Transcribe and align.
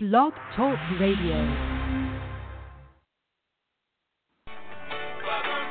Blog 0.00 0.32
Talk 0.54 0.78
Radio. 1.00 1.34
Welcome 1.34 1.74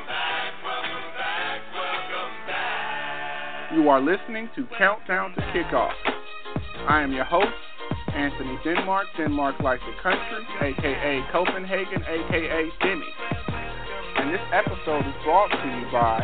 back, 0.04 0.52
welcome 0.62 1.16
back, 1.16 1.62
welcome 1.72 2.36
back. 2.46 3.72
You 3.72 3.88
are 3.88 4.02
listening 4.02 4.50
to 4.54 4.66
Countdown 4.76 5.34
to 5.34 5.40
Kickoff. 5.40 5.94
I 6.90 7.00
am 7.00 7.10
your 7.14 7.24
host, 7.24 7.46
Anthony 8.14 8.58
Denmark, 8.64 9.06
Denmark 9.16 9.60
Like 9.60 9.80
the 9.80 9.94
Country, 10.02 10.46
aka 10.60 11.24
Copenhagen, 11.32 12.02
aka 12.02 12.68
Denny. 12.82 13.14
And 14.18 14.28
this 14.30 14.42
episode 14.52 15.06
is 15.08 15.14
brought 15.24 15.48
to 15.48 15.56
you 15.56 15.90
by 15.90 16.20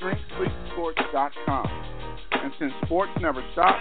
EatDrinkSleepSports.com. 0.00 1.93
And 2.32 2.52
since 2.58 2.72
sports 2.84 3.12
never 3.20 3.42
stop, 3.52 3.76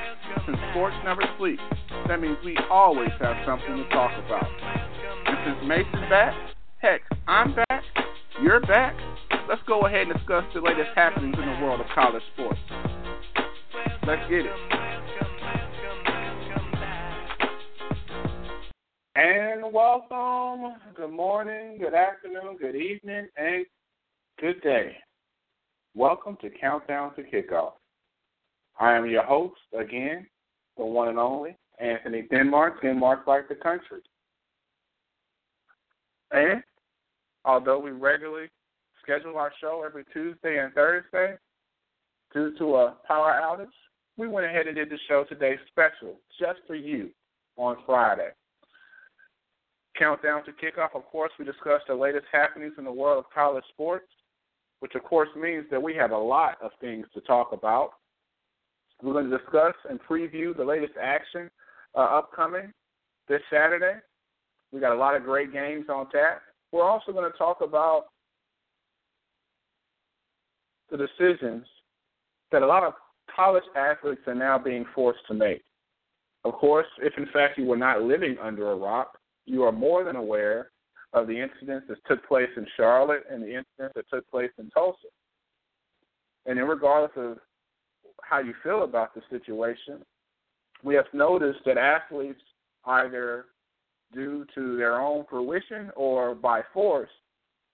since 0.46 0.58
sports 0.72 0.96
never 1.04 1.22
sleep, 1.38 1.60
that 2.08 2.22
means 2.22 2.38
we 2.44 2.58
always 2.70 3.10
have 3.20 3.36
something 3.46 3.78
to 3.78 3.90
talk 3.90 4.12
about. 4.26 4.48
And 5.26 5.38
since 5.46 5.68
Mason's 5.68 6.10
back, 6.10 6.34
heck, 6.80 7.02
I'm 7.28 7.56
back, 7.56 7.84
you're 8.42 8.62
back, 8.62 8.96
let's 9.50 9.62
go 9.68 9.86
ahead 9.86 10.08
and 10.08 10.14
discuss 10.14 10.44
the 10.54 10.62
latest 10.62 10.90
happenings 10.96 11.36
in 11.38 11.46
the 11.46 11.66
world 11.66 11.82
of 11.82 11.88
college 11.94 12.24
sports. 12.34 12.60
Let's 14.08 14.30
get 14.30 14.46
it. 14.46 14.84
And 19.16 19.72
welcome. 19.72 20.74
Good 20.96 21.12
morning, 21.12 21.78
good 21.80 21.94
afternoon, 21.94 22.58
good 22.60 22.76
evening, 22.76 23.28
and 23.38 23.66
good 24.40 24.62
day. 24.62 24.98
Welcome 25.96 26.38
to 26.42 26.50
Countdown 26.50 27.14
to 27.16 27.22
Kickoff. 27.22 27.74
I 28.80 28.94
am 28.94 29.06
your 29.06 29.24
host, 29.24 29.60
again, 29.78 30.28
the 30.78 30.86
one 30.86 31.10
and 31.10 31.20
only, 31.20 31.56
Anthony 31.80 32.24
Denmark, 32.24 32.82
Denmark 32.82 33.28
like 33.28 33.48
the 33.48 33.56
country. 33.56 34.02
And 36.32 36.64
although 37.46 37.80
we 37.80 37.92
regularly 37.92 38.50
schedule 39.02 39.38
our 39.38 39.52
show 39.62 39.84
every 39.86 40.04
Tuesday 40.12 40.58
and 40.60 40.74
Thursday, 40.74 41.36
due 42.34 42.58
to 42.58 42.76
a 42.76 42.96
power 43.08 43.40
outage, 43.44 43.68
we 44.18 44.28
went 44.28 44.46
ahead 44.46 44.68
and 44.68 44.76
did 44.76 44.90
the 44.90 44.98
show 45.08 45.24
today 45.24 45.56
special, 45.70 46.20
just 46.40 46.60
for 46.68 46.76
you, 46.76 47.10
on 47.58 47.78
Friday. 47.86 48.30
Countdown 49.98 50.44
to 50.46 50.52
kickoff, 50.52 50.96
of 50.96 51.06
course, 51.06 51.32
we 51.38 51.46
discussed 51.46 51.86
the 51.88 51.94
latest 51.94 52.26
happenings 52.32 52.74
in 52.78 52.84
the 52.84 52.92
world 52.92 53.24
of 53.24 53.32
college 53.32 53.64
sports, 53.70 54.08
which 54.80 54.96
of 54.96 55.04
course 55.04 55.30
means 55.36 55.66
that 55.70 55.82
we 55.82 55.94
have 55.96 56.12
a 56.12 56.18
lot 56.18 56.58
of 56.62 56.72
things 56.82 57.06
to 57.14 57.22
talk 57.22 57.52
about. 57.54 57.92
We're 59.04 59.14
going 59.14 59.30
to 59.30 59.38
discuss 59.38 59.74
and 59.90 60.00
preview 60.02 60.56
the 60.56 60.64
latest 60.64 60.94
action 61.02 61.52
uh, 61.94 62.00
upcoming 62.00 62.72
this 63.28 63.42
Saturday. 63.52 64.00
We 64.72 64.80
got 64.80 64.94
a 64.94 64.98
lot 64.98 65.16
of 65.16 65.24
great 65.24 65.52
games 65.52 65.86
on 65.90 66.10
tap. 66.10 66.42
We're 66.72 66.90
also 66.90 67.12
going 67.12 67.30
to 67.30 67.38
talk 67.38 67.60
about 67.62 68.06
the 70.90 70.98
decisions 70.98 71.66
that 72.52 72.62
a 72.62 72.66
lot 72.66 72.84
of 72.84 72.94
college 73.36 73.64
athletes 73.76 74.22
are 74.26 74.36
now 74.36 74.58
being 74.58 74.86
forced 74.96 75.26
to 75.28 75.34
make. 75.34 75.64
Of 76.46 76.54
course, 76.54 76.88
if 77.00 77.14
in 77.18 77.28
fact 77.34 77.58
you 77.58 77.66
were 77.66 77.78
not 77.78 78.04
living 78.04 78.38
under 78.42 78.72
a 78.72 78.76
rock, 78.76 79.18
you 79.46 79.64
are 79.64 79.72
more 79.72 80.04
than 80.04 80.16
aware 80.16 80.70
of 81.12 81.28
the 81.28 81.40
incidents 81.40 81.88
that 81.90 81.98
took 82.08 82.26
place 82.28 82.50
in 82.56 82.66
Charlotte 82.78 83.24
and 83.30 83.44
the 83.44 83.48
incidents 83.48 83.94
that 83.96 84.06
took 84.12 84.30
place 84.32 84.52
in 84.58 84.70
Tulsa. 84.70 85.08
And 86.46 86.58
in 86.58 86.66
regardless 86.66 87.12
of 87.16 87.38
how 88.28 88.40
you 88.40 88.54
feel 88.64 88.84
about 88.84 89.14
the 89.14 89.22
situation, 89.30 90.04
we 90.84 90.96
have 90.96 91.06
noticed 91.14 91.60
that 91.66 91.78
athletes 91.78 92.42
either 92.86 93.46
due 94.14 94.46
to 94.54 94.78
their 94.78 95.00
own 95.00 95.26
fruition 95.30 95.92
or 95.96 96.36
by 96.36 96.62
force 96.74 97.10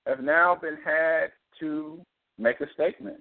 have 0.05 0.22
now 0.22 0.55
been 0.55 0.77
had 0.83 1.27
to 1.59 2.02
make 2.38 2.61
a 2.61 2.66
statement. 2.73 3.17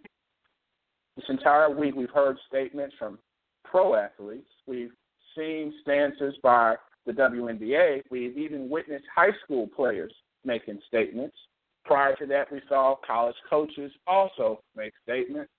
This 1.16 1.25
entire 1.28 1.71
week 1.71 1.94
we've 1.97 2.11
heard 2.11 2.37
statements 2.49 2.94
from 2.99 3.19
pro 3.65 3.95
athletes. 3.97 4.49
We've 4.66 4.93
seen 5.37 5.75
stances 5.83 6.34
by 6.43 6.77
the 7.06 7.12
WNBA. 7.12 8.03
We've 8.10 8.37
even 8.39 8.69
witnessed 8.69 9.05
high 9.15 9.33
school 9.45 9.66
players 9.75 10.12
making 10.45 10.78
statements. 10.87 11.37
Prior 11.84 12.15
to 12.16 12.27
that, 12.27 12.53
we 12.53 12.60
saw 12.69 12.97
college 13.06 13.37
coaches 13.49 13.91
also 14.06 14.60
make 14.77 14.93
statements. 15.03 15.50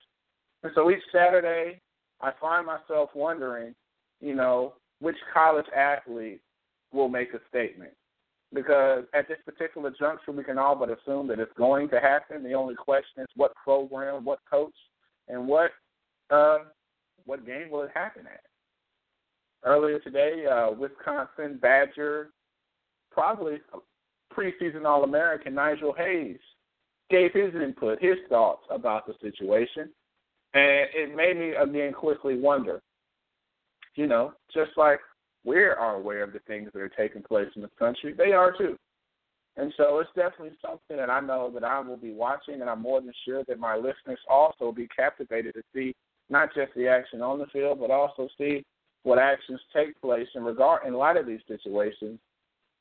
And 0.62 0.72
so 0.74 0.90
each 0.90 1.02
Saturday, 1.12 1.80
I 2.20 2.32
find 2.40 2.66
myself 2.66 3.10
wondering, 3.14 3.74
you 4.20 4.34
know, 4.34 4.74
which 5.00 5.16
college 5.32 5.66
athlete 5.74 6.40
will 6.92 7.08
make 7.08 7.32
a 7.32 7.40
statement. 7.48 7.92
Because 8.52 9.04
at 9.14 9.28
this 9.28 9.38
particular 9.44 9.92
juncture, 9.96 10.32
we 10.32 10.42
can 10.42 10.58
all 10.58 10.74
but 10.74 10.90
assume 10.90 11.28
that 11.28 11.38
it's 11.38 11.52
going 11.56 11.88
to 11.90 12.00
happen. 12.00 12.42
The 12.42 12.54
only 12.54 12.74
question 12.74 13.22
is 13.22 13.28
what 13.36 13.54
program, 13.54 14.24
what 14.24 14.40
coach, 14.50 14.74
and 15.28 15.46
what 15.46 15.70
uh, 16.30 16.58
what 17.26 17.46
game 17.46 17.70
will 17.70 17.82
it 17.82 17.90
happen 17.94 18.26
at? 18.26 18.40
Earlier 19.64 20.00
today, 20.00 20.46
uh, 20.46 20.72
Wisconsin 20.72 21.58
Badger, 21.60 22.30
probably 23.12 23.58
preseason 24.36 24.84
All 24.84 25.04
American 25.04 25.54
Nigel 25.54 25.92
Hayes, 25.92 26.38
gave 27.08 27.32
his 27.32 27.54
input, 27.54 28.02
his 28.02 28.16
thoughts 28.28 28.64
about 28.70 29.06
the 29.06 29.14
situation. 29.20 29.90
And 30.54 30.88
it 30.94 31.14
made 31.14 31.38
me 31.38 31.50
again 31.50 31.92
quickly 31.92 32.36
wonder, 32.36 32.80
you 33.94 34.06
know, 34.06 34.32
just 34.52 34.72
like 34.76 34.98
we 35.44 35.56
are 35.56 35.94
aware 35.96 36.24
of 36.24 36.32
the 36.32 36.40
things 36.40 36.70
that 36.72 36.80
are 36.80 36.88
taking 36.88 37.22
place 37.22 37.48
in 37.54 37.62
this 37.62 37.70
country, 37.78 38.12
they 38.12 38.32
are 38.32 38.52
too. 38.56 38.76
And 39.56 39.72
so 39.76 39.98
it's 39.98 40.10
definitely 40.14 40.56
something 40.62 40.96
that 40.96 41.10
I 41.10 41.20
know 41.20 41.50
that 41.54 41.64
I 41.64 41.80
will 41.80 41.96
be 41.96 42.12
watching, 42.12 42.60
and 42.60 42.70
I'm 42.70 42.82
more 42.82 43.00
than 43.00 43.12
sure 43.24 43.44
that 43.44 43.58
my 43.58 43.76
listeners 43.76 44.18
also 44.28 44.66
will 44.66 44.72
be 44.72 44.88
captivated 44.88 45.54
to 45.54 45.62
see 45.74 45.94
not 46.30 46.54
just 46.54 46.72
the 46.74 46.88
action 46.88 47.20
on 47.20 47.38
the 47.38 47.46
field, 47.46 47.80
but 47.80 47.90
also 47.90 48.28
see 48.38 48.64
what 49.02 49.18
actions 49.18 49.60
take 49.74 50.00
place 50.00 50.28
in 50.34 50.44
regard 50.44 50.86
in 50.86 50.94
light 50.94 51.16
of 51.16 51.26
these 51.26 51.40
situations 51.48 52.18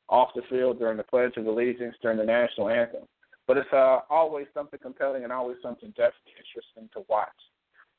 off 0.09 0.30
the 0.36 0.41
field 0.50 0.80
during 0.80 0.97
the 0.97 1.03
Pledge 1.03 1.38
of 1.38 1.46
Allegiance, 1.46 1.96
during 2.01 2.18
the 2.18 2.24
national 2.24 2.69
anthem. 2.69 3.03
But 3.47 3.57
it's 3.57 3.74
uh, 3.74 4.00
always 4.09 4.47
something 4.53 4.80
compelling 4.81 5.24
and 5.24 5.34
always 5.34 5.57
something 5.63 5.90
definitely 5.90 6.34
interesting 6.38 6.90
to 6.94 7.06
watch. 7.09 7.30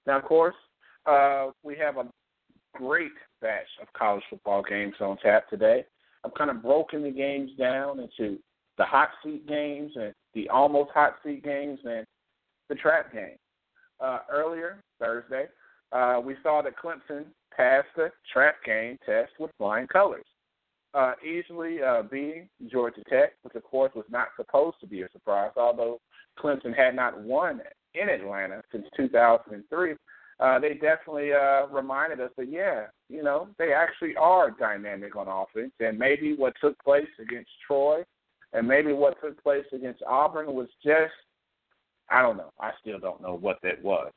Now, 0.07 0.19
of 0.19 0.25
course, 0.25 0.55
uh, 1.07 1.49
we 1.63 1.77
have 1.77 1.97
a 1.97 2.07
great 2.75 3.13
batch 3.41 3.67
of 3.81 3.93
college 3.93 4.23
football 4.31 4.63
games 4.63 4.95
on 5.01 5.17
tap 5.19 5.49
today. 5.49 5.85
I've 6.25 6.35
kind 6.35 6.51
of 6.51 6.63
broken 6.63 7.03
the 7.03 7.11
games 7.11 7.51
down 7.59 8.01
into 8.01 8.39
the 8.79 8.85
hot 8.85 9.11
seat 9.25 9.47
games 9.47 9.93
and 9.95 10.13
the 10.35 10.49
almost 10.49 10.91
hot 10.93 11.17
seat 11.25 11.43
games 11.45 11.79
and 11.85 12.07
the 12.69 12.75
trap 12.75 13.13
game. 13.13 13.37
Uh, 14.01 14.21
earlier 14.31 14.81
Thursday, 14.99 15.47
uh, 15.93 16.21
we 16.25 16.37
saw 16.43 16.63
that 16.63 16.75
Clemson 16.79 17.25
passed 17.55 17.89
the 17.97 18.11
trap 18.33 18.57
game 18.65 18.97
test 19.05 19.33
with 19.39 19.51
flying 19.59 19.87
colors, 19.89 20.25
uh, 20.95 21.13
easily 21.23 21.83
uh, 21.83 22.03
beating 22.03 22.49
Georgia 22.71 23.03
Tech, 23.09 23.33
which 23.43 23.55
of 23.55 23.65
course 23.65 23.93
was 23.95 24.07
not 24.11 24.29
supposed 24.37 24.77
to 24.81 24.87
be 24.87 25.03
a 25.03 25.11
surprise, 25.11 25.51
although 25.57 26.01
Clemson 26.39 26.75
had 26.75 26.95
not 26.95 27.21
won 27.21 27.61
in 27.95 28.09
Atlanta 28.09 28.63
since 28.73 28.87
2003. 28.97 29.95
Uh, 30.41 30.59
they 30.59 30.73
definitely 30.75 31.33
uh, 31.35 31.67
reminded 31.67 32.19
us 32.19 32.31
that 32.39 32.51
yeah, 32.51 32.87
you 33.11 33.23
know, 33.23 33.49
they 33.59 33.73
actually 33.75 34.17
are 34.17 34.51
dynamic 34.51 35.15
on 35.15 35.29
offense, 35.29 35.73
and 35.81 35.99
maybe 35.99 36.35
what 36.35 36.55
took 36.61 36.79
place 36.83 37.09
against 37.21 37.51
Troy, 37.67 38.03
and 38.55 38.67
maybe 38.67 38.95
what 38.95 39.21
took 39.21 39.41
place 39.43 39.67
against 39.75 40.03
Auburn 40.09 40.55
was 40.55 40.69
just, 40.83 41.13
I 42.09 42.23
don't 42.23 42.39
know, 42.39 42.53
I 42.59 42.71
still 42.81 42.99
don't 42.99 43.21
know 43.21 43.35
what 43.35 43.59
that 43.63 43.83
was, 43.85 44.11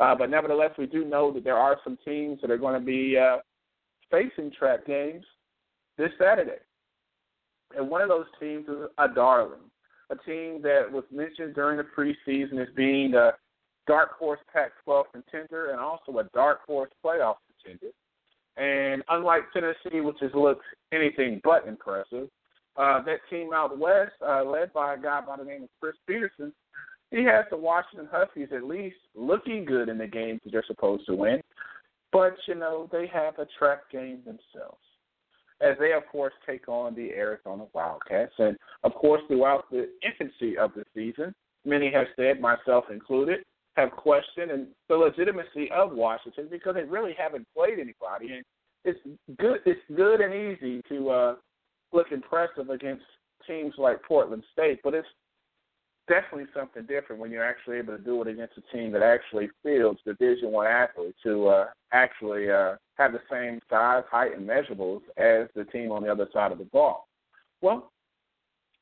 uh, 0.00 0.16
but 0.16 0.30
nevertheless, 0.30 0.72
we 0.76 0.86
do 0.86 1.04
know 1.04 1.32
that 1.32 1.44
there 1.44 1.56
are 1.56 1.78
some 1.84 1.96
teams 2.04 2.40
that 2.40 2.50
are 2.50 2.58
going 2.58 2.78
to 2.78 2.84
be 2.84 3.16
uh, 3.16 3.36
facing 4.10 4.50
trap 4.50 4.84
games 4.84 5.24
this 5.96 6.10
Saturday, 6.20 6.58
and 7.76 7.88
one 7.88 8.02
of 8.02 8.08
those 8.08 8.26
teams 8.40 8.68
is 8.68 8.88
a 8.98 9.06
darling, 9.14 9.70
a 10.10 10.16
team 10.16 10.62
that 10.62 10.90
was 10.90 11.04
mentioned 11.10 11.54
during 11.54 11.76
the 11.76 11.84
preseason 11.84 12.60
as 12.60 12.68
being 12.74 13.14
a 13.14 13.32
dark 13.86 14.12
horse 14.18 14.40
Pac-12 14.52 15.04
contender 15.12 15.70
and 15.70 15.80
also 15.80 16.18
a 16.18 16.24
dark 16.34 16.60
horse 16.66 16.90
playoff 17.04 17.36
contender. 17.62 17.92
And 18.56 19.02
unlike 19.08 19.44
Tennessee, 19.52 20.00
which 20.00 20.18
has 20.20 20.32
looked 20.34 20.64
anything 20.92 21.40
but 21.44 21.66
impressive, 21.66 22.28
uh, 22.76 23.02
that 23.02 23.18
team 23.30 23.50
out 23.52 23.78
west, 23.78 24.12
uh, 24.26 24.44
led 24.44 24.72
by 24.72 24.94
a 24.94 24.98
guy 24.98 25.20
by 25.20 25.36
the 25.36 25.44
name 25.44 25.64
of 25.64 25.68
Chris 25.80 25.96
Petersen, 26.06 26.52
he 27.10 27.24
has 27.24 27.44
the 27.50 27.56
Washington 27.56 28.08
Huskies 28.10 28.48
at 28.54 28.64
least 28.64 28.96
looking 29.14 29.64
good 29.64 29.88
in 29.88 29.98
the 29.98 30.06
games 30.06 30.40
that 30.44 30.52
they're 30.52 30.64
supposed 30.66 31.06
to 31.06 31.14
win. 31.14 31.40
But, 32.12 32.36
you 32.46 32.54
know, 32.54 32.88
they 32.90 33.06
have 33.12 33.38
a 33.38 33.46
trap 33.58 33.90
game 33.90 34.20
themselves. 34.24 34.78
As 35.60 35.76
they, 35.80 35.92
of 35.92 36.06
course, 36.10 36.32
take 36.46 36.68
on 36.68 36.94
the 36.94 37.10
Arizona 37.10 37.64
Wildcats. 37.72 38.32
And, 38.38 38.56
of 38.84 38.94
course, 38.94 39.22
throughout 39.26 39.70
the 39.70 39.88
infancy 40.04 40.56
of 40.56 40.72
the 40.74 40.84
season, 40.94 41.34
many 41.64 41.90
have 41.90 42.06
said, 42.16 42.40
myself 42.40 42.84
included, 42.90 43.40
have 43.76 43.90
questioned 43.90 44.68
the 44.88 44.94
legitimacy 44.94 45.70
of 45.72 45.92
Washington 45.92 46.48
because 46.50 46.74
they 46.74 46.84
really 46.84 47.14
haven't 47.18 47.46
played 47.56 47.78
anybody. 47.78 48.34
And 48.34 48.44
it's 48.84 49.00
good. 49.38 49.58
It's 49.66 49.80
good 49.96 50.20
and 50.20 50.34
easy 50.34 50.82
to 50.88 51.10
uh, 51.10 51.34
look 51.92 52.12
impressive 52.12 52.70
against 52.70 53.04
teams 53.46 53.74
like 53.78 54.02
Portland 54.02 54.44
State, 54.52 54.80
but 54.84 54.94
it's 54.94 55.08
definitely 56.08 56.46
something 56.54 56.84
different 56.86 57.20
when 57.20 57.30
you're 57.30 57.44
actually 57.44 57.76
able 57.76 57.96
to 57.96 58.02
do 58.02 58.20
it 58.22 58.28
against 58.28 58.54
a 58.58 58.76
team 58.76 58.90
that 58.92 59.02
actually 59.02 59.48
fields 59.62 60.00
Division 60.04 60.50
One 60.50 60.66
athletes 60.66 61.18
who 61.22 61.46
uh, 61.46 61.66
actually 61.92 62.50
uh, 62.50 62.76
have 62.96 63.12
the 63.12 63.20
same 63.30 63.60
size, 63.70 64.04
height, 64.10 64.36
and 64.36 64.48
measurables 64.48 65.02
as 65.16 65.48
the 65.54 65.64
team 65.70 65.92
on 65.92 66.02
the 66.02 66.10
other 66.10 66.28
side 66.32 66.52
of 66.52 66.58
the 66.58 66.64
ball. 66.64 67.06
Well, 67.60 67.92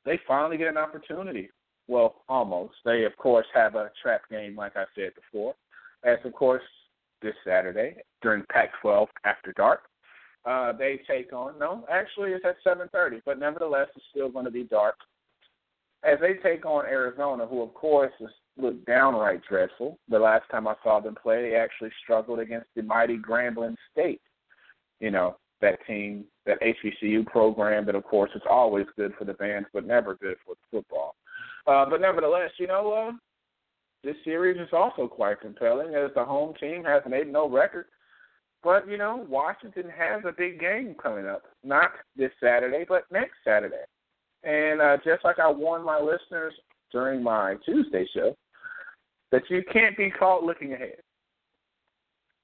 they 0.04 0.18
finally 0.26 0.56
get 0.56 0.68
an 0.68 0.76
opportunity. 0.76 1.50
Well, 1.88 2.22
almost. 2.28 2.74
They, 2.84 3.04
of 3.04 3.16
course, 3.16 3.46
have 3.54 3.74
a 3.74 3.90
trap 4.02 4.22
game, 4.30 4.56
like 4.56 4.76
I 4.76 4.84
said 4.94 5.12
before, 5.14 5.54
as 6.04 6.18
of 6.24 6.32
course 6.32 6.62
this 7.22 7.34
Saturday 7.44 7.96
during 8.22 8.44
Pac-12 8.50 9.06
after 9.24 9.52
dark. 9.52 9.80
Uh, 10.44 10.72
they 10.72 11.00
take 11.08 11.32
on 11.32 11.58
no, 11.58 11.84
actually 11.90 12.30
it's 12.30 12.44
at 12.44 12.56
7:30, 12.64 13.20
but 13.24 13.38
nevertheless 13.38 13.88
it's 13.96 14.04
still 14.10 14.28
going 14.28 14.44
to 14.44 14.50
be 14.50 14.62
dark 14.62 14.94
as 16.04 16.18
they 16.20 16.34
take 16.34 16.64
on 16.64 16.86
Arizona, 16.86 17.46
who 17.46 17.62
of 17.62 17.74
course 17.74 18.12
is 18.20 18.30
looked 18.56 18.86
downright 18.86 19.40
dreadful. 19.48 19.98
The 20.08 20.18
last 20.18 20.44
time 20.50 20.66
I 20.66 20.74
saw 20.82 21.00
them 21.00 21.16
play, 21.20 21.42
they 21.42 21.56
actually 21.56 21.90
struggled 22.02 22.38
against 22.38 22.68
the 22.74 22.82
mighty 22.82 23.18
Grambling 23.18 23.76
State. 23.92 24.20
You 25.00 25.10
know 25.10 25.36
that 25.60 25.78
team, 25.86 26.24
that 26.44 26.60
HBCU 26.60 27.26
program 27.26 27.86
that 27.86 27.94
of 27.94 28.04
course 28.04 28.30
is 28.34 28.42
always 28.48 28.86
good 28.96 29.12
for 29.18 29.24
the 29.24 29.34
bands, 29.34 29.68
but 29.72 29.86
never 29.86 30.14
good 30.16 30.36
for 30.44 30.54
football. 30.70 31.14
Uh, 31.66 31.84
but 31.88 32.00
nevertheless, 32.00 32.50
you 32.58 32.66
know, 32.66 32.92
uh, 32.92 33.12
this 34.04 34.16
series 34.24 34.60
is 34.60 34.68
also 34.72 35.08
quite 35.08 35.40
compelling 35.40 35.94
as 35.94 36.10
the 36.14 36.24
home 36.24 36.54
team 36.60 36.84
has 36.84 37.02
an 37.06 37.14
8 37.14 37.26
0 37.26 37.48
record. 37.48 37.86
But, 38.62 38.88
you 38.88 38.98
know, 38.98 39.26
Washington 39.28 39.90
has 39.96 40.22
a 40.24 40.32
big 40.32 40.60
game 40.60 40.94
coming 41.00 41.26
up. 41.26 41.42
Not 41.64 41.92
this 42.16 42.30
Saturday, 42.42 42.84
but 42.88 43.04
next 43.10 43.34
Saturday. 43.44 43.84
And 44.46 44.80
uh, 44.80 44.96
just 45.04 45.24
like 45.24 45.40
I 45.40 45.50
warned 45.50 45.84
my 45.84 45.98
listeners 45.98 46.54
during 46.92 47.22
my 47.22 47.56
Tuesday 47.66 48.06
show, 48.14 48.36
that 49.32 49.42
you 49.50 49.62
can't 49.72 49.96
be 49.96 50.08
caught 50.08 50.44
looking 50.44 50.72
ahead. 50.72 51.00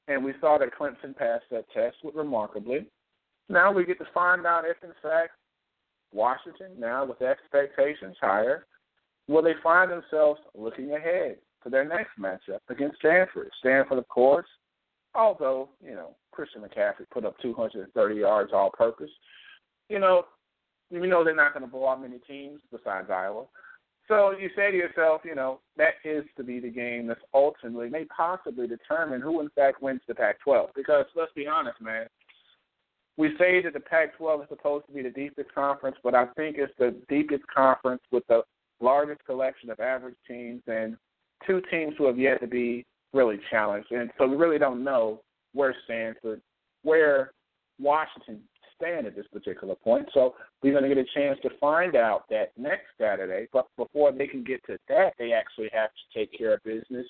And 0.08 0.24
we 0.24 0.34
saw 0.40 0.58
that 0.58 0.74
Clemson 0.78 1.16
passed 1.16 1.44
that 1.52 1.64
test 1.72 1.96
remarkably. 2.12 2.86
Now 3.48 3.70
we 3.72 3.84
get 3.84 3.98
to 4.00 4.06
find 4.12 4.44
out 4.44 4.64
if, 4.66 4.76
in 4.82 4.92
fact, 5.00 5.30
Washington, 6.12 6.72
now 6.76 7.04
with 7.04 7.22
expectations 7.22 8.16
higher, 8.20 8.66
will 9.28 9.42
they 9.42 9.54
find 9.62 9.90
themselves 9.90 10.40
looking 10.56 10.94
ahead 10.94 11.36
to 11.62 11.70
their 11.70 11.88
next 11.88 12.10
matchup 12.18 12.58
against 12.68 12.98
Stanford? 12.98 13.48
Stanford, 13.60 13.98
of 13.98 14.08
course, 14.08 14.48
although, 15.14 15.68
you 15.80 15.94
know, 15.94 16.16
Christian 16.32 16.62
McCaffrey 16.62 17.08
put 17.12 17.24
up 17.24 17.36
230 17.40 18.14
yards 18.16 18.50
all 18.52 18.70
purpose, 18.76 19.10
you 19.88 20.00
know, 20.00 20.24
you 20.92 21.06
know 21.06 21.24
they're 21.24 21.34
not 21.34 21.54
going 21.54 21.64
to 21.64 21.70
blow 21.70 21.88
out 21.88 22.02
many 22.02 22.18
teams 22.18 22.60
besides 22.70 23.08
Iowa. 23.10 23.44
So 24.08 24.32
you 24.32 24.50
say 24.54 24.70
to 24.70 24.76
yourself, 24.76 25.22
you 25.24 25.34
know, 25.34 25.60
that 25.76 25.94
is 26.04 26.24
to 26.36 26.44
be 26.44 26.60
the 26.60 26.68
game 26.68 27.06
that's 27.06 27.20
ultimately 27.32 27.88
may 27.88 28.04
possibly 28.04 28.66
determine 28.66 29.20
who 29.20 29.40
in 29.40 29.48
fact 29.50 29.82
wins 29.82 30.00
the 30.06 30.14
Pac-12. 30.14 30.68
Because 30.74 31.06
let's 31.16 31.32
be 31.34 31.46
honest, 31.46 31.80
man, 31.80 32.06
we 33.16 33.30
say 33.38 33.62
that 33.62 33.72
the 33.72 33.80
Pac-12 33.80 34.42
is 34.42 34.48
supposed 34.48 34.86
to 34.86 34.92
be 34.92 35.02
the 35.02 35.10
deepest 35.10 35.54
conference, 35.54 35.96
but 36.02 36.14
I 36.14 36.26
think 36.36 36.56
it's 36.58 36.72
the 36.78 36.94
deepest 37.08 37.44
conference 37.54 38.02
with 38.10 38.26
the 38.28 38.42
largest 38.80 39.24
collection 39.24 39.70
of 39.70 39.80
average 39.80 40.16
teams 40.26 40.62
and 40.66 40.96
two 41.46 41.62
teams 41.70 41.94
who 41.96 42.06
have 42.06 42.18
yet 42.18 42.40
to 42.40 42.46
be 42.46 42.84
really 43.12 43.38
challenged. 43.50 43.92
And 43.92 44.10
so 44.18 44.26
we 44.26 44.36
really 44.36 44.58
don't 44.58 44.82
know 44.82 45.20
where 45.52 45.74
Stanford, 45.84 46.40
where 46.82 47.32
Washington 47.78 48.40
stand 48.82 49.06
at 49.06 49.14
this 49.14 49.26
particular 49.32 49.74
point. 49.74 50.08
So 50.12 50.34
we're 50.62 50.72
going 50.72 50.88
to 50.88 50.94
get 50.94 50.98
a 50.98 51.06
chance 51.14 51.38
to 51.42 51.50
find 51.60 51.94
out 51.94 52.24
that 52.30 52.52
next 52.56 52.86
Saturday. 53.00 53.46
But 53.52 53.66
before 53.76 54.10
they 54.12 54.26
can 54.26 54.42
get 54.42 54.64
to 54.66 54.78
that, 54.88 55.12
they 55.18 55.32
actually 55.32 55.68
have 55.72 55.90
to 55.90 56.18
take 56.18 56.36
care 56.36 56.54
of 56.54 56.64
business 56.64 57.06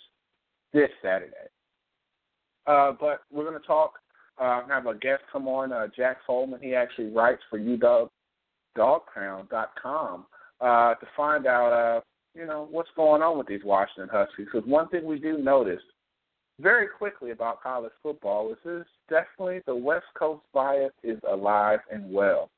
this 0.73 0.91
Saturday. 1.03 1.49
Uh, 2.67 2.93
but 3.01 3.21
we're 3.31 3.49
going 3.49 3.61
to 3.61 3.67
talk. 3.67 3.95
Uh, 4.41 4.67
have 4.67 4.87
a 4.87 4.95
guest 4.95 5.23
come 5.31 5.47
on, 5.47 5.73
uh, 5.73 5.87
Jack 5.95 6.17
Follman. 6.27 6.63
He 6.63 6.75
actually 6.75 7.11
writes 7.11 7.43
for 7.51 7.59
UWDawgPound.com 7.59 10.27
uh, 10.61 10.95
to 10.95 11.07
find 11.15 11.47
out, 11.47 11.73
uh, 11.73 12.01
you 12.35 12.47
know, 12.47 12.67
what's 12.71 12.89
going 12.97 13.21
on 13.21 13.37
with 13.37 13.47
these 13.47 13.61
Washington 13.63 14.09
Huskies. 14.11 14.49
Because 14.51 14.67
one 14.67 14.89
thing 14.89 15.05
we 15.05 15.19
do 15.19 15.37
notice 15.37 15.83
very 16.61 16.87
quickly 16.87 17.31
about 17.31 17.63
college 17.63 17.93
football 18.03 18.51
is 18.53 18.59
this 18.65 18.87
definitely 19.09 19.61
the 19.67 19.75
West 19.75 20.07
Coast 20.19 20.43
bias 20.53 20.93
is 21.03 21.19
alive 21.31 21.81
and 21.91 22.13
well. 22.13 22.51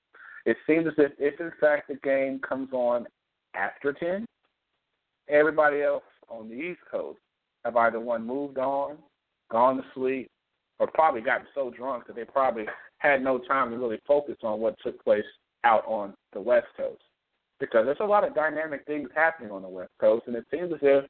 It 0.47 0.57
seems 0.67 0.87
as 0.87 0.95
if, 0.99 1.13
if 1.19 1.41
in 1.41 1.53
fact 1.61 1.89
the 1.89 1.97
game 1.97 2.41
comes 2.47 2.73
on 2.73 3.07
after 3.55 3.93
10, 3.93 4.27
everybody 5.29 5.83
else 5.83 6.03
on 6.29 6.49
the 6.49 6.55
East 6.55 6.81
Coast 6.91 7.19
have 7.65 7.77
either 7.77 8.01
one 8.01 8.27
moved 8.27 8.59
on, 8.59 8.99
gone 9.51 9.77
to 9.77 9.85
sleep, 9.95 10.29
or 10.79 10.87
probably 10.89 11.21
gotten 11.21 11.47
so 11.55 11.71
drunk 11.71 12.07
that 12.07 12.17
they 12.17 12.25
probably 12.25 12.65
had 12.99 13.23
no 13.23 13.39
time 13.39 13.71
to 13.71 13.79
really 13.79 14.01
focus 14.07 14.37
on 14.43 14.61
what 14.61 14.75
took 14.83 15.03
place 15.03 15.25
out 15.63 15.85
on 15.87 16.15
the 16.33 16.41
West 16.41 16.67
Coast. 16.77 17.01
Because 17.61 17.87
there's 17.87 17.97
a 18.01 18.05
lot 18.05 18.27
of 18.27 18.35
dynamic 18.35 18.85
things 18.85 19.09
happening 19.15 19.51
on 19.51 19.63
the 19.63 19.69
West 19.69 19.93
Coast, 20.01 20.25
and 20.27 20.37
it 20.37 20.45
seems 20.51 20.73
as 20.73 20.81
if 20.83 21.05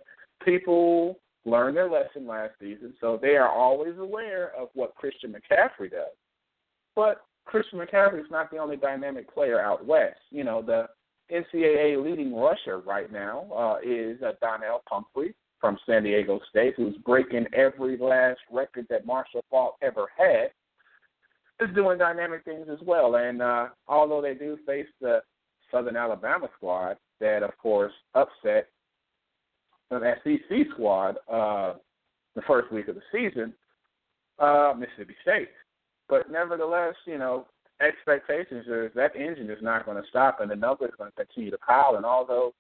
people 0.45 1.17
learned 1.45 1.77
their 1.77 1.91
lesson 1.91 2.27
last 2.27 2.53
season, 2.61 2.95
so 3.01 3.19
they 3.21 3.37
are 3.37 3.49
always 3.49 3.99
aware 3.99 4.53
of 4.59 4.69
what 4.75 4.95
Christian 4.95 5.33
McCaffrey 5.33 5.91
does. 5.91 6.15
But 6.97 7.25
Christian 7.45 7.79
McCaffrey 7.79 8.21
is 8.21 8.31
not 8.31 8.51
the 8.51 8.59
only 8.59 8.77
dynamic 8.77 9.33
player 9.33 9.61
out 9.61 9.85
west. 9.85 10.21
You 10.31 10.45
know, 10.45 10.63
the 10.63 10.87
NCAA 11.31 12.03
leading 12.03 12.35
rusher 12.35 12.79
right 12.81 13.11
now 13.11 13.47
uh, 13.55 13.77
is 13.85 14.21
uh, 14.23 14.33
Donnel 14.41 14.83
Pumphrey 14.89 15.35
from 15.61 15.79
San 15.87 16.03
Diego 16.03 16.41
State, 16.51 16.75
who's 16.77 16.97
breaking 17.05 17.47
every 17.55 17.97
last 17.97 18.41
record 18.51 18.87
that 18.91 19.07
Marshall 19.07 19.45
Faulk 19.51 19.77
ever 19.83 20.07
had. 20.17 20.51
Is 21.61 21.73
doing 21.75 21.99
dynamic 21.99 22.45
things 22.45 22.67
as 22.71 22.81
well, 22.85 23.15
and 23.15 23.41
uh, 23.41 23.69
although 23.87 24.21
they 24.21 24.35
do 24.35 24.59
face 24.67 24.89
the 25.01 25.23
Southern 25.71 25.97
Alabama 25.97 26.49
squad 26.57 26.97
that, 27.21 27.45
of 27.45 27.57
course, 27.59 27.93
upset 28.15 28.69
an 29.91 30.03
SEC 30.25 30.67
squad 30.73 31.17
uh, 31.31 31.75
the 32.35 32.43
first 32.47 32.73
week 32.73 32.89
of 32.89 32.97
the 32.97 33.03
season, 33.13 33.53
uh, 34.39 34.75
Mississippi 34.77 35.15
State. 35.23 35.49
But 36.09 36.31
nevertheless, 36.31 36.95
you 37.07 37.19
know, 37.19 37.47
expectations 37.81 38.67
is 38.67 38.91
that 38.95 39.17
engine 39.17 39.51
is 39.51 39.63
not 39.63 39.85
going 39.85 40.01
to 40.01 40.09
stop, 40.09 40.41
and 40.41 40.51
the 40.51 40.57
numbers 40.57 40.91
are 40.93 40.97
going 40.97 41.11
to 41.11 41.25
continue 41.25 41.51
to 41.51 41.59
pile. 41.59 41.97
And 41.97 42.05
although 42.05 42.55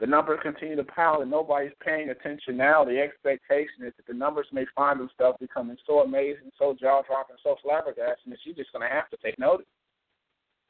the 0.00 0.06
numbers 0.06 0.40
continue 0.42 0.76
to 0.76 0.84
pile 0.84 1.22
and 1.22 1.30
nobody's 1.30 1.72
paying 1.84 2.10
attention 2.10 2.56
now, 2.56 2.84
the 2.84 2.98
expectation 2.98 3.86
is 3.86 3.92
that 3.96 4.06
the 4.08 4.14
numbers 4.14 4.46
may 4.52 4.66
find 4.74 4.98
themselves 4.98 5.38
becoming 5.40 5.76
so 5.86 6.00
amazing, 6.00 6.50
so 6.58 6.76
jaw 6.78 7.02
dropping, 7.02 7.36
so 7.42 7.56
flabbergasting 7.64 8.30
that 8.30 8.38
you're 8.44 8.56
just 8.56 8.72
going 8.72 8.86
to 8.86 8.92
have 8.92 9.08
to 9.10 9.16
take 9.22 9.38
notice. 9.38 9.66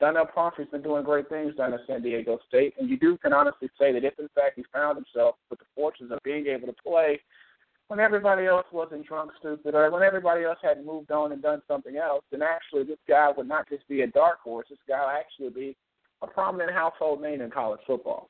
Donnel 0.02 0.26
Pumphrey's 0.26 0.68
been 0.68 0.82
doing 0.82 1.04
great 1.04 1.28
things 1.28 1.54
down 1.54 1.72
at 1.72 1.78
San 1.86 2.02
Diego 2.02 2.36
State, 2.48 2.74
and 2.76 2.90
you 2.90 2.98
do 2.98 3.16
can 3.18 3.32
honestly 3.32 3.70
say 3.78 3.92
that 3.92 4.02
if 4.02 4.18
in 4.18 4.28
fact 4.34 4.54
he 4.56 4.64
found 4.72 4.96
himself 4.96 5.36
with 5.48 5.60
the 5.60 5.64
fortunes 5.76 6.10
of 6.10 6.18
being 6.24 6.48
able 6.48 6.66
to 6.66 6.74
play 6.82 7.20
when 7.86 8.00
everybody 8.00 8.46
else 8.46 8.66
wasn't 8.72 9.06
drunk, 9.06 9.30
stupid, 9.38 9.76
or 9.76 9.88
when 9.92 10.02
everybody 10.02 10.42
else 10.42 10.58
had 10.60 10.84
moved 10.84 11.12
on 11.12 11.30
and 11.30 11.40
done 11.40 11.62
something 11.68 11.98
else, 11.98 12.24
then 12.32 12.42
actually 12.42 12.82
this 12.82 12.98
guy 13.06 13.30
would 13.36 13.46
not 13.46 13.68
just 13.68 13.86
be 13.86 14.00
a 14.00 14.08
dark 14.08 14.40
horse. 14.40 14.66
This 14.70 14.78
guy 14.88 14.98
would 14.98 15.20
actually 15.20 15.60
be 15.60 15.76
a 16.20 16.26
prominent 16.26 16.72
household 16.72 17.22
name 17.22 17.40
in 17.40 17.50
college 17.50 17.80
football. 17.86 18.28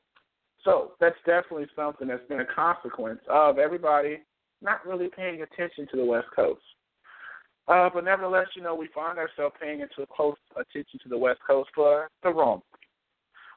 So 0.65 0.93
that's 1.01 1.17
definitely 1.25 1.69
something 1.75 2.07
that's 2.07 2.29
been 2.29 2.41
a 2.41 2.55
consequence 2.55 3.21
of 3.31 3.59
everybody 3.59 4.19
not 4.61 4.85
really 4.87 5.09
paying 5.09 5.41
attention 5.41 5.89
to 5.93 5.97
the 5.97 6.05
West 6.05 6.29
Coast. 6.37 6.61
Uh, 7.69 7.89
but 7.93 8.05
nevertheless, 8.05 8.47
you 8.57 8.63
know, 8.63 8.75
we 8.75 8.89
find 8.95 9.19
ourselves 9.19 9.55
paying 9.61 9.81
into 9.81 10.07
close 10.15 10.37
attention 10.57 10.99
to 11.03 11.09
the 11.09 11.19
West 11.19 11.41
Coast 11.47 11.71
for 11.75 12.09
the 12.23 12.31
wrong. 12.31 12.61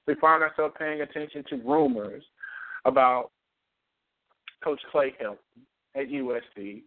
We 0.07 0.15
find 0.15 0.43
ourselves 0.43 0.75
paying 0.77 1.01
attention 1.01 1.43
to 1.49 1.55
rumors 1.57 2.23
about 2.85 3.31
Coach 4.63 4.79
Clay 4.91 5.13
Helton 5.21 5.37
at 5.95 6.09
USC. 6.09 6.83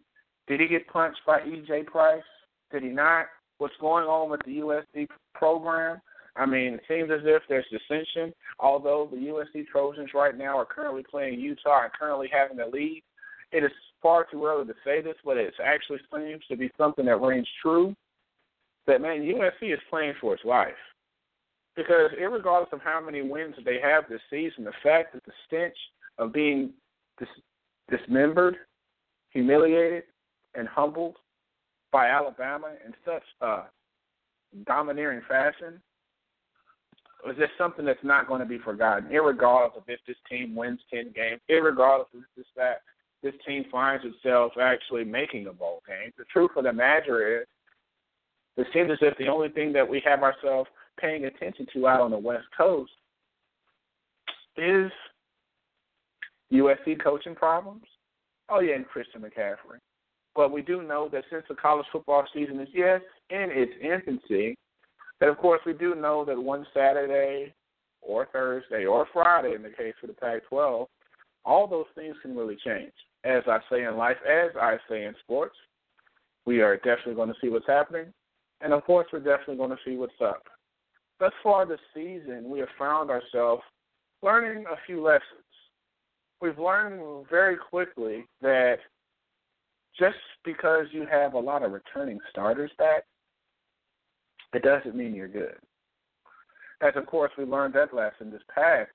Did 0.47 0.61
he 0.61 0.67
get 0.67 0.87
punched 0.87 1.19
by 1.27 1.39
EJ 1.41 1.85
Price? 1.87 2.23
Did 2.71 2.83
he 2.83 2.89
not? 2.89 3.25
What's 3.57 3.75
going 3.81 4.05
on 4.05 4.29
with 4.29 4.41
the 4.45 4.59
USC 4.59 5.07
program? 5.33 5.99
I 6.35 6.45
mean, 6.45 6.75
it 6.75 6.81
seems 6.87 7.11
as 7.11 7.21
if 7.25 7.41
there's 7.49 7.65
dissension. 7.69 8.33
Although 8.59 9.09
the 9.11 9.17
USC 9.17 9.67
Trojans 9.67 10.11
right 10.13 10.37
now 10.37 10.57
are 10.57 10.65
currently 10.65 11.03
playing 11.09 11.39
Utah 11.39 11.83
and 11.83 11.93
currently 11.93 12.29
having 12.31 12.57
the 12.57 12.65
lead, 12.65 13.03
it 13.51 13.63
is 13.63 13.71
far 14.01 14.25
too 14.31 14.45
early 14.45 14.65
to 14.65 14.73
say 14.83 15.01
this, 15.01 15.15
but 15.23 15.37
it 15.37 15.53
actually 15.63 15.99
seems 16.13 16.43
to 16.49 16.57
be 16.57 16.71
something 16.77 17.05
that 17.05 17.19
rings 17.19 17.47
true. 17.61 17.95
That 18.87 19.01
man, 19.01 19.21
USC 19.21 19.73
is 19.73 19.79
playing 19.89 20.13
for 20.19 20.33
its 20.33 20.45
life. 20.45 20.73
Because 21.75 22.09
regardless 22.19 22.73
of 22.73 22.81
how 22.81 22.99
many 23.03 23.21
wins 23.21 23.55
they 23.63 23.79
have 23.81 24.05
this 24.09 24.21
season, 24.29 24.63
the 24.63 24.73
fact 24.83 25.13
that 25.13 25.23
the 25.25 25.31
stench 25.47 25.75
of 26.17 26.33
being 26.33 26.71
dis- 27.19 27.27
dismembered, 27.89 28.55
humiliated, 29.29 30.03
and 30.55 30.67
humbled 30.67 31.15
by 31.91 32.07
Alabama 32.07 32.73
in 32.85 32.93
such 33.05 33.23
a 33.41 33.61
domineering 34.65 35.21
fashion 35.27 35.81
is 37.29 37.37
just 37.37 37.51
something 37.57 37.85
that's 37.85 37.99
not 38.03 38.27
going 38.27 38.39
to 38.39 38.45
be 38.45 38.57
forgotten, 38.59 39.09
regardless 39.09 39.77
of 39.77 39.83
if 39.87 39.99
this 40.07 40.17
team 40.29 40.55
wins 40.55 40.79
10 40.93 41.13
games, 41.15 41.41
regardless 41.49 42.07
of 42.15 42.21
if 42.35 42.45
that 42.55 42.81
this 43.21 43.33
team 43.45 43.65
finds 43.71 44.05
itself 44.05 44.53
actually 44.61 45.03
making 45.03 45.47
a 45.47 45.53
bowl 45.53 45.81
game. 45.87 46.11
The 46.17 46.25
truth 46.25 46.51
of 46.55 46.63
the 46.63 46.73
matter 46.73 47.41
is, 47.41 47.47
it 48.57 48.67
seems 48.73 48.91
as 48.91 48.97
if 49.01 49.17
the 49.17 49.27
only 49.27 49.49
thing 49.49 49.73
that 49.73 49.87
we 49.87 50.01
have 50.05 50.23
ourselves 50.23 50.69
paying 50.99 51.25
attention 51.25 51.65
to 51.73 51.87
out 51.87 52.01
on 52.01 52.11
the 52.11 52.17
West 52.17 52.45
Coast 52.57 52.91
is 54.57 54.91
USC 56.51 57.01
coaching 57.01 57.35
problems. 57.35 57.83
Oh 58.49 58.59
yeah, 58.59 58.75
and 58.75 58.87
Christian 58.87 59.21
McCaffrey. 59.21 59.79
But 60.35 60.51
we 60.51 60.61
do 60.61 60.83
know 60.83 61.09
that 61.11 61.23
since 61.29 61.43
the 61.47 61.55
college 61.55 61.85
football 61.91 62.25
season 62.33 62.59
is 62.59 62.67
yes 62.73 63.01
in 63.29 63.49
its 63.51 63.71
infancy, 63.81 64.57
that 65.19 65.29
of 65.29 65.37
course 65.37 65.61
we 65.65 65.73
do 65.73 65.95
know 65.95 66.25
that 66.25 66.41
one 66.41 66.65
Saturday 66.73 67.53
or 68.01 68.27
Thursday 68.31 68.85
or 68.85 69.07
Friday 69.11 69.53
in 69.53 69.61
the 69.61 69.69
case 69.69 69.93
of 70.01 70.09
the 70.09 70.15
Pac-12, 70.15 70.87
all 71.45 71.67
those 71.67 71.85
things 71.95 72.15
can 72.21 72.35
really 72.35 72.57
change. 72.65 72.93
As 73.23 73.43
I 73.47 73.59
say 73.69 73.83
in 73.83 73.97
life, 73.97 74.17
as 74.27 74.51
I 74.59 74.77
say 74.89 75.05
in 75.05 75.13
sports, 75.23 75.55
we 76.45 76.61
are 76.61 76.77
definitely 76.77 77.15
going 77.15 77.29
to 77.29 77.35
see 77.41 77.49
what's 77.49 77.67
happening, 77.67 78.13
and 78.61 78.73
of 78.73 78.83
course 78.85 79.07
we're 79.11 79.19
definitely 79.19 79.57
going 79.57 79.71
to 79.71 79.77
see 79.85 79.97
what's 79.97 80.13
up. 80.21 80.43
Thus 81.19 81.33
far 81.43 81.65
this 81.65 81.79
season, 81.93 82.49
we 82.49 82.59
have 82.59 82.69
found 82.77 83.09
ourselves 83.09 83.61
learning 84.23 84.65
a 84.71 84.77
few 84.85 85.03
lessons. 85.03 85.23
We've 86.41 86.57
learned 86.57 87.27
very 87.29 87.57
quickly 87.57 88.25
that 88.41 88.77
just 89.99 90.15
because 90.45 90.85
you 90.91 91.05
have 91.11 91.33
a 91.33 91.39
lot 91.39 91.63
of 91.63 91.73
returning 91.73 92.19
starters 92.31 92.71
back, 92.77 93.03
it 94.53 94.63
doesn't 94.63 94.95
mean 94.95 95.13
you're 95.13 95.27
good. 95.27 95.57
As 96.81 96.93
of 96.95 97.05
course 97.05 97.31
we 97.37 97.43
learned 97.43 97.73
that 97.73 97.93
lesson 97.93 98.31
this 98.31 98.41
past 98.53 98.89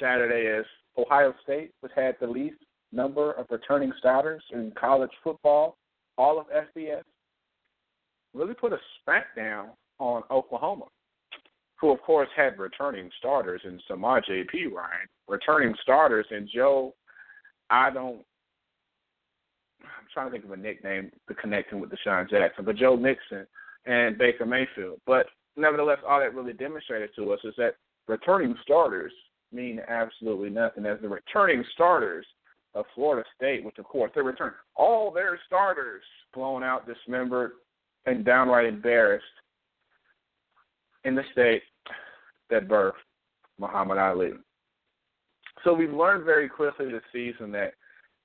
Saturday 0.00 0.48
as 0.58 0.64
Ohio 0.96 1.34
State 1.42 1.72
was 1.82 1.90
had 1.94 2.16
the 2.20 2.26
least 2.26 2.56
number 2.92 3.32
of 3.32 3.46
returning 3.50 3.92
starters 3.98 4.42
in 4.52 4.72
college 4.78 5.10
football, 5.22 5.76
all 6.16 6.38
of 6.38 6.46
FBS. 6.48 7.02
Really 8.34 8.54
put 8.54 8.72
a 8.72 8.78
smackdown 9.06 9.68
on 9.98 10.22
Oklahoma, 10.30 10.86
who 11.80 11.90
of 11.90 12.00
course 12.02 12.28
had 12.36 12.58
returning 12.58 13.10
starters 13.18 13.62
in 13.64 13.80
Samaje 13.90 14.44
Perine, 14.52 15.08
returning 15.26 15.74
starters 15.82 16.26
in 16.30 16.48
Joe. 16.52 16.94
I 17.70 17.90
don't. 17.90 18.20
I'm 19.82 20.06
trying 20.12 20.26
to 20.26 20.32
think 20.32 20.44
of 20.44 20.50
a 20.50 20.56
nickname 20.56 21.10
to 21.28 21.34
connect 21.34 21.72
him 21.72 21.80
with 21.80 21.90
DeSean 21.90 22.28
Jackson, 22.28 22.64
but 22.64 22.76
Joe 22.76 22.96
Mixon 22.96 23.46
and 23.86 24.18
Baker 24.18 24.44
Mayfield. 24.44 25.00
But 25.06 25.26
nevertheless, 25.56 25.98
all 26.06 26.20
that 26.20 26.34
really 26.34 26.52
demonstrated 26.52 27.10
to 27.16 27.32
us 27.32 27.40
is 27.44 27.54
that 27.58 27.76
returning 28.06 28.54
starters 28.62 29.12
mean 29.52 29.80
absolutely 29.88 30.50
nothing. 30.50 30.84
As 30.84 30.98
the 31.00 31.08
returning 31.08 31.64
starters 31.74 32.26
of 32.78 32.86
Florida 32.94 33.28
State, 33.36 33.64
which 33.64 33.78
of 33.78 33.84
course 33.84 34.12
they 34.14 34.20
return 34.20 34.52
all 34.76 35.10
their 35.10 35.38
starters 35.46 36.02
blown 36.32 36.62
out, 36.62 36.86
dismembered, 36.86 37.52
and 38.06 38.24
downright 38.24 38.66
embarrassed 38.66 39.24
in 41.04 41.14
the 41.14 41.24
state 41.32 41.62
that 42.50 42.68
birthed 42.68 42.92
Muhammad 43.58 43.98
Ali. 43.98 44.30
So 45.64 45.74
we've 45.74 45.92
learned 45.92 46.24
very 46.24 46.48
quickly 46.48 46.90
this 46.90 47.02
season 47.12 47.50
that 47.52 47.74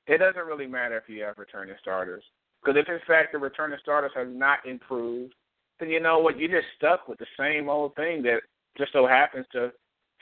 it 0.05 0.19
doesn't 0.19 0.45
really 0.45 0.67
matter 0.67 0.97
if 0.97 1.09
you 1.09 1.23
have 1.23 1.39
returning 1.39 1.75
starters. 1.81 2.23
Because 2.63 2.79
if 2.79 2.87
in 2.87 2.99
fact 3.07 3.31
the 3.31 3.39
returning 3.39 3.79
starters 3.81 4.11
have 4.15 4.29
not 4.29 4.59
improved, 4.65 5.33
then 5.79 5.89
you 5.89 5.99
know 5.99 6.19
what, 6.19 6.37
you're 6.37 6.61
just 6.61 6.71
stuck 6.77 7.07
with 7.07 7.17
the 7.17 7.25
same 7.37 7.69
old 7.69 7.95
thing 7.95 8.21
that 8.23 8.41
just 8.77 8.93
so 8.93 9.07
happens 9.07 9.47
to 9.53 9.71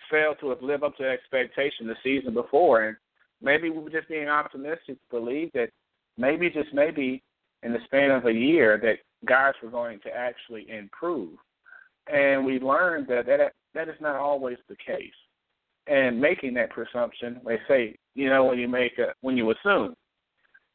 fail 0.09 0.35
to 0.39 0.49
have 0.49 0.61
lived 0.61 0.83
up 0.83 0.95
to 0.97 1.03
expectation 1.03 1.87
the 1.87 1.95
season 2.01 2.33
before. 2.33 2.85
And 2.85 2.97
maybe 3.41 3.69
we 3.69 3.79
were 3.79 3.89
just 3.89 4.09
being 4.09 4.27
optimistic 4.27 4.97
to 4.97 5.09
believe 5.09 5.51
that 5.53 5.69
maybe 6.17 6.49
just 6.49 6.73
maybe 6.73 7.23
in 7.63 7.73
the 7.73 7.79
span 7.85 8.11
of 8.11 8.25
a 8.25 8.33
year 8.33 8.79
that 8.81 8.97
guys 9.25 9.53
were 9.61 9.69
going 9.69 9.99
to 10.01 10.09
actually 10.09 10.69
improve. 10.69 11.37
And 12.11 12.45
we 12.45 12.59
learned 12.59 13.07
that 13.07 13.25
that 13.27 13.53
that 13.73 13.89
is 13.89 13.95
not 14.01 14.15
always 14.15 14.57
the 14.67 14.75
case. 14.75 15.11
And 15.87 16.19
making 16.19 16.53
that 16.55 16.69
presumption, 16.69 17.41
they 17.45 17.57
say, 17.67 17.95
you 18.15 18.29
know, 18.29 18.45
when 18.45 18.59
you 18.59 18.67
make 18.67 18.97
a 18.97 19.13
when 19.21 19.37
you 19.37 19.51
assume, 19.51 19.95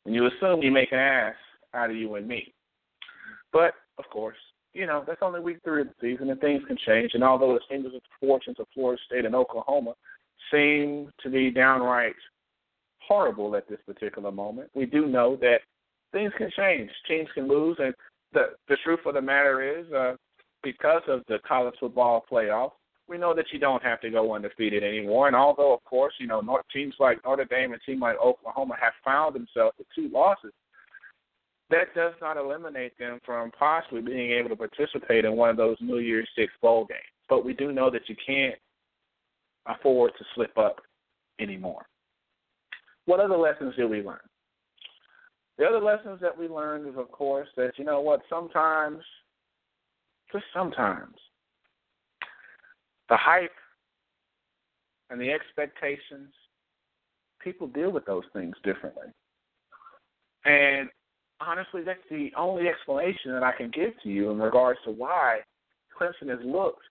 when 0.04 0.14
you 0.14 0.26
assume 0.26 0.62
you 0.62 0.70
make 0.70 0.92
an 0.92 0.98
ass 0.98 1.34
out 1.74 1.90
of 1.90 1.96
you 1.96 2.14
and 2.14 2.26
me. 2.26 2.52
But 3.52 3.74
of 3.98 4.04
course, 4.10 4.36
you 4.72 4.86
know 4.86 5.04
that's 5.06 5.22
only 5.22 5.40
week 5.40 5.58
three 5.64 5.82
of 5.82 5.88
the 5.88 5.94
season, 6.00 6.30
and 6.30 6.40
things 6.40 6.62
can 6.66 6.76
change. 6.86 7.12
And 7.14 7.24
although 7.24 7.54
the 7.54 7.60
changes 7.68 7.94
of 7.94 8.02
fortunes 8.20 8.60
of 8.60 8.66
Florida 8.74 9.00
State 9.06 9.24
and 9.24 9.34
Oklahoma 9.34 9.94
seem 10.52 11.10
to 11.22 11.30
be 11.30 11.50
downright 11.50 12.14
horrible 13.06 13.54
at 13.56 13.68
this 13.68 13.78
particular 13.86 14.30
moment, 14.30 14.70
we 14.74 14.86
do 14.86 15.06
know 15.06 15.36
that 15.36 15.58
things 16.12 16.32
can 16.36 16.50
change, 16.56 16.90
teams 17.08 17.28
can 17.34 17.48
lose, 17.48 17.76
and 17.78 17.94
the 18.32 18.50
the 18.68 18.76
truth 18.84 19.00
of 19.06 19.14
the 19.14 19.22
matter 19.22 19.80
is, 19.80 19.90
uh, 19.92 20.16
because 20.62 21.02
of 21.08 21.22
the 21.28 21.38
college 21.46 21.74
football 21.78 22.24
playoff, 22.30 22.72
we 23.08 23.18
know 23.18 23.34
that 23.34 23.46
you 23.52 23.58
don't 23.58 23.82
have 23.82 24.00
to 24.00 24.10
go 24.10 24.34
undefeated 24.34 24.82
anymore. 24.82 25.26
And 25.28 25.36
although, 25.36 25.72
of 25.72 25.84
course, 25.84 26.14
you 26.18 26.26
know 26.26 26.42
teams 26.72 26.94
like 26.98 27.24
Notre 27.24 27.44
Dame 27.44 27.72
and 27.72 27.82
teams 27.84 28.00
like 28.00 28.18
Oklahoma 28.18 28.74
have 28.80 28.92
found 29.04 29.34
themselves 29.34 29.76
with 29.78 29.86
two 29.94 30.08
losses, 30.12 30.52
that 31.70 31.94
does 31.94 32.14
not 32.20 32.36
eliminate 32.36 32.98
them 32.98 33.20
from 33.24 33.50
possibly 33.52 34.00
being 34.00 34.32
able 34.32 34.48
to 34.48 34.56
participate 34.56 35.24
in 35.24 35.36
one 35.36 35.50
of 35.50 35.56
those 35.56 35.76
New 35.80 35.98
Year's 35.98 36.28
Six 36.36 36.52
bowl 36.60 36.86
games. 36.86 37.00
But 37.28 37.44
we 37.44 37.54
do 37.54 37.72
know 37.72 37.90
that 37.90 38.08
you 38.08 38.16
can't 38.24 38.56
afford 39.66 40.12
to 40.18 40.24
slip 40.34 40.56
up 40.56 40.80
anymore. 41.40 41.86
What 43.06 43.20
other 43.20 43.36
lessons 43.36 43.74
did 43.76 43.88
we 43.88 44.02
learn? 44.02 44.18
The 45.58 45.64
other 45.64 45.80
lessons 45.80 46.20
that 46.20 46.36
we 46.36 46.48
learned 46.48 46.86
is, 46.86 46.94
of 46.98 47.10
course, 47.10 47.48
that 47.56 47.72
you 47.78 47.84
know 47.84 48.00
what, 48.00 48.20
sometimes, 48.28 49.02
just 50.32 50.44
sometimes, 50.52 51.14
the 53.08 53.16
hype 53.16 53.52
and 55.08 55.20
the 55.20 55.30
expectations, 55.30 56.32
people 57.40 57.68
deal 57.68 57.90
with 57.90 58.04
those 58.04 58.24
things 58.32 58.54
differently. 58.64 59.06
And 60.44 60.90
honestly, 61.40 61.82
that's 61.84 62.00
the 62.10 62.30
only 62.36 62.68
explanation 62.68 63.32
that 63.32 63.42
I 63.42 63.52
can 63.52 63.70
give 63.70 63.92
to 64.02 64.08
you 64.08 64.30
in 64.30 64.38
regards 64.38 64.80
to 64.84 64.90
why 64.90 65.40
Clemson 65.98 66.28
has 66.28 66.44
looked 66.44 66.82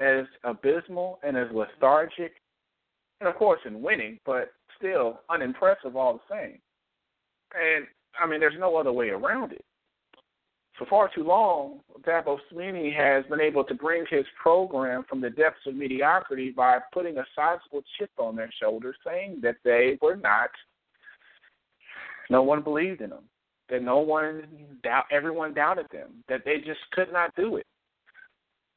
as 0.00 0.24
abysmal 0.44 1.18
and 1.22 1.36
as 1.36 1.46
lethargic, 1.52 2.32
and 3.20 3.28
of 3.28 3.36
course 3.36 3.60
in 3.64 3.80
winning, 3.80 4.18
but 4.26 4.52
still 4.76 5.20
unimpressive 5.30 5.96
all 5.96 6.14
the 6.14 6.34
same. 6.34 6.58
And 7.54 7.86
I 8.20 8.26
mean, 8.26 8.40
there's 8.40 8.58
no 8.58 8.76
other 8.76 8.92
way 8.92 9.10
around 9.10 9.52
it. 9.52 9.64
For 10.78 10.86
far 10.86 11.10
too 11.14 11.24
long, 11.24 11.80
Dabo 12.02 12.38
Swinney 12.52 12.94
has 12.94 13.24
been 13.30 13.40
able 13.40 13.64
to 13.64 13.74
bring 13.74 14.04
his 14.10 14.26
program 14.40 15.04
from 15.08 15.22
the 15.22 15.30
depths 15.30 15.66
of 15.66 15.74
mediocrity 15.74 16.50
by 16.50 16.78
putting 16.92 17.16
a 17.16 17.24
sizable 17.34 17.82
chip 17.98 18.10
on 18.18 18.36
their 18.36 18.50
shoulders, 18.60 18.96
saying 19.04 19.40
that 19.42 19.56
they 19.64 19.98
were 20.02 20.16
not. 20.16 20.50
No 22.28 22.42
one 22.42 22.62
believed 22.62 23.00
in 23.00 23.10
them. 23.10 23.24
That 23.70 23.82
no 23.82 23.98
one 23.98 24.44
doubt. 24.82 25.04
Everyone 25.10 25.54
doubted 25.54 25.86
them. 25.90 26.24
That 26.28 26.42
they 26.44 26.58
just 26.58 26.80
could 26.92 27.10
not 27.10 27.34
do 27.36 27.56
it. 27.56 27.66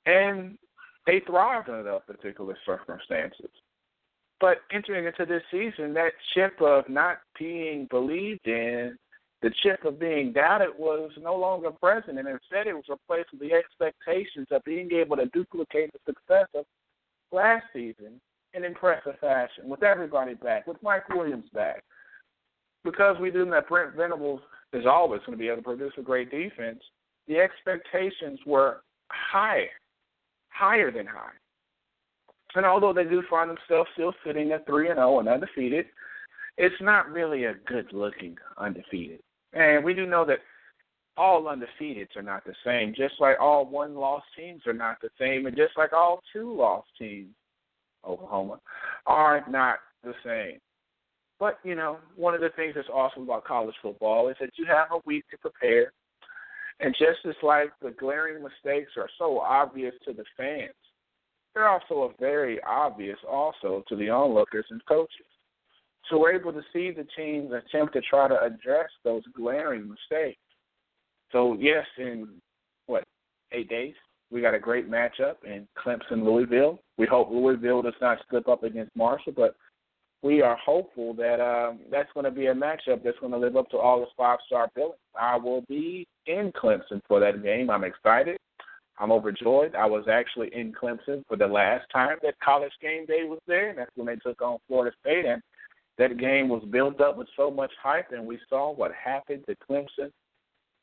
And 0.06 0.58
they 1.06 1.22
thrived 1.26 1.70
under 1.70 1.84
those 1.84 2.02
particular 2.08 2.58
circumstances. 2.66 3.50
But 4.40 4.60
entering 4.72 5.06
into 5.06 5.26
this 5.26 5.44
season, 5.52 5.94
that 5.96 6.14
chip 6.34 6.62
of 6.62 6.88
not 6.88 7.18
being 7.38 7.88
believed 7.90 8.48
in, 8.48 8.98
the 9.42 9.52
chip 9.64 9.86
of 9.86 10.00
being 10.00 10.34
doubted 10.34 10.70
was 10.78 11.12
no 11.22 11.36
longer 11.36 11.72
present, 11.72 12.20
and 12.20 12.28
instead 12.28 12.68
it 12.68 12.74
was 12.74 12.86
replaced 12.90 13.32
with 13.32 13.42
the 13.42 13.54
expectations 13.54 14.48
of 14.52 14.64
being 14.64 14.92
able 14.92 15.16
to 15.18 15.26
duplicate 15.28 15.92
the 15.94 16.00
success 16.06 16.48
of 16.56 16.66
last 17.32 17.66
season 17.74 18.20
in 18.54 18.64
impressive 18.64 19.18
fashion, 19.20 19.70
with 19.70 19.84
everybody 19.84 20.34
back, 20.34 20.68
with 20.68 20.82
Mike 20.82 21.08
Williams 21.10 21.50
back. 21.54 21.84
Because 22.84 23.18
we 23.20 23.32
knew 23.32 23.50
that 23.50 23.70
Brent 23.70 23.96
Venables 23.96 24.42
is 24.74 24.86
always 24.86 25.22
going 25.26 25.38
to 25.38 25.42
be 25.42 25.48
able 25.48 25.58
to 25.58 25.64
produce 25.64 25.94
a 25.98 26.02
great 26.02 26.32
defense, 26.32 26.80
the 27.28 27.38
expectations 27.38 28.40
were 28.46 28.82
high, 29.10 29.66
higher 30.50 30.92
than 30.92 31.06
high. 31.06 31.32
And 32.56 32.66
although 32.66 32.94
they 32.94 33.04
do 33.04 33.24
find 33.30 33.50
themselves 33.50 33.90
still 33.94 34.14
sitting 34.26 34.52
at 34.52 34.66
three 34.66 34.88
and 34.90 34.98
zero 34.98 35.16
oh 35.16 35.20
and 35.20 35.30
undefeated, 35.30 35.86
it's 36.58 36.82
not 36.82 37.10
really 37.10 37.46
a 37.46 37.54
good-looking 37.68 38.38
undefeated. 38.58 39.22
And 39.54 39.84
we 39.84 39.94
do 39.94 40.06
know 40.06 40.26
that 40.26 40.40
all 41.16 41.44
undefeateds 41.44 42.16
are 42.16 42.22
not 42.22 42.44
the 42.46 42.56
same, 42.66 42.94
just 42.96 43.16
like 43.20 43.38
all 43.40 43.66
one-loss 43.66 44.24
teams 44.38 44.62
are 44.66 44.74
not 44.74 44.98
the 45.02 45.10
same, 45.20 45.46
and 45.46 45.56
just 45.56 45.78
like 45.78 45.94
all 45.94 46.22
two-loss 46.34 46.86
teams, 46.98 47.34
Oklahoma, 48.08 48.60
are 49.06 49.44
not 49.50 49.78
the 50.04 50.14
same. 50.26 50.60
But 51.40 51.60
you 51.64 51.76
know, 51.76 52.00
one 52.16 52.34
of 52.34 52.42
the 52.42 52.50
things 52.56 52.74
that's 52.76 52.90
awesome 52.90 53.24
about 53.24 53.46
college 53.46 53.76
football 53.82 54.30
is 54.30 54.38
that 54.40 54.52
you 54.58 54.66
have 54.66 54.88
a 54.92 55.00
week 55.06 55.26
to 55.32 55.38
prepare, 55.38 55.92
And 56.80 56.96
just 56.98 57.20
as 57.28 57.36
like 57.44 57.72
the 57.82 57.92
glaring 57.92 58.42
mistakes 58.42 58.92
are 58.98 59.10
so 59.18 59.40
obvious 59.40 59.94
to 60.06 60.14
the 60.14 60.24
fans, 60.38 60.72
they're 61.54 61.70
also 61.70 62.14
very 62.20 62.62
obvious 62.64 63.18
also 63.30 63.84
to 63.88 63.96
the 63.96 64.10
onlookers 64.10 64.66
and 64.70 64.86
coaches. 64.86 65.26
So 66.10 66.20
we're 66.20 66.34
able 66.34 66.54
to 66.54 66.62
see 66.74 66.92
the 66.92 67.06
teams 67.16 67.52
attempt 67.52 67.94
to 67.94 68.02
try 68.02 68.28
to 68.28 68.42
address 68.42 68.90
those 69.04 69.24
glaring 69.36 69.90
mistakes. 69.90 70.40
So 71.32 71.56
yes, 71.60 71.86
in 71.98 72.28
what 72.88 73.04
eight 73.52 73.70
days 73.70 73.94
we 74.32 74.42
got 74.42 74.54
a 74.54 74.60
great 74.60 74.90
matchup 74.90 75.36
in 75.44 75.68
Clemson 75.78 76.24
Louisville. 76.24 76.80
We 76.98 77.08
hope 77.08 77.30
Louisville 77.32 77.82
does 77.82 77.94
not 78.02 78.20
slip 78.30 78.48
up 78.48 78.64
against 78.64 78.96
Marshall, 78.96 79.34
but 79.36 79.56
we 80.22 80.42
are 80.42 80.58
hopeful 80.58 81.14
that 81.16 81.40
um, 81.40 81.80
that's 81.92 82.12
going 82.14 82.26
to 82.26 82.32
be 82.32 82.48
a 82.48 82.54
matchup 82.54 83.04
that's 83.04 83.20
going 83.20 83.32
to 83.32 83.38
live 83.38 83.56
up 83.56 83.70
to 83.70 83.78
all 83.78 84.04
its 84.04 84.12
five 84.18 84.40
star 84.46 84.70
billing. 84.76 84.92
I 85.20 85.38
will 85.38 85.62
be 85.68 86.08
in 86.26 86.52
Clemson 86.52 87.02
for 87.08 87.20
that 87.20 87.42
game. 87.44 87.70
I'm 87.70 87.84
excited. 87.84 88.38
I'm 89.00 89.12
overjoyed. 89.12 89.76
I 89.76 89.86
was 89.86 90.06
actually 90.12 90.50
in 90.54 90.74
Clemson 90.74 91.24
for 91.28 91.38
the 91.38 91.48
last 91.48 91.86
time 91.92 92.18
that 92.22 92.40
College 92.42 92.74
Game 92.82 93.06
Day 93.06 93.24
was 93.24 93.40
there, 93.48 93.70
and 93.70 93.78
that's 93.78 93.92
when 93.96 94.08
they 94.08 94.18
took 94.18 94.42
on 94.42 94.60
Florida 94.68 94.96
State. 95.00 95.26
And 95.26 95.42
that 95.98 96.18
game 96.18 96.50
was 96.50 96.64
built 96.70 97.00
up 97.00 97.18
with 97.18 97.30
so 97.38 97.50
much 97.50 97.72
hype, 97.82 98.12
and 98.12 98.26
we 98.26 98.40
saw 98.50 98.74
what 98.74 98.92
happened 98.94 99.46
to 99.48 99.56
Clemson 99.70 100.12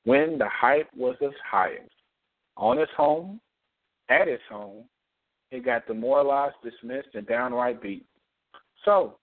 when 0.04 0.38
the 0.38 0.49
hype 0.49 0.88
was 0.96 1.16
its 1.20 1.37
highest. 1.49 1.90
On 2.56 2.78
its 2.78 2.92
home, 2.96 3.38
at 4.08 4.28
its 4.28 4.42
home, 4.49 4.85
it 5.50 5.64
got 5.64 5.87
demoralized, 5.87 6.56
dismissed, 6.64 7.14
and 7.14 7.26
downright 7.26 7.82
beat. 7.82 8.06
So, 8.85 9.18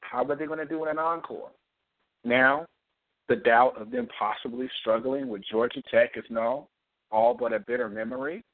how 0.00 0.24
are 0.24 0.36
they 0.36 0.46
going 0.46 0.58
to 0.58 0.64
do 0.64 0.82
in 0.84 0.90
an 0.90 0.98
encore? 0.98 1.50
Now, 2.24 2.66
the 3.28 3.36
doubt 3.36 3.80
of 3.80 3.90
them 3.90 4.08
possibly 4.18 4.68
struggling 4.80 5.28
with 5.28 5.42
Georgia 5.50 5.82
Tech 5.90 6.12
is 6.16 6.24
no 6.30 6.68
all 7.10 7.34
but 7.34 7.52
a 7.52 7.60
bitter 7.60 7.88
memory. 7.88 8.44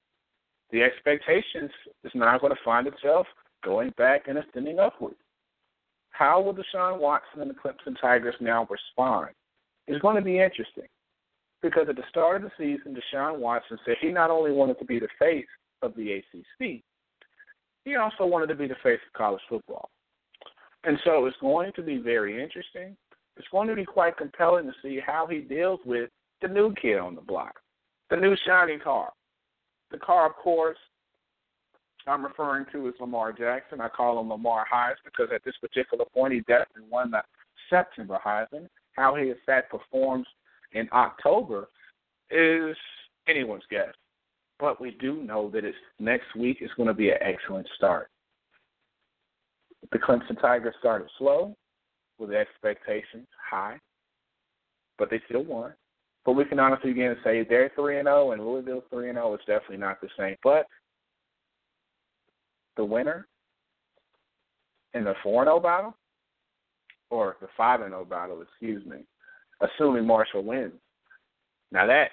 The 0.70 0.82
expectations 0.82 1.70
is 2.04 2.12
now 2.14 2.38
going 2.38 2.52
to 2.52 2.64
find 2.64 2.86
itself 2.86 3.26
going 3.64 3.92
back 3.96 4.28
and 4.28 4.38
ascending 4.38 4.78
upward. 4.78 5.14
How 6.10 6.40
will 6.40 6.54
Deshaun 6.54 7.00
Watson 7.00 7.40
and 7.40 7.50
the 7.50 7.54
Clemson 7.54 8.00
Tigers 8.00 8.36
now 8.40 8.68
respond? 8.70 9.34
It's 9.86 10.00
going 10.00 10.16
to 10.16 10.22
be 10.22 10.38
interesting 10.38 10.86
because 11.62 11.86
at 11.88 11.96
the 11.96 12.04
start 12.08 12.36
of 12.36 12.42
the 12.42 12.50
season, 12.56 12.94
Deshaun 12.94 13.38
Watson 13.38 13.78
said 13.84 13.96
he 14.00 14.10
not 14.10 14.30
only 14.30 14.52
wanted 14.52 14.78
to 14.78 14.84
be 14.84 14.98
the 14.98 15.08
face 15.18 15.46
of 15.82 15.94
the 15.96 16.12
ACC, 16.12 16.82
he 17.84 17.96
also 17.96 18.26
wanted 18.26 18.48
to 18.48 18.54
be 18.54 18.66
the 18.66 18.76
face 18.82 19.00
of 19.06 19.18
college 19.18 19.42
football. 19.48 19.90
And 20.84 20.98
so 21.04 21.26
it's 21.26 21.36
going 21.40 21.72
to 21.76 21.82
be 21.82 21.98
very 21.98 22.42
interesting. 22.42 22.96
It's 23.36 23.48
going 23.50 23.68
to 23.68 23.74
be 23.74 23.84
quite 23.84 24.16
compelling 24.16 24.66
to 24.66 24.72
see 24.82 25.00
how 25.04 25.26
he 25.26 25.38
deals 25.38 25.80
with 25.84 26.10
the 26.42 26.48
new 26.48 26.74
kid 26.74 26.98
on 26.98 27.14
the 27.14 27.20
block, 27.20 27.54
the 28.10 28.16
new 28.16 28.36
shiny 28.46 28.78
car. 28.78 29.10
The 29.90 29.98
car, 29.98 30.26
of 30.26 30.36
course, 30.36 30.78
I'm 32.06 32.24
referring 32.24 32.66
to 32.72 32.88
is 32.88 32.94
Lamar 33.00 33.32
Jackson. 33.32 33.80
I 33.80 33.88
call 33.88 34.20
him 34.20 34.28
Lamar 34.28 34.66
Heisman 34.72 35.04
because 35.04 35.28
at 35.34 35.44
this 35.44 35.54
particular 35.60 36.04
point 36.12 36.34
he 36.34 36.40
definitely 36.40 36.88
won 36.90 37.10
the 37.10 37.22
September 37.70 38.18
Heisman. 38.24 38.68
How 38.92 39.14
he 39.14 39.30
in 39.30 39.36
fact 39.46 39.70
performs 39.70 40.26
in 40.72 40.88
October 40.92 41.68
is 42.30 42.76
anyone's 43.26 43.64
guess. 43.70 43.94
But 44.58 44.80
we 44.80 44.92
do 44.92 45.22
know 45.22 45.50
that 45.50 45.64
it's 45.64 45.76
next 45.98 46.34
week 46.36 46.58
is 46.60 46.70
going 46.76 46.88
to 46.88 46.94
be 46.94 47.10
an 47.10 47.18
excellent 47.20 47.66
start. 47.76 48.10
The 49.92 49.98
Clemson 49.98 50.40
Tigers 50.40 50.74
started 50.78 51.08
slow 51.18 51.56
with 52.18 52.32
expectations 52.32 53.26
high, 53.50 53.78
but 54.98 55.10
they 55.10 55.20
still 55.26 55.44
won. 55.44 55.72
But 56.24 56.32
we 56.32 56.44
can 56.44 56.58
honestly 56.58 56.90
begin 56.92 57.14
to 57.14 57.22
say 57.22 57.44
they're 57.44 57.70
three 57.74 57.98
and 57.98 58.06
zero, 58.06 58.28
oh 58.28 58.30
and 58.32 58.44
Louisville 58.44 58.84
three 58.90 59.08
and 59.08 59.16
zero 59.16 59.30
oh 59.30 59.34
is 59.34 59.40
definitely 59.46 59.76
not 59.76 60.00
the 60.00 60.08
same. 60.18 60.36
But 60.42 60.66
the 62.76 62.84
winner 62.84 63.26
in 64.94 65.04
the 65.04 65.14
four 65.22 65.42
and 65.42 65.48
zero 65.48 65.56
oh 65.56 65.60
battle, 65.60 65.96
or 67.10 67.36
the 67.40 67.48
five 67.56 67.80
and 67.82 67.90
zero 67.90 68.04
battle, 68.04 68.42
excuse 68.42 68.84
me, 68.86 69.04
assuming 69.60 70.06
Marshall 70.06 70.44
wins. 70.44 70.72
Now 71.72 71.86
that 71.86 72.10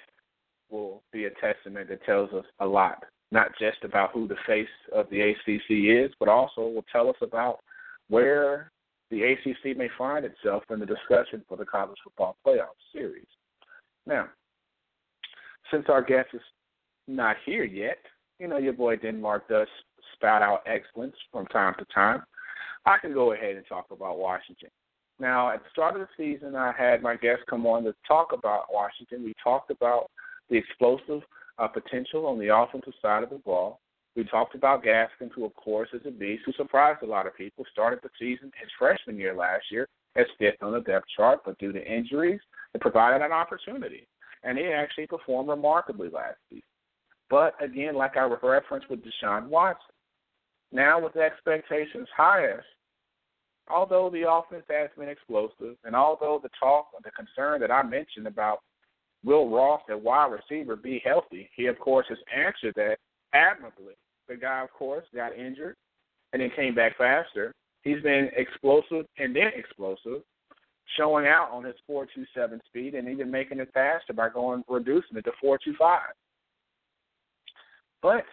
will 0.70 1.02
be 1.12 1.26
a 1.26 1.30
testament 1.30 1.88
that 1.88 2.04
tells 2.04 2.32
us 2.32 2.44
a 2.60 2.66
lot, 2.66 3.04
not 3.30 3.48
just 3.58 3.84
about 3.84 4.10
who 4.12 4.28
the 4.28 4.36
face 4.46 4.66
of 4.94 5.08
the 5.10 5.20
ACC 5.20 5.70
is, 5.70 6.12
but 6.18 6.28
also 6.28 6.62
will 6.62 6.84
tell 6.92 7.08
us 7.08 7.16
about 7.22 7.60
where 8.08 8.72
the 9.10 9.22
ACC 9.22 9.76
may 9.76 9.88
find 9.96 10.24
itself 10.24 10.64
in 10.70 10.80
the 10.80 10.86
discussion 10.86 11.44
for 11.48 11.56
the 11.56 11.64
college 11.64 11.98
football 12.02 12.36
playoff 12.46 12.74
series. 12.92 13.26
Now, 14.06 14.28
since 15.70 15.86
our 15.88 16.02
guest 16.02 16.28
is 16.34 16.40
not 17.08 17.36
here 17.44 17.64
yet, 17.64 17.98
you 18.38 18.48
know 18.48 18.58
your 18.58 18.72
boy 18.72 18.96
Denmark 18.96 19.48
does 19.48 19.68
spout 20.14 20.42
out 20.42 20.62
excellence 20.66 21.14
from 21.30 21.46
time 21.46 21.74
to 21.78 21.84
time. 21.94 22.22
I 22.84 22.98
can 22.98 23.14
go 23.14 23.32
ahead 23.32 23.56
and 23.56 23.64
talk 23.68 23.86
about 23.90 24.18
Washington. 24.18 24.70
Now, 25.20 25.50
at 25.50 25.62
the 25.62 25.70
start 25.70 25.94
of 25.94 26.00
the 26.00 26.08
season, 26.16 26.56
I 26.56 26.72
had 26.76 27.02
my 27.02 27.16
guests 27.16 27.44
come 27.48 27.66
on 27.66 27.84
to 27.84 27.94
talk 28.08 28.32
about 28.32 28.72
Washington. 28.72 29.22
We 29.22 29.34
talked 29.42 29.70
about 29.70 30.10
the 30.50 30.56
explosive 30.56 31.22
uh, 31.58 31.68
potential 31.68 32.26
on 32.26 32.40
the 32.40 32.54
offensive 32.54 32.94
side 33.00 33.22
of 33.22 33.30
the 33.30 33.38
ball. 33.38 33.78
We 34.16 34.24
talked 34.24 34.56
about 34.56 34.84
Gaskin, 34.84 35.30
who, 35.32 35.44
of 35.44 35.54
course, 35.54 35.88
is 35.92 36.02
a 36.06 36.10
beast 36.10 36.42
who 36.44 36.52
surprised 36.52 37.02
a 37.02 37.06
lot 37.06 37.26
of 37.26 37.36
people. 37.36 37.64
Started 37.70 38.00
the 38.02 38.10
season 38.18 38.50
his 38.60 38.70
freshman 38.78 39.16
year 39.16 39.34
last 39.34 39.64
year 39.70 39.88
as 40.16 40.26
fifth 40.38 40.62
on 40.62 40.72
the 40.72 40.80
depth 40.80 41.06
chart, 41.16 41.40
but 41.44 41.58
due 41.58 41.72
to 41.72 41.84
injuries, 41.84 42.40
it 42.74 42.80
provided 42.80 43.24
an 43.24 43.32
opportunity. 43.32 44.06
And 44.44 44.58
he 44.58 44.66
actually 44.66 45.06
performed 45.06 45.48
remarkably 45.48 46.08
last 46.08 46.36
season. 46.50 46.62
But 47.30 47.54
again, 47.62 47.94
like 47.94 48.16
I 48.16 48.24
referenced 48.24 48.90
with 48.90 49.00
Deshaun 49.02 49.46
Watson, 49.48 49.94
now 50.72 51.00
with 51.00 51.16
expectations 51.16 52.08
highest, 52.16 52.66
although 53.68 54.10
the 54.10 54.30
offense 54.30 54.64
has 54.68 54.90
been 54.98 55.08
explosive, 55.08 55.76
and 55.84 55.94
although 55.94 56.40
the 56.42 56.50
talk 56.58 56.88
or 56.92 57.00
the 57.04 57.10
concern 57.12 57.60
that 57.60 57.70
I 57.70 57.82
mentioned 57.82 58.26
about 58.26 58.58
will 59.24 59.48
Ross 59.48 59.82
at 59.88 60.00
wide 60.00 60.32
receiver 60.32 60.76
be 60.76 61.00
healthy, 61.04 61.48
he 61.56 61.66
of 61.66 61.78
course 61.78 62.06
has 62.08 62.18
answered 62.34 62.74
that 62.76 62.96
admirably. 63.32 63.94
The 64.28 64.36
guy, 64.36 64.62
of 64.62 64.70
course, 64.72 65.04
got 65.14 65.36
injured 65.36 65.76
and 66.32 66.42
then 66.42 66.50
came 66.56 66.74
back 66.74 66.96
faster. 66.96 67.54
He's 67.82 68.02
been 68.02 68.30
explosive 68.36 69.06
and 69.18 69.34
then 69.34 69.50
explosive, 69.56 70.22
showing 70.96 71.26
out 71.26 71.50
on 71.50 71.64
his 71.64 71.74
4.27 71.90 72.60
speed 72.66 72.94
and 72.94 73.08
even 73.08 73.30
making 73.30 73.58
it 73.58 73.70
faster 73.74 74.12
by 74.12 74.28
going 74.28 74.62
reducing 74.68 75.16
it 75.16 75.24
to 75.24 75.32
4.25. 75.44 75.98
But 78.00 78.24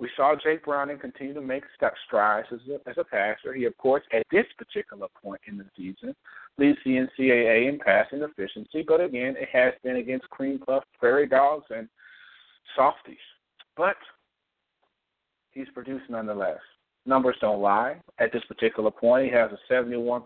we 0.00 0.08
saw 0.16 0.34
Jake 0.42 0.64
Browning 0.64 0.98
continue 0.98 1.34
to 1.34 1.40
make 1.40 1.64
strides 2.06 2.46
as 2.52 2.60
a, 2.70 2.88
as 2.88 2.96
a 2.98 3.04
passer. 3.04 3.52
He, 3.52 3.64
of 3.64 3.76
course, 3.78 4.02
at 4.12 4.22
this 4.30 4.46
particular 4.56 5.08
point 5.20 5.40
in 5.48 5.58
the 5.58 5.64
season, 5.76 6.14
leads 6.56 6.78
the 6.84 7.06
NCAA 7.18 7.68
in 7.68 7.78
passing 7.78 8.22
efficiency. 8.22 8.84
But 8.86 9.00
again, 9.00 9.34
it 9.36 9.48
has 9.52 9.74
been 9.82 9.96
against 9.96 10.30
cream 10.30 10.60
puff 10.60 10.84
prairie 10.98 11.28
dogs 11.28 11.66
and 11.70 11.88
softies. 12.76 13.16
But 13.76 13.96
he's 15.50 15.68
produced 15.74 16.08
nonetheless. 16.08 16.60
Numbers 17.08 17.36
don't 17.40 17.60
lie. 17.60 18.00
At 18.18 18.32
this 18.32 18.44
particular 18.44 18.90
point, 18.90 19.24
he 19.24 19.32
has 19.32 19.50
a 19.50 19.72
71% 19.72 20.22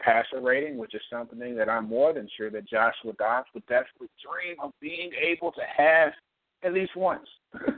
passer 0.00 0.40
rating, 0.40 0.78
which 0.78 0.94
is 0.94 1.02
something 1.10 1.38
that 1.56 1.68
I'm 1.68 1.88
more 1.88 2.12
than 2.12 2.28
sure 2.36 2.50
that 2.50 2.68
Joshua 2.68 3.12
Dobbs 3.18 3.48
would 3.54 3.66
definitely 3.66 4.08
dream 4.24 4.56
of 4.62 4.72
being 4.80 5.10
able 5.20 5.52
to 5.52 5.62
have 5.76 6.12
at 6.62 6.72
least 6.72 6.96
once. 6.96 7.28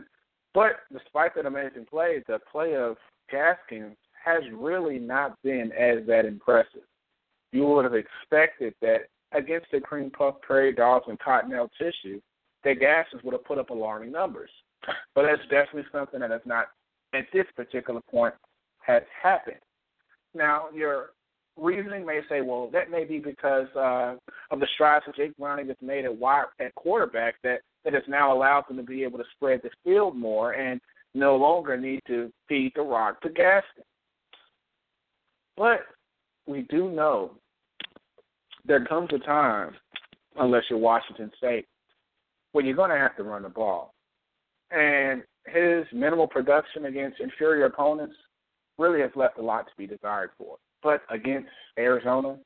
But 0.54 0.80
despite 0.92 1.34
that 1.34 1.46
amazing 1.46 1.86
play, 1.88 2.22
the 2.28 2.38
play 2.50 2.76
of 2.76 2.96
Gaskins 3.30 3.96
has 4.22 4.42
really 4.52 4.98
not 4.98 5.40
been 5.42 5.72
as 5.72 6.06
that 6.06 6.26
impressive. 6.26 6.82
You 7.52 7.66
would 7.66 7.84
have 7.84 7.94
expected 7.94 8.74
that 8.82 9.08
against 9.32 9.68
the 9.72 9.80
cream 9.80 10.10
puff 10.10 10.34
prairie 10.42 10.74
dogs 10.74 11.06
and 11.08 11.18
cottonelle 11.18 11.70
tissue, 11.78 12.20
that 12.64 12.80
Gaskins 12.80 13.22
would 13.24 13.32
have 13.32 13.44
put 13.44 13.58
up 13.58 13.70
alarming 13.70 14.12
numbers. 14.12 14.50
But 15.14 15.22
that's 15.22 15.42
definitely 15.42 15.86
something 15.92 16.20
that 16.20 16.30
has 16.30 16.40
not, 16.44 16.66
at 17.14 17.26
this 17.32 17.46
particular 17.56 18.00
point, 18.10 18.34
has 18.80 19.02
happened. 19.22 19.60
Now, 20.34 20.66
your 20.74 21.10
reasoning 21.56 22.06
may 22.06 22.20
say, 22.28 22.40
well, 22.40 22.70
that 22.72 22.90
may 22.90 23.04
be 23.04 23.18
because 23.18 23.66
uh, 23.76 24.14
of 24.50 24.60
the 24.60 24.66
strides 24.74 25.04
that 25.06 25.16
Jake 25.16 25.36
Browning 25.36 25.68
has 25.68 25.76
made 25.82 26.04
at 26.04 26.12
at 26.60 26.74
quarterback 26.74 27.34
that 27.42 27.60
that 27.84 27.94
has 27.94 28.02
now 28.08 28.32
allowed 28.32 28.64
them 28.68 28.76
to 28.76 28.82
be 28.82 29.02
able 29.02 29.18
to 29.18 29.24
spread 29.34 29.60
the 29.62 29.70
field 29.84 30.16
more 30.16 30.52
and 30.52 30.80
no 31.14 31.36
longer 31.36 31.76
need 31.76 32.00
to 32.06 32.32
feed 32.48 32.72
the 32.74 32.82
rock 32.82 33.20
to 33.20 33.28
Gaskin. 33.28 33.84
But 35.56 35.80
we 36.46 36.62
do 36.70 36.90
know 36.90 37.32
there 38.64 38.84
comes 38.84 39.10
a 39.12 39.18
time, 39.18 39.72
unless 40.36 40.62
you're 40.70 40.78
Washington 40.78 41.30
State, 41.36 41.66
when 42.52 42.64
you're 42.64 42.76
going 42.76 42.90
to 42.90 42.96
have 42.96 43.16
to 43.16 43.24
run 43.24 43.42
the 43.42 43.48
ball. 43.48 43.92
And 44.70 45.22
his 45.46 45.84
minimal 45.92 46.26
production 46.26 46.86
against 46.86 47.20
inferior 47.20 47.66
opponents 47.66 48.14
really 48.78 49.00
has 49.00 49.10
left 49.16 49.38
a 49.38 49.42
lot 49.42 49.66
to 49.66 49.72
be 49.76 49.86
desired 49.86 50.30
for. 50.38 50.56
But 50.82 51.02
against 51.10 51.50
Arizona, 51.78 52.38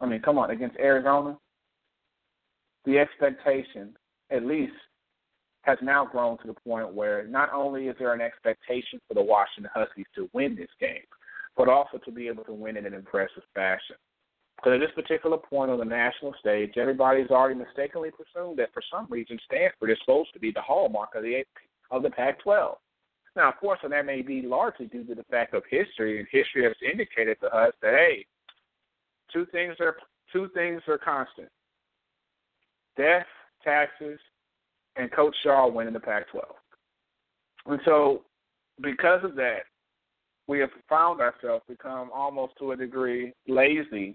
I 0.00 0.06
mean, 0.06 0.20
come 0.20 0.38
on, 0.38 0.50
against 0.50 0.76
Arizona, 0.78 1.38
the 2.84 2.98
expectation, 2.98 3.94
at 4.30 4.44
least, 4.44 4.74
has 5.62 5.78
now 5.80 6.04
grown 6.04 6.36
to 6.38 6.46
the 6.46 6.54
point 6.54 6.92
where 6.92 7.26
not 7.26 7.50
only 7.52 7.88
is 7.88 7.96
there 7.98 8.12
an 8.12 8.20
expectation 8.20 9.00
for 9.08 9.14
the 9.14 9.22
Washington 9.22 9.70
Huskies 9.74 10.06
to 10.14 10.28
win 10.34 10.54
this 10.54 10.68
game, 10.78 11.04
but 11.56 11.68
also 11.68 11.98
to 11.98 12.12
be 12.12 12.28
able 12.28 12.44
to 12.44 12.52
win 12.52 12.76
in 12.76 12.84
an 12.84 12.92
impressive 12.92 13.42
fashion. 13.54 13.96
Because 14.56 14.74
at 14.74 14.80
this 14.80 14.94
particular 14.94 15.38
point 15.38 15.70
on 15.70 15.78
the 15.78 15.84
national 15.84 16.34
stage, 16.38 16.74
everybody's 16.76 17.30
already 17.30 17.54
mistakenly 17.54 18.10
presumed 18.10 18.58
that 18.58 18.72
for 18.72 18.82
some 18.90 19.06
reason 19.08 19.38
Stanford 19.46 19.90
is 19.90 19.98
supposed 20.04 20.32
to 20.34 20.38
be 20.38 20.52
the 20.52 20.60
hallmark 20.60 21.14
of 21.14 21.22
the 21.22 21.42
of 21.90 22.02
the 22.02 22.10
Pac-12. 22.10 22.76
Now, 23.36 23.48
of 23.48 23.56
course, 23.56 23.80
and 23.82 23.92
that 23.92 24.06
may 24.06 24.22
be 24.22 24.42
largely 24.42 24.86
due 24.86 25.04
to 25.04 25.14
the 25.14 25.24
fact 25.24 25.54
of 25.54 25.64
history, 25.68 26.18
and 26.18 26.28
history 26.30 26.62
has 26.64 26.74
indicated 26.88 27.38
to 27.40 27.46
us 27.54 27.72
that 27.82 27.94
hey, 27.94 28.26
two 29.32 29.46
things 29.46 29.74
are 29.80 29.96
two 30.32 30.48
things 30.54 30.82
are 30.86 30.98
constant: 30.98 31.48
death, 32.96 33.26
taxes, 33.62 34.20
and 34.96 35.10
Coach 35.10 35.34
Shaw 35.42 35.68
winning 35.68 35.94
the 35.94 36.00
Pac-12. 36.00 36.42
And 37.66 37.80
so, 37.84 38.22
because 38.80 39.24
of 39.24 39.34
that, 39.34 39.62
we 40.46 40.60
have 40.60 40.70
found 40.88 41.20
ourselves 41.20 41.64
become 41.68 42.10
almost 42.14 42.52
to 42.58 42.72
a 42.72 42.76
degree 42.76 43.32
lazy 43.48 44.14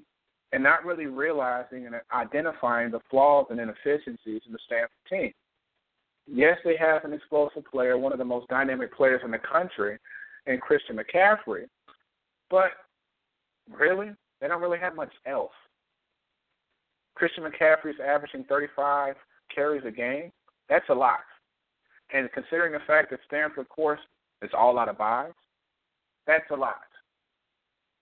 and 0.51 0.63
not 0.63 0.86
really 0.86 1.08
realizing 1.08 1.88
and 1.88 1.95
identifying 2.13 2.91
the 2.91 2.99
flaws 3.10 3.47
and 3.49 3.60
inefficiencies 3.60 4.41
in 4.45 4.51
the 4.51 4.60
Stanford 4.65 4.89
team. 5.10 5.34
Yes, 6.31 6.57
they 6.63 6.77
have 6.77 7.05
an 7.05 7.13
explosive 7.13 7.63
player, 7.65 7.97
one 7.97 8.11
of 8.11 8.19
the 8.19 8.25
most 8.25 8.47
dynamic 8.49 8.95
players 8.95 9.21
in 9.23 9.31
the 9.31 9.39
country, 9.39 9.97
in 10.45 10.59
Christian 10.59 10.97
McCaffrey, 10.97 11.65
but 12.49 12.71
really, 13.71 14.11
they 14.39 14.47
don't 14.47 14.61
really 14.61 14.79
have 14.79 14.95
much 14.95 15.11
else. 15.25 15.51
Christian 17.15 17.43
McCaffrey's 17.43 17.99
averaging 17.99 18.45
35 18.45 19.15
carries 19.53 19.83
a 19.85 19.91
game. 19.91 20.31
That's 20.69 20.87
a 20.89 20.93
lot. 20.93 21.19
And 22.13 22.31
considering 22.31 22.73
the 22.73 22.79
fact 22.87 23.09
that 23.11 23.19
Stanford, 23.27 23.59
of 23.59 23.69
course, 23.69 23.99
is 24.41 24.51
all 24.57 24.79
out 24.79 24.89
of 24.89 24.97
byes, 24.97 25.33
that's 26.25 26.49
a 26.51 26.55
lot. 26.55 26.88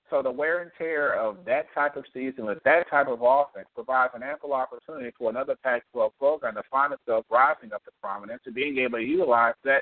So 0.09 0.21
the 0.21 0.31
wear 0.31 0.61
and 0.61 0.71
tear 0.77 1.19
of 1.19 1.43
that 1.45 1.65
type 1.75 1.97
of 1.97 2.05
season 2.13 2.45
with 2.45 2.59
that 2.63 2.89
type 2.89 3.07
of 3.07 3.19
offense 3.21 3.67
provides 3.75 4.13
an 4.15 4.23
ample 4.23 4.53
opportunity 4.53 5.11
for 5.17 5.29
another 5.29 5.55
Pac-12 5.61 6.11
program 6.17 6.55
to 6.55 6.63
find 6.71 6.93
itself 6.93 7.25
rising 7.29 7.73
up 7.73 7.83
to 7.83 7.91
prominence 8.01 8.41
and 8.45 8.55
being 8.55 8.77
able 8.77 8.99
to 8.99 9.03
utilize 9.03 9.55
that 9.65 9.81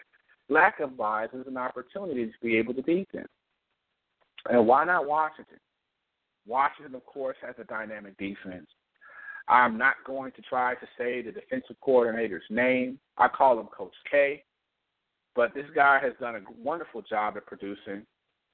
lack 0.50 0.80
of 0.80 0.98
byes 0.98 1.30
as 1.40 1.46
an 1.46 1.58
opportunity 1.58 2.26
to 2.26 2.34
be 2.42 2.58
able 2.58 2.74
to 2.74 2.82
beat 2.82 3.12
them. 3.12 3.28
And 4.50 4.66
why 4.68 4.86
not 4.86 5.08
Washington? 5.08 5.58
Washington, 6.48 6.96
of 6.96 7.06
course, 7.06 7.38
has 7.46 7.56
a 7.60 7.64
dynamic 7.64 8.18
defense. 8.18 8.68
I'm 9.48 9.78
not 9.78 9.96
going 10.06 10.32
to 10.34 10.42
try 10.42 10.74
to 10.76 10.88
say 10.98 11.22
the 11.22 11.32
defensive 11.32 11.76
coordinator's 11.82 12.44
name. 12.50 13.00
I 13.18 13.28
call 13.28 13.60
him 13.60 13.68
Coach 13.68 13.94
K. 14.10 14.44
But 15.36 15.54
this 15.54 15.66
guy 15.76 16.00
has 16.02 16.14
done 16.20 16.36
a 16.36 16.42
wonderful 16.64 17.02
job 17.04 17.38
at 17.38 17.46
producing 17.46 18.06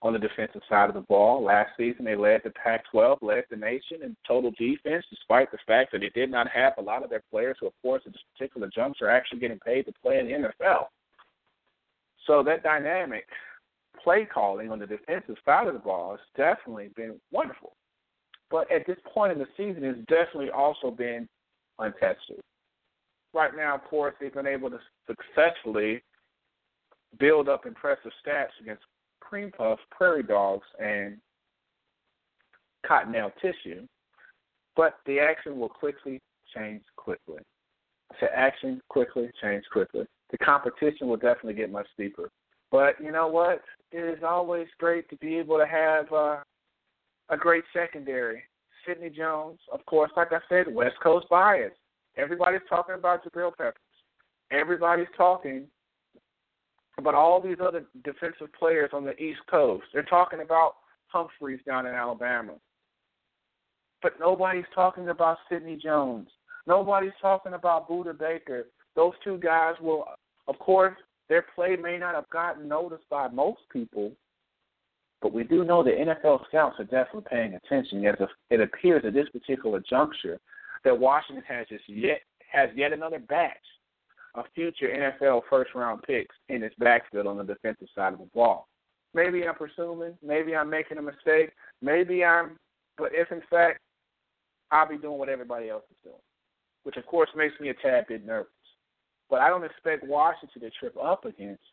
on 0.04 0.14
the 0.14 0.20
defensive 0.20 0.62
side 0.68 0.90
of 0.90 0.96
the 0.96 1.02
ball. 1.02 1.44
Last 1.44 1.72
season, 1.78 2.06
they 2.06 2.16
led 2.16 2.42
the 2.44 2.50
Pac 2.52 2.84
12, 2.92 3.20
led 3.22 3.44
the 3.50 3.56
nation 3.56 4.02
in 4.04 4.16
total 4.28 4.52
defense, 4.58 5.06
despite 5.10 5.52
the 5.52 5.60
fact 5.68 5.92
that 5.92 6.00
they 6.00 6.10
did 6.10 6.32
not 6.32 6.48
have 6.50 6.74
a 6.78 6.82
lot 6.82 7.04
of 7.04 7.10
their 7.10 7.24
players 7.30 7.58
who, 7.60 7.68
of 7.68 7.74
course, 7.82 8.02
at 8.06 8.14
this 8.14 8.22
particular 8.36 8.70
juncture, 8.74 9.06
are 9.06 9.12
actually 9.12 9.40
getting 9.40 9.60
paid 9.60 9.86
to 9.86 9.94
play 10.04 10.20
in 10.20 10.26
the 10.26 10.34
NFL. 10.34 10.86
So 12.26 12.44
that 12.44 12.64
dynamic 12.64 13.26
play 14.04 14.28
calling 14.32 14.72
on 14.72 14.80
the 14.80 14.88
defensive 14.88 15.36
side 15.46 15.68
of 15.68 15.74
the 15.74 15.80
ball 15.80 16.12
has 16.12 16.20
definitely 16.36 16.90
been 16.96 17.20
wonderful. 17.32 17.74
But 18.50 18.72
at 18.72 18.86
this 18.88 18.98
point 19.14 19.32
in 19.32 19.40
the 19.40 19.48
season, 19.56 19.84
it's 19.84 20.00
definitely 20.08 20.50
also 20.50 20.92
been 20.92 21.28
untested. 21.80 22.42
Right 23.34 23.56
now, 23.56 23.76
of 23.76 23.84
course, 23.86 24.14
they've 24.20 24.34
been 24.34 24.48
able 24.48 24.70
to 24.70 24.80
successfully 25.08 26.04
build 27.20 27.48
up 27.48 27.66
impressive 27.66 28.12
stats 28.26 28.50
against 28.62 28.84
cream 29.22 29.52
puff, 29.58 29.80
prairie 29.90 30.24
dogs, 30.24 30.68
and 30.80 31.18
cottonelle 32.86 33.32
tissue. 33.42 33.88
But 34.76 34.96
the 35.06 35.20
action 35.20 35.60
will 35.60 35.70
quickly 35.70 36.20
change 36.56 36.82
quickly. 36.98 37.40
The 38.20 38.28
action 38.36 38.82
quickly 38.90 39.30
change 39.42 39.64
quickly. 39.72 40.06
The 40.32 40.38
competition 40.40 41.08
will 41.08 41.18
definitely 41.18 41.54
get 41.54 41.72
much 41.72 41.88
steeper. 41.94 42.30
But 42.72 42.96
you 43.02 43.12
know 43.12 43.28
what? 43.28 43.62
It 43.92 44.18
is 44.18 44.24
always 44.24 44.68
great 44.80 45.10
to 45.10 45.18
be 45.18 45.38
able 45.38 45.58
to 45.58 45.68
have 45.68 46.12
uh, 46.12 46.38
a 47.30 47.38
great 47.38 47.64
secondary. 47.74 48.44
Sidney 48.86 49.10
Jones, 49.10 49.60
of 49.72 49.86
course, 49.86 50.12
like 50.16 50.32
I 50.32 50.40
said, 50.50 50.74
West 50.74 50.96
Coast 51.04 51.28
bias. 51.30 51.74
Everybody's 52.18 52.62
talking 52.70 52.96
about 52.96 53.24
Jabril 53.24 53.52
Peppers. 53.56 53.76
Everybody's 54.52 55.08
talking 55.16 55.68
about 57.02 57.16
all 57.16 57.42
these 57.42 57.58
other 57.62 57.86
defensive 58.04 58.52
players 58.58 58.92
on 58.94 59.04
the 59.04 59.16
East 59.22 59.42
Coast. 59.50 59.86
They're 59.94 60.04
talking 60.04 60.42
about 60.42 60.76
Humphreys 61.08 61.60
down 61.66 61.86
in 61.86 61.94
Alabama. 61.94 62.54
But 64.02 64.14
nobody's 64.20 64.66
talking 64.74 65.10
about 65.10 65.38
Sidney 65.50 65.78
Jones. 65.82 66.28
Nobody's 66.68 67.12
talking 67.22 67.54
about 67.54 67.90
Budda 67.90 68.18
Baker. 68.18 68.68
Those 68.96 69.14
two 69.24 69.38
guys 69.38 69.76
will, 69.82 70.06
of 70.48 70.58
course, 70.60 70.96
their 71.30 71.46
play 71.56 71.76
may 71.76 71.98
not 71.98 72.16
have 72.16 72.30
gotten 72.30 72.68
noticed 72.68 73.08
by 73.10 73.28
most 73.28 73.62
people, 73.72 74.12
but 75.22 75.34
we 75.34 75.44
do 75.44 75.64
know 75.64 75.84
the 75.84 75.92
NFL 75.92 76.46
scouts 76.48 76.80
are 76.80 76.84
definitely 76.84 77.30
paying 77.30 77.54
attention. 77.54 78.06
As 78.06 78.16
it 78.50 78.60
appears 78.60 79.04
at 79.06 79.14
this 79.14 79.30
particular 79.30 79.82
juncture 79.88 80.40
that 80.84 80.98
Washington 80.98 81.44
has 81.48 81.68
just 81.68 81.88
yet 81.88 82.22
has 82.52 82.70
yet 82.76 82.92
another 82.92 83.20
batch 83.20 83.56
of 84.36 84.46
future 84.56 84.88
NFL 84.88 85.42
first 85.50 85.76
round 85.76 86.02
picks 86.04 86.36
in 86.50 86.64
its 86.64 86.76
backfield 86.80 87.28
on 87.28 87.38
the 87.38 87.44
defensive 87.44 87.88
side 87.96 88.14
of 88.14 88.20
the 88.20 88.30
ball. 88.34 88.68
Maybe 89.14 89.46
I'm 89.46 89.56
presuming, 89.56 90.18
maybe 90.26 90.56
I'm 90.56 90.70
making 90.70 90.98
a 90.98 91.02
mistake, 91.02 91.52
maybe 91.82 92.24
I'm, 92.24 92.58
but 92.98 93.12
if 93.14 93.32
in 93.32 93.42
fact 93.50 93.80
I'll 94.72 94.88
be 94.88 94.98
doing 94.98 95.18
what 95.18 95.30
everybody 95.30 95.70
else 95.70 95.84
is 95.92 95.98
doing, 96.04 96.16
which 96.84 96.96
of 96.96 97.06
course 97.06 97.30
makes 97.36 97.60
me 97.60 97.70
a 97.70 97.74
tad 97.74 98.06
bit 98.08 98.26
nervous. 98.26 98.52
But 99.30 99.42
I 99.42 99.50
don't 99.50 99.66
expect 99.66 100.08
Washington 100.08 100.62
to 100.62 100.70
trip 100.72 100.96
up 101.02 101.26
against 101.26 101.64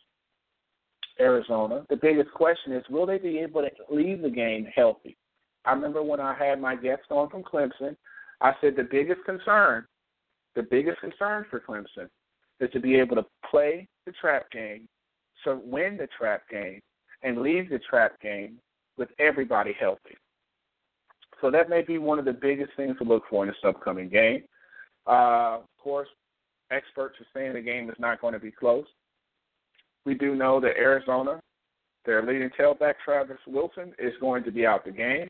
Arizona. 1.21 1.85
The 1.91 1.97
biggest 1.97 2.33
question 2.33 2.73
is, 2.73 2.85
will 2.91 3.07
they 3.07 3.19
be 3.19 3.39
able 3.39 3.63
to 3.63 3.71
leave 3.95 4.23
the 4.23 4.31
game 4.31 4.67
healthy? 4.75 5.17
I 5.65 5.73
remember 5.73 6.03
when 6.03 6.21
I 6.21 6.35
had 6.35 6.61
my 6.61 6.77
guest 6.77 7.03
on 7.11 7.29
from 7.31 7.43
Clemson, 7.43 7.97
I 8.41 8.53
said 8.61 8.75
the 8.77 8.85
biggest 8.85 9.25
concern, 9.25 9.85
the 10.55 10.63
biggest 10.63 11.01
concern 11.01 11.45
for 11.51 11.61
Clemson 11.61 12.09
is 12.61 12.71
to 12.73 12.81
be 12.81 12.97
able 12.97 13.17
to 13.17 13.27
play 13.49 13.87
the 14.07 14.13
trap 14.13 14.51
game, 14.51 14.89
so 15.45 15.61
win 15.65 15.97
the 15.97 16.09
trap 16.19 16.43
game, 16.51 16.81
and 17.23 17.41
leave 17.41 17.71
the 17.71 17.79
trap 17.79 18.21
game 18.21 18.59
with 18.97 19.09
everybody 19.19 19.75
healthy. 19.79 20.17
So 21.41 21.51
that 21.51 21.71
may 21.71 21.83
be 21.83 21.99
one 21.99 22.19
of 22.19 22.25
the 22.25 22.33
biggest 22.33 22.73
things 22.77 22.97
to 22.99 23.05
look 23.05 23.23
for 23.31 23.45
in 23.45 23.49
this 23.49 23.57
upcoming 23.65 24.09
game. 24.09 24.43
Uh, 25.07 25.59
of 25.59 25.65
course, 25.83 26.09
experts 26.71 27.17
are 27.21 27.27
saying 27.33 27.55
the 27.55 27.61
game 27.61 27.89
is 27.89 27.97
not 27.99 28.21
going 28.21 28.35
to 28.35 28.41
be 28.41 28.51
close. 28.51 28.87
We 30.05 30.15
do 30.15 30.35
know 30.35 30.61
that 30.61 30.77
Arizona, 30.77 31.41
their 32.05 32.25
leading 32.25 32.51
tailback 32.59 32.95
Travis 33.05 33.39
Wilson, 33.47 33.93
is 33.99 34.13
going 34.21 34.43
to 34.45 34.51
be 34.51 34.67
out 34.67 34.85
the 34.85 34.91
game. 34.91 35.29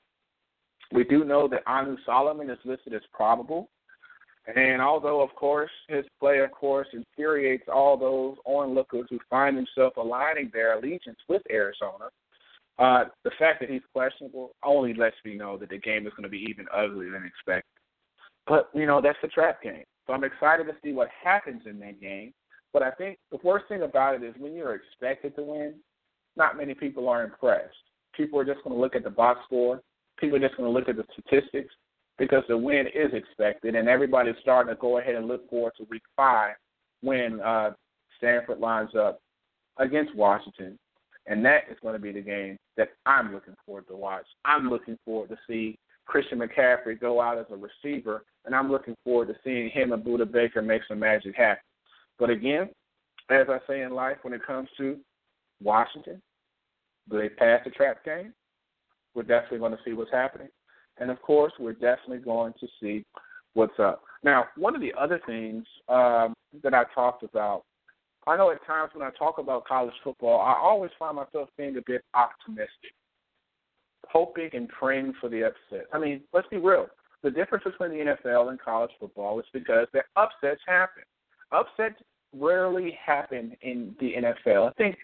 We 0.93 1.05
do 1.05 1.25
know 1.25 1.47
that 1.49 1.62
Anu 1.67 1.97
Solomon 2.07 2.49
is 2.49 2.59
listed 2.64 2.95
as 2.95 3.03
probable. 3.12 3.69
And 4.55 4.81
although, 4.81 5.21
of 5.21 5.35
course, 5.35 5.71
his 5.89 6.07
play, 6.19 6.39
of 6.39 6.51
course, 6.53 6.89
infuriates 6.93 7.65
all 7.73 7.99
those 7.99 8.37
onlookers 8.47 9.07
who 9.11 9.19
find 9.29 9.57
themselves 9.57 9.95
aligning 9.99 10.51
their 10.53 10.79
allegiance 10.79 11.19
with 11.29 11.43
Arizona, 11.51 12.09
uh, 12.79 13.05
the 13.25 13.31
fact 13.39 13.61
that 13.61 13.69
he's 13.69 13.83
questionable 13.93 14.53
only 14.65 14.95
lets 14.95 15.17
me 15.25 15.35
know 15.35 15.59
that 15.59 15.69
the 15.69 15.79
game 15.79 16.07
is 16.07 16.13
going 16.15 16.23
to 16.23 16.31
be 16.31 16.47
even 16.49 16.67
uglier 16.75 17.11
than 17.11 17.27
expected. 17.27 17.69
But, 18.47 18.71
you 18.75 18.87
know, 18.87 19.03
that's 19.03 19.19
the 19.21 19.29
trap 19.29 19.63
game. 19.63 19.85
So 20.07 20.15
I'm 20.15 20.25
excited 20.25 20.65
to 20.65 20.77
see 20.83 20.93
what 20.93 21.09
happens 21.23 21.63
in 21.67 21.79
that 21.81 22.01
game. 22.01 22.33
But 22.73 22.83
I 22.83 22.91
think 22.93 23.19
the 23.31 23.39
worst 23.45 23.67
thing 23.69 23.83
about 23.83 24.15
it 24.15 24.23
is 24.23 24.35
when 24.39 24.55
you're 24.55 24.75
expected 24.75 25.37
to 25.37 25.43
win, 25.43 25.75
not 26.37 26.57
many 26.57 26.73
people 26.73 27.09
are 27.09 27.25
impressed. 27.25 27.75
People 28.17 28.39
are 28.39 28.45
just 28.45 28.63
going 28.65 28.75
to 28.75 28.81
look 28.81 28.97
at 28.97 29.05
the 29.05 29.11
box 29.11 29.41
score. 29.45 29.83
People 30.19 30.37
are 30.37 30.47
just 30.49 30.57
going 30.57 30.73
to 30.73 30.79
look 30.79 30.89
at 30.89 30.97
the 30.97 31.05
statistics 31.13 31.75
because 32.18 32.42
the 32.48 32.57
win 32.57 32.87
is 32.88 33.12
expected, 33.12 33.74
and 33.74 33.88
everybody's 33.88 34.35
starting 34.40 34.74
to 34.74 34.81
go 34.81 34.98
ahead 34.98 35.14
and 35.14 35.28
look 35.28 35.48
forward 35.48 35.72
to 35.76 35.87
Week 35.90 36.02
Five 36.16 36.54
when 37.02 37.40
uh, 37.40 37.70
Stanford 38.16 38.59
lines 38.59 38.90
up 38.98 39.20
against 39.78 40.14
Washington, 40.16 40.78
and 41.26 41.44
that 41.44 41.62
is 41.70 41.76
going 41.81 41.94
to 41.94 42.00
be 42.00 42.12
the 42.12 42.20
game 42.20 42.57
that 42.76 42.88
I'm 43.07 43.33
looking 43.33 43.54
forward 43.64 43.87
to 43.88 43.96
watch. 43.96 44.26
I'm 44.44 44.68
looking 44.68 44.98
forward 45.04 45.28
to 45.31 45.37
see 45.46 45.78
Christian 46.07 46.40
McCaffrey 46.40 47.00
go 47.00 47.20
out 47.20 47.38
as 47.38 47.46
a 47.50 47.57
receiver, 47.57 48.24
and 48.44 48.54
I'm 48.54 48.70
looking 48.70 48.96
forward 49.04 49.28
to 49.28 49.35
seeing 49.44 49.70
him 49.70 49.92
and 49.92 50.02
Budda 50.02 50.31
Baker 50.31 50.62
make 50.62 50.83
some 50.88 50.98
magic 50.98 51.37
happen. 51.37 51.62
But 52.18 52.31
again, 52.31 52.70
as 53.31 53.46
I 53.48 53.59
say 53.68 53.83
in 53.83 53.92
life, 53.92 54.16
when 54.22 54.33
it 54.33 54.44
comes 54.44 54.68
to 54.78 54.96
Washington, 55.62 56.20
do 57.11 57.18
they 57.18 57.28
pass 57.28 57.61
the 57.64 57.70
trap 57.70 58.04
game? 58.04 58.33
We're 59.14 59.22
definitely 59.22 59.59
going 59.59 59.72
to 59.72 59.78
see 59.85 59.92
what's 59.92 60.11
happening. 60.11 60.48
And 61.01 61.11
of 61.11 61.21
course, 61.23 61.53
we're 61.59 61.73
definitely 61.73 62.19
going 62.19 62.55
to 62.61 62.67
see 62.81 63.05
what's 63.55 63.79
up. 63.79 64.03
Now, 64.23 64.47
one 64.57 64.75
of 64.75 64.81
the 64.81 64.93
other 64.99 65.21
things 65.27 65.65
um, 65.89 66.35
that 66.63 66.75
I 66.75 66.85
talked 66.95 67.23
about, 67.23 67.65
I 68.27 68.37
know 68.37 68.51
at 68.51 68.65
times 68.67 68.91
when 68.95 69.07
I 69.07 69.11
talk 69.19 69.39
about 69.39 69.67
college 69.67 69.95
football, 70.05 70.41
I 70.41 70.55
always 70.61 70.91
find 70.99 71.17
myself 71.17 71.49
being 71.57 71.77
a 71.77 71.83
bit 71.87 72.03
optimistic, 72.15 72.93
hoping 74.09 74.51
and 74.53 74.69
praying 74.69 75.15
for 75.21 75.29
the 75.29 75.45
upset. 75.47 75.87
I 75.93 75.99
mean, 75.99 76.21
let's 76.33 76.49
be 76.49 76.59
real. 76.59 76.87
The 77.23 77.31
difference 77.31 77.65
between 77.65 77.91
the 77.91 78.15
NFL 78.25 78.51
and 78.51 78.61
college 78.61 78.91
football 79.01 79.39
is 79.41 79.47
because 79.53 79.87
the 79.93 80.03
upsets 80.17 80.61
happen. 80.67 81.03
Upsets 81.53 82.01
rarely 82.37 82.97
happen 83.05 83.57
in 83.63 83.95
the 83.99 84.13
NFL. 84.15 84.69
I 84.69 84.73
think 84.75 84.97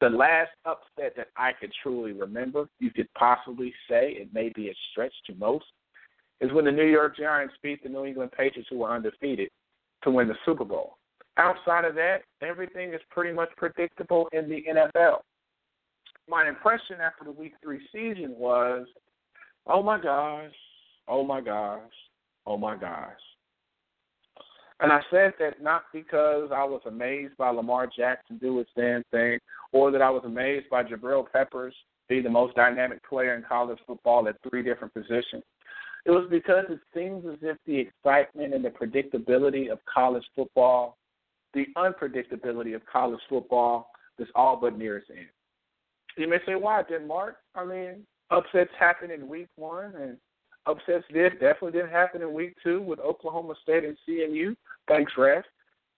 the 0.00 0.08
last 0.08 0.50
upset 0.64 1.14
that 1.16 1.28
I 1.36 1.52
could 1.52 1.72
truly 1.82 2.12
remember, 2.12 2.68
you 2.78 2.90
could 2.90 3.08
possibly 3.14 3.72
say 3.88 4.12
it 4.12 4.32
may 4.32 4.50
be 4.54 4.68
a 4.68 4.74
stretch 4.90 5.12
to 5.26 5.34
most, 5.34 5.66
is 6.40 6.52
when 6.52 6.64
the 6.64 6.72
New 6.72 6.86
York 6.86 7.16
Giants 7.16 7.54
beat 7.62 7.82
the 7.82 7.88
New 7.88 8.06
England 8.06 8.32
Patriots, 8.32 8.68
who 8.70 8.78
were 8.78 8.90
undefeated, 8.90 9.50
to 10.02 10.10
win 10.10 10.28
the 10.28 10.34
Super 10.46 10.64
Bowl. 10.64 10.96
Outside 11.36 11.84
of 11.84 11.94
that, 11.94 12.22
everything 12.42 12.94
is 12.94 13.00
pretty 13.10 13.34
much 13.34 13.50
predictable 13.56 14.28
in 14.32 14.48
the 14.48 14.64
NFL. 14.68 15.18
My 16.28 16.48
impression 16.48 16.96
after 17.02 17.24
the 17.24 17.32
Week 17.32 17.52
Three 17.62 17.80
season 17.92 18.34
was, 18.38 18.86
oh 19.66 19.82
my 19.82 20.00
gosh, 20.00 20.52
oh 21.08 21.24
my 21.24 21.40
gosh, 21.40 21.80
oh 22.46 22.56
my 22.56 22.76
gosh. 22.76 23.20
And 24.80 24.90
I 24.92 25.00
said 25.10 25.34
that 25.38 25.62
not 25.62 25.84
because 25.92 26.50
I 26.54 26.64
was 26.64 26.80
amazed 26.86 27.36
by 27.36 27.50
Lamar 27.50 27.86
Jackson 27.86 28.38
do 28.38 28.58
his 28.58 28.66
damn 28.76 29.02
thing, 29.10 29.38
or 29.72 29.90
that 29.90 30.00
I 30.00 30.10
was 30.10 30.22
amazed 30.24 30.70
by 30.70 30.82
Jabril 30.82 31.26
Peppers 31.30 31.74
be 32.08 32.20
the 32.20 32.30
most 32.30 32.56
dynamic 32.56 33.06
player 33.08 33.34
in 33.34 33.42
college 33.42 33.78
football 33.86 34.26
at 34.26 34.36
three 34.48 34.62
different 34.62 34.92
positions. 34.94 35.44
It 36.06 36.10
was 36.10 36.26
because 36.30 36.64
it 36.70 36.80
seems 36.94 37.24
as 37.26 37.38
if 37.42 37.56
the 37.66 37.78
excitement 37.78 38.54
and 38.54 38.64
the 38.64 38.70
predictability 38.70 39.70
of 39.70 39.78
college 39.92 40.24
football, 40.34 40.96
the 41.52 41.66
unpredictability 41.76 42.74
of 42.74 42.82
college 42.90 43.20
football, 43.28 43.90
is 44.18 44.28
all 44.34 44.56
but 44.56 44.76
near 44.76 44.98
its 44.98 45.08
end. 45.10 45.28
You 46.16 46.28
may 46.28 46.38
say, 46.46 46.54
why, 46.54 46.82
Denmark? 46.88 47.36
I 47.54 47.64
mean, 47.64 48.06
upsets 48.30 48.70
happen 48.78 49.10
in 49.10 49.28
week 49.28 49.48
one, 49.56 49.94
and 49.94 50.16
upsets 50.66 51.04
did 51.12 51.34
definitely 51.34 51.72
didn't 51.72 51.90
happen 51.90 52.22
in 52.22 52.32
week 52.32 52.54
two 52.62 52.82
with 52.82 53.00
Oklahoma 53.00 53.54
State 53.62 53.84
and 53.84 53.96
CMU. 54.08 54.54
Thanks, 54.88 55.12
Ref. 55.16 55.44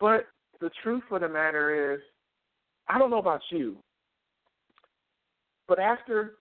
But 0.00 0.26
the 0.60 0.70
truth 0.82 1.02
of 1.10 1.20
the 1.20 1.28
matter 1.28 1.94
is, 1.94 2.00
I 2.88 2.98
don't 2.98 3.10
know 3.10 3.18
about 3.18 3.42
you, 3.50 3.76
but 5.68 5.78
after 5.78 6.34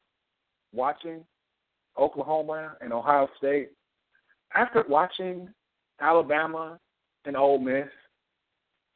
watching 0.73 1.23
Oklahoma 1.97 2.75
and 2.81 2.91
Ohio 2.91 3.27
State, 3.37 3.69
after 4.55 4.83
watching 4.87 5.49
Alabama 6.01 6.79
and 7.25 7.37
Ole 7.37 7.59
Miss, 7.59 7.87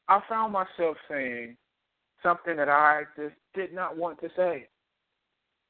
I 0.08 0.20
found 0.28 0.54
myself 0.54 0.98
saying 1.10 1.56
something 2.22 2.58
that 2.58 2.70
I 2.70 3.04
just 3.16 3.36
did 3.54 3.74
not 3.74 3.98
want 3.98 4.20
to 4.22 4.30
say. 4.36 4.68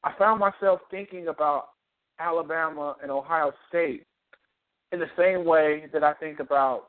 I 0.04 0.14
found 0.18 0.40
myself 0.40 0.80
thinking 0.90 1.28
about 1.28 1.70
Alabama 2.20 2.96
and 3.02 3.12
Ohio 3.12 3.52
State 3.70 4.06
in 4.92 5.00
the 5.00 5.10
same 5.18 5.46
way 5.46 5.86
that 5.94 6.04
I 6.04 6.14
think 6.14 6.40
about 6.40 6.88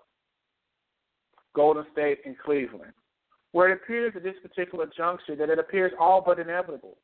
Golden 1.55 1.85
State 1.93 2.19
and 2.25 2.39
Cleveland, 2.39 2.93
where 3.53 3.71
it 3.71 3.81
appears 3.83 4.13
at 4.15 4.23
this 4.23 4.37
particular 4.43 4.87
juncture 4.97 5.37
that 5.37 5.51
it 5.51 5.59
appears 5.59 5.93
all 5.99 6.23
but 6.25 6.39
inevitable. 6.39 6.99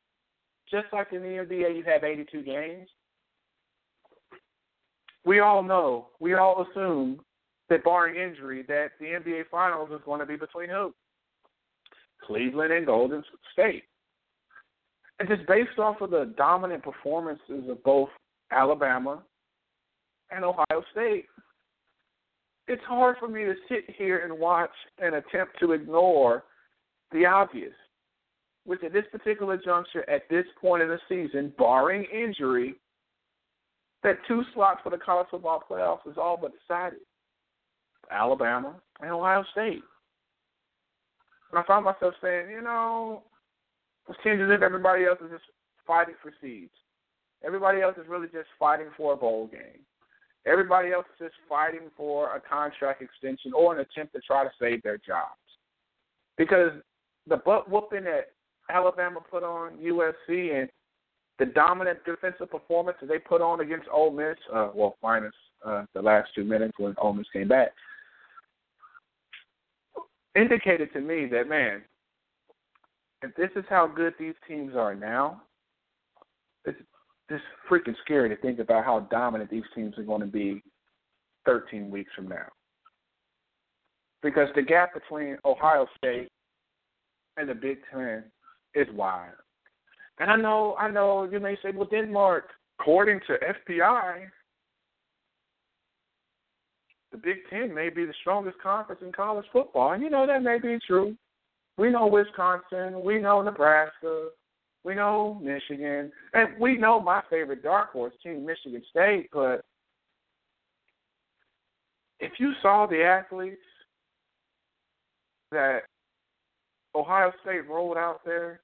Just 0.69 0.85
like 0.93 1.11
in 1.11 1.21
the 1.21 1.27
NBA, 1.27 1.75
you 1.75 1.83
have 1.85 2.03
82 2.03 2.41
games 2.43 2.87
we 5.25 5.39
all 5.39 5.63
know, 5.63 6.07
we 6.19 6.33
all 6.33 6.65
assume 6.69 7.21
that 7.69 7.83
barring 7.83 8.15
injury, 8.15 8.63
that 8.67 8.91
the 8.99 9.05
NBA 9.05 9.43
Finals 9.49 9.89
is 9.91 10.01
going 10.05 10.19
to 10.19 10.25
be 10.25 10.35
between 10.35 10.69
who? 10.69 10.93
Cleveland 12.25 12.73
and 12.73 12.85
Golden 12.85 13.23
State. 13.51 13.83
And 15.19 15.29
just 15.29 15.47
based 15.47 15.77
off 15.77 16.01
of 16.01 16.09
the 16.09 16.33
dominant 16.37 16.83
performances 16.83 17.69
of 17.69 17.83
both 17.83 18.09
Alabama 18.51 19.21
and 20.31 20.43
Ohio 20.43 20.83
State, 20.91 21.25
it's 22.67 22.83
hard 22.85 23.17
for 23.19 23.27
me 23.27 23.43
to 23.43 23.53
sit 23.69 23.83
here 23.97 24.19
and 24.19 24.39
watch 24.39 24.71
and 24.99 25.15
attempt 25.15 25.59
to 25.59 25.73
ignore 25.73 26.43
the 27.11 27.25
obvious, 27.25 27.73
which 28.65 28.83
at 28.83 28.93
this 28.93 29.05
particular 29.11 29.57
juncture, 29.57 30.09
at 30.09 30.27
this 30.29 30.45
point 30.59 30.81
in 30.81 30.89
the 30.89 30.99
season, 31.09 31.53
barring 31.57 32.05
injury, 32.05 32.75
that 34.03 34.17
two 34.27 34.43
slots 34.53 34.79
for 34.83 34.89
the 34.89 34.97
college 34.97 35.27
football 35.29 35.63
playoffs 35.69 36.09
is 36.09 36.17
all 36.17 36.37
but 36.37 36.51
decided. 36.59 36.99
Alabama 38.11 38.75
and 39.01 39.11
Ohio 39.11 39.43
State. 39.51 39.83
And 41.51 41.59
I 41.59 41.63
found 41.63 41.85
myself 41.85 42.13
saying, 42.21 42.49
you 42.49 42.61
know, 42.61 43.23
seems 44.23 44.41
as 44.41 44.49
if 44.49 44.61
everybody 44.61 45.05
else 45.05 45.19
is 45.23 45.31
just 45.31 45.45
fighting 45.85 46.15
for 46.21 46.31
seeds. 46.41 46.73
Everybody 47.45 47.81
else 47.81 47.95
is 47.97 48.07
really 48.07 48.27
just 48.27 48.47
fighting 48.59 48.87
for 48.95 49.13
a 49.13 49.17
bowl 49.17 49.47
game. 49.47 49.81
Everybody 50.45 50.91
else 50.91 51.05
is 51.13 51.27
just 51.27 51.35
fighting 51.47 51.89
for 51.95 52.35
a 52.35 52.41
contract 52.41 53.01
extension 53.01 53.53
or 53.53 53.73
an 53.73 53.79
attempt 53.79 54.13
to 54.13 54.21
try 54.21 54.43
to 54.43 54.51
save 54.59 54.83
their 54.83 54.97
jobs. 54.97 55.39
Because 56.37 56.71
the 57.27 57.37
butt 57.37 57.69
whooping 57.69 58.03
that 58.03 58.31
Alabama 58.69 59.19
put 59.29 59.43
on 59.43 59.77
USC 59.77 60.59
and 60.59 60.69
the 61.39 61.45
dominant 61.45 61.99
defensive 62.05 62.51
performance 62.51 62.97
that 63.01 63.07
they 63.07 63.19
put 63.19 63.41
on 63.41 63.61
against 63.61 63.87
Ole 63.91 64.11
Miss, 64.11 64.37
uh, 64.53 64.69
well, 64.73 64.97
minus 65.01 65.33
uh, 65.65 65.85
the 65.93 66.01
last 66.01 66.29
two 66.35 66.43
minutes 66.43 66.73
when 66.77 66.93
Ole 66.97 67.13
Miss 67.13 67.27
came 67.33 67.47
back, 67.47 67.69
indicated 70.35 70.91
to 70.93 71.01
me 71.01 71.25
that 71.27 71.47
man, 71.47 71.81
if 73.23 73.33
this 73.35 73.49
is 73.55 73.63
how 73.69 73.87
good 73.87 74.13
these 74.19 74.33
teams 74.47 74.75
are 74.75 74.93
now, 74.93 75.41
it's 76.65 76.77
just 77.31 77.43
freaking 77.69 77.95
scary 78.03 78.29
to 78.29 78.35
think 78.37 78.59
about 78.59 78.83
how 78.83 78.99
dominant 79.11 79.49
these 79.49 79.63
teams 79.73 79.97
are 79.97 80.03
going 80.03 80.21
to 80.21 80.27
be 80.27 80.61
13 81.45 81.89
weeks 81.89 82.11
from 82.15 82.27
now. 82.27 82.47
Because 84.21 84.49
the 84.55 84.61
gap 84.61 84.93
between 84.93 85.37
Ohio 85.45 85.87
State 85.97 86.29
and 87.37 87.47
the 87.47 87.55
Big 87.55 87.77
Ten 87.91 88.25
is 88.75 88.87
wide. 88.93 89.31
And 90.19 90.29
I 90.29 90.35
know, 90.35 90.75
I 90.77 90.91
know, 90.91 91.27
you 91.29 91.39
may 91.39 91.55
say, 91.63 91.71
well, 91.73 91.87
Denmark, 91.89 92.49
according 92.79 93.21
to 93.27 93.37
FPI, 93.69 94.25
the 97.11 97.17
Big 97.17 97.37
Ten 97.49 97.73
may 97.73 97.89
be 97.89 98.05
the 98.05 98.13
strongest 98.21 98.59
conference 98.61 99.01
in 99.03 99.11
college 99.11 99.45
football. 99.51 99.93
And 99.93 100.03
you 100.03 100.09
know 100.09 100.27
that 100.27 100.43
may 100.43 100.59
be 100.59 100.77
true. 100.85 101.15
We 101.77 101.89
know 101.89 102.07
Wisconsin, 102.07 103.01
we 103.03 103.19
know 103.19 103.41
Nebraska, 103.41 104.29
we 104.83 104.95
know 104.95 105.39
Michigan, 105.41 106.11
and 106.33 106.49
we 106.59 106.77
know 106.77 106.99
my 106.99 107.21
favorite 107.29 107.63
dark 107.63 107.91
horse 107.91 108.13
team, 108.21 108.45
Michigan 108.45 108.83
State. 108.89 109.29
But 109.31 109.63
if 112.19 112.33
you 112.37 112.53
saw 112.61 112.85
the 112.85 113.03
athletes 113.03 113.61
that 115.51 115.83
Ohio 116.95 117.31
State 117.41 117.67
rolled 117.67 117.97
out 117.97 118.21
there, 118.25 118.61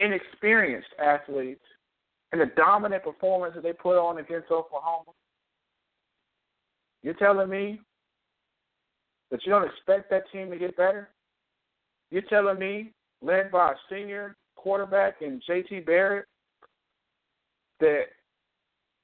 inexperienced 0.00 0.88
athletes 1.02 1.64
and 2.32 2.40
the 2.40 2.50
dominant 2.56 3.04
performance 3.04 3.54
that 3.54 3.62
they 3.62 3.72
put 3.72 3.98
on 3.98 4.18
against 4.18 4.50
Oklahoma, 4.50 5.12
you're 7.02 7.14
telling 7.14 7.48
me 7.48 7.80
that 9.30 9.40
you 9.44 9.50
don't 9.50 9.64
expect 9.64 10.10
that 10.10 10.30
team 10.30 10.50
to 10.50 10.58
get 10.58 10.76
better? 10.76 11.08
You're 12.12 12.20
telling 12.22 12.58
me, 12.58 12.92
led 13.22 13.50
by 13.50 13.72
a 13.72 13.74
senior 13.88 14.36
quarterback 14.54 15.22
in 15.22 15.40
JT 15.48 15.86
Barrett, 15.86 16.26
that 17.80 18.02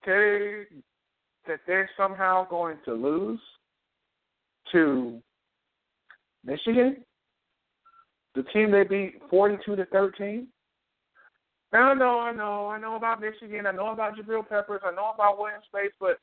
they 0.05 0.64
that 1.47 1.61
they're 1.66 1.88
somehow 1.97 2.47
going 2.51 2.77
to 2.85 2.92
lose 2.92 3.40
to 4.73 5.23
Michigan, 6.44 6.99
the 8.35 8.42
team 8.53 8.71
they 8.71 8.85
beat 8.85 9.23
forty-two 9.31 9.77
to 9.77 9.87
thirteen. 9.87 10.49
I 11.73 11.94
know, 11.94 12.21
I 12.21 12.33
know, 12.33 12.66
I 12.66 12.79
know 12.79 12.97
about 12.97 13.23
Michigan. 13.23 13.66
I 13.66 13.73
know 13.73 13.88
about 13.88 14.16
Jabril 14.18 14.47
Peppers. 14.47 14.83
I 14.85 14.90
know 14.90 15.12
about 15.14 15.38
Wilton 15.38 15.61
Speight. 15.66 15.92
But 15.99 16.18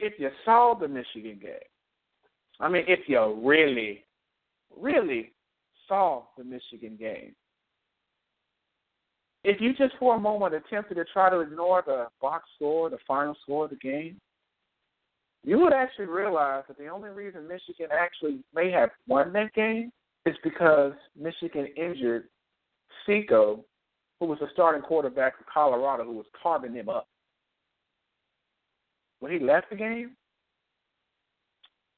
if 0.00 0.14
you 0.18 0.30
saw 0.46 0.74
the 0.74 0.88
Michigan 0.88 1.38
game, 1.42 1.52
I 2.58 2.70
mean, 2.70 2.84
if 2.88 3.00
you 3.06 3.38
really, 3.44 4.02
really 4.74 5.33
saw 5.88 6.22
the 6.36 6.44
Michigan 6.44 6.96
game, 6.98 7.34
if 9.42 9.60
you 9.60 9.74
just 9.74 9.94
for 9.98 10.16
a 10.16 10.20
moment 10.20 10.54
attempted 10.54 10.94
to 10.94 11.04
try 11.12 11.28
to 11.28 11.40
ignore 11.40 11.82
the 11.84 12.06
box 12.20 12.48
score, 12.56 12.88
the 12.88 12.98
final 13.06 13.36
score 13.42 13.64
of 13.64 13.70
the 13.70 13.76
game, 13.76 14.18
you 15.44 15.58
would 15.58 15.74
actually 15.74 16.06
realize 16.06 16.64
that 16.68 16.78
the 16.78 16.88
only 16.88 17.10
reason 17.10 17.46
Michigan 17.46 17.88
actually 17.92 18.40
may 18.54 18.70
have 18.70 18.90
won 19.06 19.32
that 19.34 19.52
game 19.52 19.92
is 20.24 20.36
because 20.42 20.94
Michigan 21.14 21.66
injured 21.76 22.24
Sefo 23.06 23.64
who 24.20 24.26
was 24.26 24.38
the 24.38 24.48
starting 24.52 24.82
quarterback 24.82 25.36
for 25.36 25.44
Colorado, 25.52 26.04
who 26.04 26.12
was 26.12 26.26
carving 26.40 26.74
them 26.74 26.88
up. 26.88 27.06
When 29.20 29.32
he 29.32 29.38
left 29.38 29.70
the 29.70 29.76
game, 29.76 30.12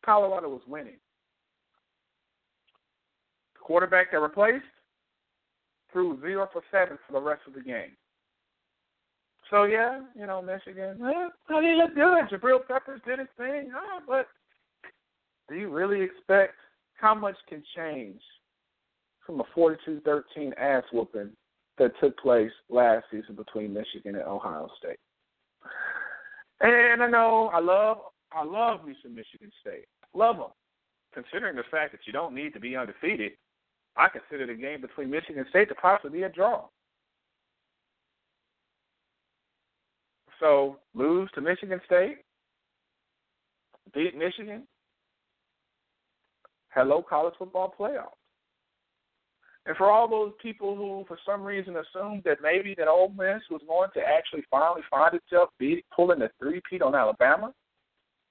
Colorado 0.04 0.48
was 0.48 0.62
winning. 0.66 0.98
Quarterback 3.66 4.12
that 4.12 4.20
replaced 4.20 4.64
threw 5.92 6.20
zero 6.20 6.48
for 6.52 6.62
seven 6.70 6.96
for 7.04 7.14
the 7.14 7.20
rest 7.20 7.40
of 7.48 7.54
the 7.54 7.60
game. 7.60 7.96
So 9.50 9.64
yeah, 9.64 10.02
you 10.16 10.24
know, 10.24 10.40
Michigan, 10.40 10.98
well, 11.00 11.32
how 11.48 11.60
did 11.60 11.76
look 11.76 11.92
good? 11.96 12.28
Jabril 12.30 12.64
Peppers 12.64 13.00
did 13.04 13.18
his 13.18 13.26
thing, 13.36 13.72
huh? 13.74 14.02
but 14.06 14.28
do 15.48 15.56
you 15.56 15.68
really 15.68 16.00
expect 16.00 16.54
how 16.94 17.12
much 17.12 17.34
can 17.48 17.60
change 17.76 18.20
from 19.26 19.40
a 19.40 19.44
42-13 19.58 20.22
ass 20.56 20.84
whooping 20.92 21.30
that 21.78 21.90
took 22.00 22.16
place 22.20 22.52
last 22.70 23.06
season 23.10 23.34
between 23.34 23.74
Michigan 23.74 24.14
and 24.14 24.28
Ohio 24.28 24.68
State? 24.78 25.00
And 26.60 27.02
I 27.02 27.08
know 27.08 27.50
I 27.52 27.58
love 27.58 27.98
I 28.30 28.44
love 28.44 28.86
me 28.86 28.94
some 29.02 29.16
Michigan 29.16 29.50
State. 29.60 29.86
Love 30.14 30.36
them. 30.36 30.50
Considering 31.12 31.56
the 31.56 31.64
fact 31.68 31.90
that 31.90 32.06
you 32.06 32.12
don't 32.12 32.32
need 32.32 32.54
to 32.54 32.60
be 32.60 32.76
undefeated, 32.76 33.32
I 33.96 34.08
consider 34.08 34.46
the 34.46 34.60
game 34.60 34.80
between 34.80 35.10
Michigan 35.10 35.46
State 35.48 35.68
to 35.68 35.74
possibly 35.74 36.18
be 36.18 36.24
a 36.24 36.28
draw. 36.28 36.66
So 40.38 40.78
lose 40.94 41.30
to 41.34 41.40
Michigan 41.40 41.80
State, 41.86 42.18
beat 43.94 44.16
Michigan. 44.16 44.66
Hello, 46.74 47.02
college 47.02 47.34
football 47.38 47.74
playoff. 47.78 48.12
And 49.64 49.76
for 49.76 49.90
all 49.90 50.06
those 50.06 50.32
people 50.40 50.76
who, 50.76 51.04
for 51.08 51.18
some 51.26 51.42
reason, 51.42 51.76
assumed 51.76 52.22
that 52.24 52.38
maybe 52.42 52.74
that 52.76 52.86
Ole 52.86 53.08
Miss 53.08 53.42
was 53.50 53.62
going 53.66 53.88
to 53.94 54.00
actually 54.00 54.44
finally 54.50 54.82
find 54.90 55.14
itself 55.14 55.48
beat, 55.58 55.84
pulling 55.94 56.20
the 56.20 56.30
three-peat 56.38 56.82
on 56.82 56.94
Alabama, 56.94 57.52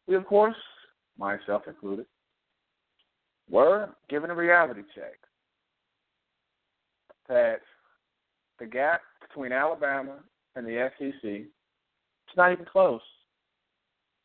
we, 0.08 0.15
of 0.15 0.25
course, 0.28 0.56
myself 1.17 1.63
included, 1.67 2.06
were 3.49 3.89
given 4.10 4.30
a 4.30 4.36
reality 4.36 4.82
check 4.93 5.17
that 7.28 7.62
the 8.60 8.66
gap 8.66 9.02
between 9.22 9.52
Alabama 9.52 10.20
and 10.56 10.66
the 10.66 10.90
SEC 10.98 11.24
is 11.24 11.48
not 12.38 12.52
even 12.52 12.66
close. 12.66 13.02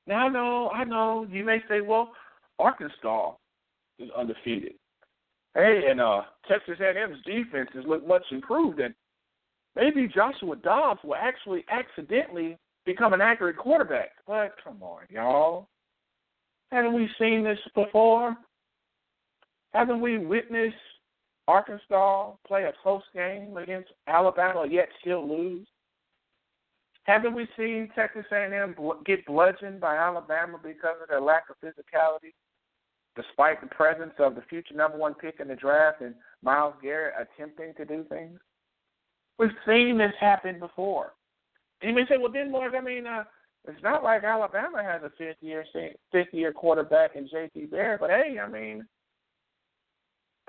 Now 0.07 0.27
I 0.27 0.29
know, 0.29 0.71
I 0.71 0.85
know. 0.85 1.27
You 1.31 1.45
may 1.45 1.59
say, 1.69 1.81
well, 1.81 2.13
Arkansas 2.59 3.33
is 3.99 4.11
undefeated. 4.17 4.75
Hey, 5.55 5.83
and 5.89 6.01
uh, 6.01 6.23
Texas 6.49 6.79
A&M's 6.81 7.19
defense 7.25 7.71
has 7.75 7.85
looked 7.85 8.07
much 8.07 8.23
improved, 8.31 8.79
and 8.79 8.95
maybe 9.75 10.07
Joshua 10.07 10.57
Dobbs 10.57 11.01
will 11.03 11.17
actually 11.17 11.65
accidentally 11.69 12.57
become 12.87 13.13
an 13.13 13.21
accurate 13.21 13.57
quarterback. 13.57 14.11
But 14.27 14.55
come 14.63 14.83
on, 14.83 15.03
y'all. 15.11 15.69
Haven't 16.71 16.95
we 16.95 17.11
seen 17.19 17.43
this 17.43 17.59
before? 17.75 18.37
Haven't 19.73 20.01
we 20.01 20.19
witnessed 20.19 20.77
Arkansas 21.51 22.33
play 22.47 22.65
a 22.65 22.73
close 22.83 23.03
game 23.15 23.57
against 23.57 23.91
Alabama 24.07 24.67
yet 24.69 24.89
still 25.01 25.29
lose? 25.29 25.67
Haven't 27.05 27.35
we 27.35 27.49
seen 27.57 27.91
Texas 27.95 28.27
A&M 28.31 28.75
get 29.05 29.27
bludgeoned 29.27 29.81
by 29.81 29.97
Alabama 29.97 30.59
because 30.63 30.97
of 31.03 31.09
their 31.09 31.21
lack 31.21 31.45
of 31.51 31.57
physicality? 31.61 32.33
despite 33.17 33.61
the 33.61 33.67
presence 33.67 34.13
of 34.19 34.35
the 34.35 34.43
future 34.43 34.75
number 34.75 34.97
one 34.97 35.15
pick 35.15 35.41
in 35.41 35.49
the 35.49 35.57
draft 35.57 36.01
and 36.01 36.15
Myles 36.43 36.75
Garrett 36.83 37.15
attempting 37.19 37.75
to 37.77 37.85
do 37.85 38.05
things? 38.09 38.39
We've 39.39 39.51
seen 39.67 39.99
this 39.99 40.13
happen 40.21 40.59
before. 40.59 41.13
And 41.81 41.91
you 41.91 41.97
may 41.97 42.07
say, 42.07 42.19
well, 42.19 42.33
then, 42.33 42.53
Mark, 42.53 42.75
I 42.77 42.81
mean, 42.81 43.07
uh, 43.07 43.25
it's 43.67 43.83
not 43.83 44.03
like 44.03 44.25
Alabama 44.25 44.83
has 44.83 45.03
a 45.03 45.11
fifth 45.19 45.37
year 45.41 45.65
fifth 46.13 46.33
year 46.33 46.53
quarterback 46.53 47.17
in 47.17 47.29
J.T. 47.29 47.67
Barrett, 47.67 48.01
but 48.01 48.11
hey, 48.11 48.39
I 48.39 48.49
mean, 48.49 48.87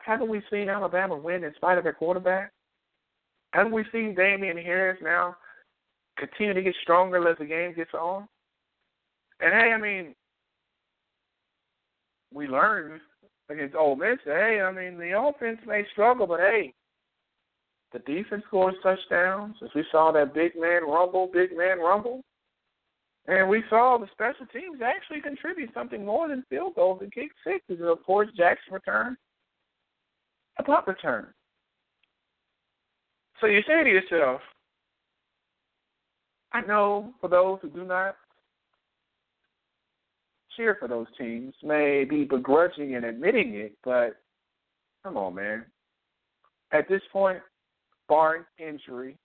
haven't 0.05 0.29
we 0.29 0.41
seen 0.51 0.69
Alabama 0.69 1.15
win 1.15 1.43
in 1.43 1.53
spite 1.55 1.77
of 1.77 1.83
their 1.83 1.93
quarterback? 1.93 2.51
Haven't 3.53 3.73
we 3.73 3.85
seen 3.91 4.15
Damien 4.15 4.57
Harris 4.57 4.99
now 5.01 5.35
continue 6.17 6.53
to 6.53 6.61
get 6.61 6.75
stronger 6.81 7.27
as 7.27 7.37
the 7.37 7.45
game 7.45 7.73
gets 7.73 7.93
on? 7.93 8.27
And 9.39 9.53
hey, 9.53 9.71
I 9.73 9.77
mean, 9.77 10.15
we 12.33 12.47
learned 12.47 13.01
against 13.49 13.75
Ole 13.75 13.95
Miss 13.95 14.19
hey, 14.23 14.61
I 14.61 14.71
mean 14.71 14.97
the 14.97 15.17
offense 15.19 15.59
may 15.67 15.85
struggle, 15.91 16.25
but 16.25 16.39
hey, 16.39 16.73
the 17.91 17.99
defense 17.99 18.43
scores 18.47 18.75
touchdowns. 18.81 19.55
As 19.61 19.69
we 19.75 19.83
saw 19.91 20.11
that 20.11 20.33
big 20.33 20.53
man 20.57 20.83
rumble, 20.87 21.29
big 21.31 21.55
man 21.55 21.79
rumble, 21.79 22.23
and 23.27 23.49
we 23.49 23.63
saw 23.69 23.97
the 23.97 24.07
special 24.11 24.45
teams 24.47 24.79
actually 24.83 25.21
contribute 25.21 25.73
something 25.73 26.05
more 26.05 26.27
than 26.27 26.45
field 26.49 26.75
goals 26.75 26.99
and 27.01 27.11
kick 27.11 27.31
sixes. 27.45 27.79
And 27.79 27.89
Of 27.89 28.03
course, 28.03 28.29
Jackson 28.35 28.73
return, 28.73 29.17
a 30.59 30.81
return. 30.87 31.27
So 33.39 33.47
you 33.47 33.61
say 33.67 33.83
to 33.83 33.89
yourself, 33.89 34.41
I 36.53 36.61
know 36.61 37.13
for 37.19 37.29
those 37.29 37.59
who 37.61 37.69
do 37.69 37.85
not 37.85 38.15
cheer 40.55 40.75
for 40.79 40.87
those 40.87 41.07
teams 41.17 41.53
may 41.63 42.03
be 42.03 42.23
begrudging 42.23 42.95
and 42.95 43.05
admitting 43.05 43.55
it, 43.55 43.73
but 43.83 44.17
come 45.03 45.17
on, 45.17 45.35
man. 45.35 45.65
At 46.71 46.87
this 46.87 47.01
point, 47.11 47.39
barring 48.07 48.43
injury, 48.57 49.17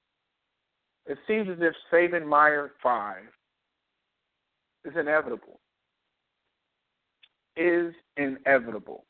it 1.07 1.19
seems 1.27 1.49
as 1.49 1.59
if 1.61 1.75
Saban 1.93 2.27
Meyer 2.27 2.73
5 2.83 3.17
is 4.85 4.93
inevitable. 4.99 5.61
Is 7.57 7.95
inevitable. 8.17 9.06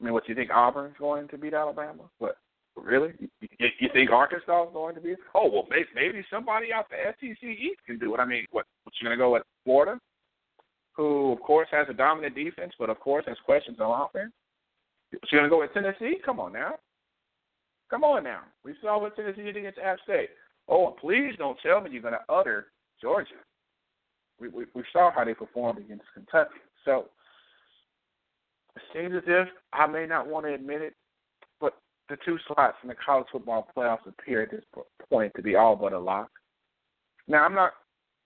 I 0.00 0.04
mean, 0.04 0.12
what 0.12 0.26
do 0.26 0.32
you 0.32 0.36
think 0.36 0.50
Auburn's 0.50 0.96
going 0.98 1.28
to 1.28 1.38
beat 1.38 1.54
Alabama? 1.54 2.04
What 2.18 2.36
really? 2.76 3.12
You, 3.40 3.48
you 3.80 3.88
think 3.92 4.10
Arkansas 4.10 4.64
is 4.64 4.72
going 4.72 4.94
to 4.94 5.00
be? 5.00 5.14
Oh 5.34 5.50
well, 5.50 5.66
maybe, 5.70 5.86
maybe 5.94 6.24
somebody 6.30 6.72
out 6.72 6.86
the 6.90 6.96
SEC 7.18 7.42
East 7.42 7.80
can 7.86 7.98
do 7.98 8.14
it. 8.14 8.20
I 8.20 8.24
mean, 8.24 8.44
what? 8.50 8.66
What 8.84 8.94
you 9.00 9.08
to 9.08 9.16
go 9.16 9.32
with 9.32 9.42
Florida? 9.64 9.98
who 10.96 11.32
of 11.32 11.40
course 11.40 11.68
has 11.70 11.86
a 11.90 11.94
dominant 11.94 12.34
defense, 12.34 12.72
but 12.78 12.90
of 12.90 12.98
course 13.00 13.24
has 13.28 13.36
questions 13.44 13.78
on 13.80 14.08
offense. 14.08 14.32
She's 15.12 15.36
gonna 15.38 15.48
go 15.48 15.60
with 15.60 15.72
Tennessee? 15.72 16.16
Come 16.24 16.40
on 16.40 16.52
now. 16.52 16.74
Come 17.90 18.02
on 18.02 18.24
now. 18.24 18.40
We 18.64 18.74
saw 18.82 18.98
what 18.98 19.14
Tennessee 19.14 19.42
did 19.42 19.56
against 19.56 19.78
App 19.78 19.98
State. 20.04 20.30
Oh, 20.68 20.96
please 21.00 21.34
don't 21.38 21.58
tell 21.62 21.80
me 21.80 21.90
you're 21.90 22.02
gonna 22.02 22.24
utter 22.28 22.66
Georgia. 23.00 23.34
We, 24.40 24.48
we 24.48 24.64
we 24.74 24.82
saw 24.92 25.12
how 25.12 25.24
they 25.24 25.34
performed 25.34 25.78
against 25.78 26.04
Kentucky. 26.14 26.58
So 26.84 27.06
seems 28.94 29.14
as 29.14 29.22
if 29.26 29.48
I 29.72 29.86
may 29.86 30.06
not 30.06 30.26
want 30.26 30.46
to 30.46 30.54
admit 30.54 30.82
it, 30.82 30.94
but 31.60 31.74
the 32.08 32.16
two 32.24 32.38
slots 32.46 32.76
in 32.82 32.88
the 32.88 32.94
college 32.94 33.26
football 33.32 33.68
playoffs 33.76 34.06
appear 34.06 34.42
at 34.42 34.50
this 34.50 34.64
point 35.10 35.32
to 35.36 35.42
be 35.42 35.56
all 35.56 35.76
but 35.76 35.92
a 35.92 35.98
lock. 35.98 36.30
Now 37.28 37.44
I'm 37.44 37.54
not 37.54 37.72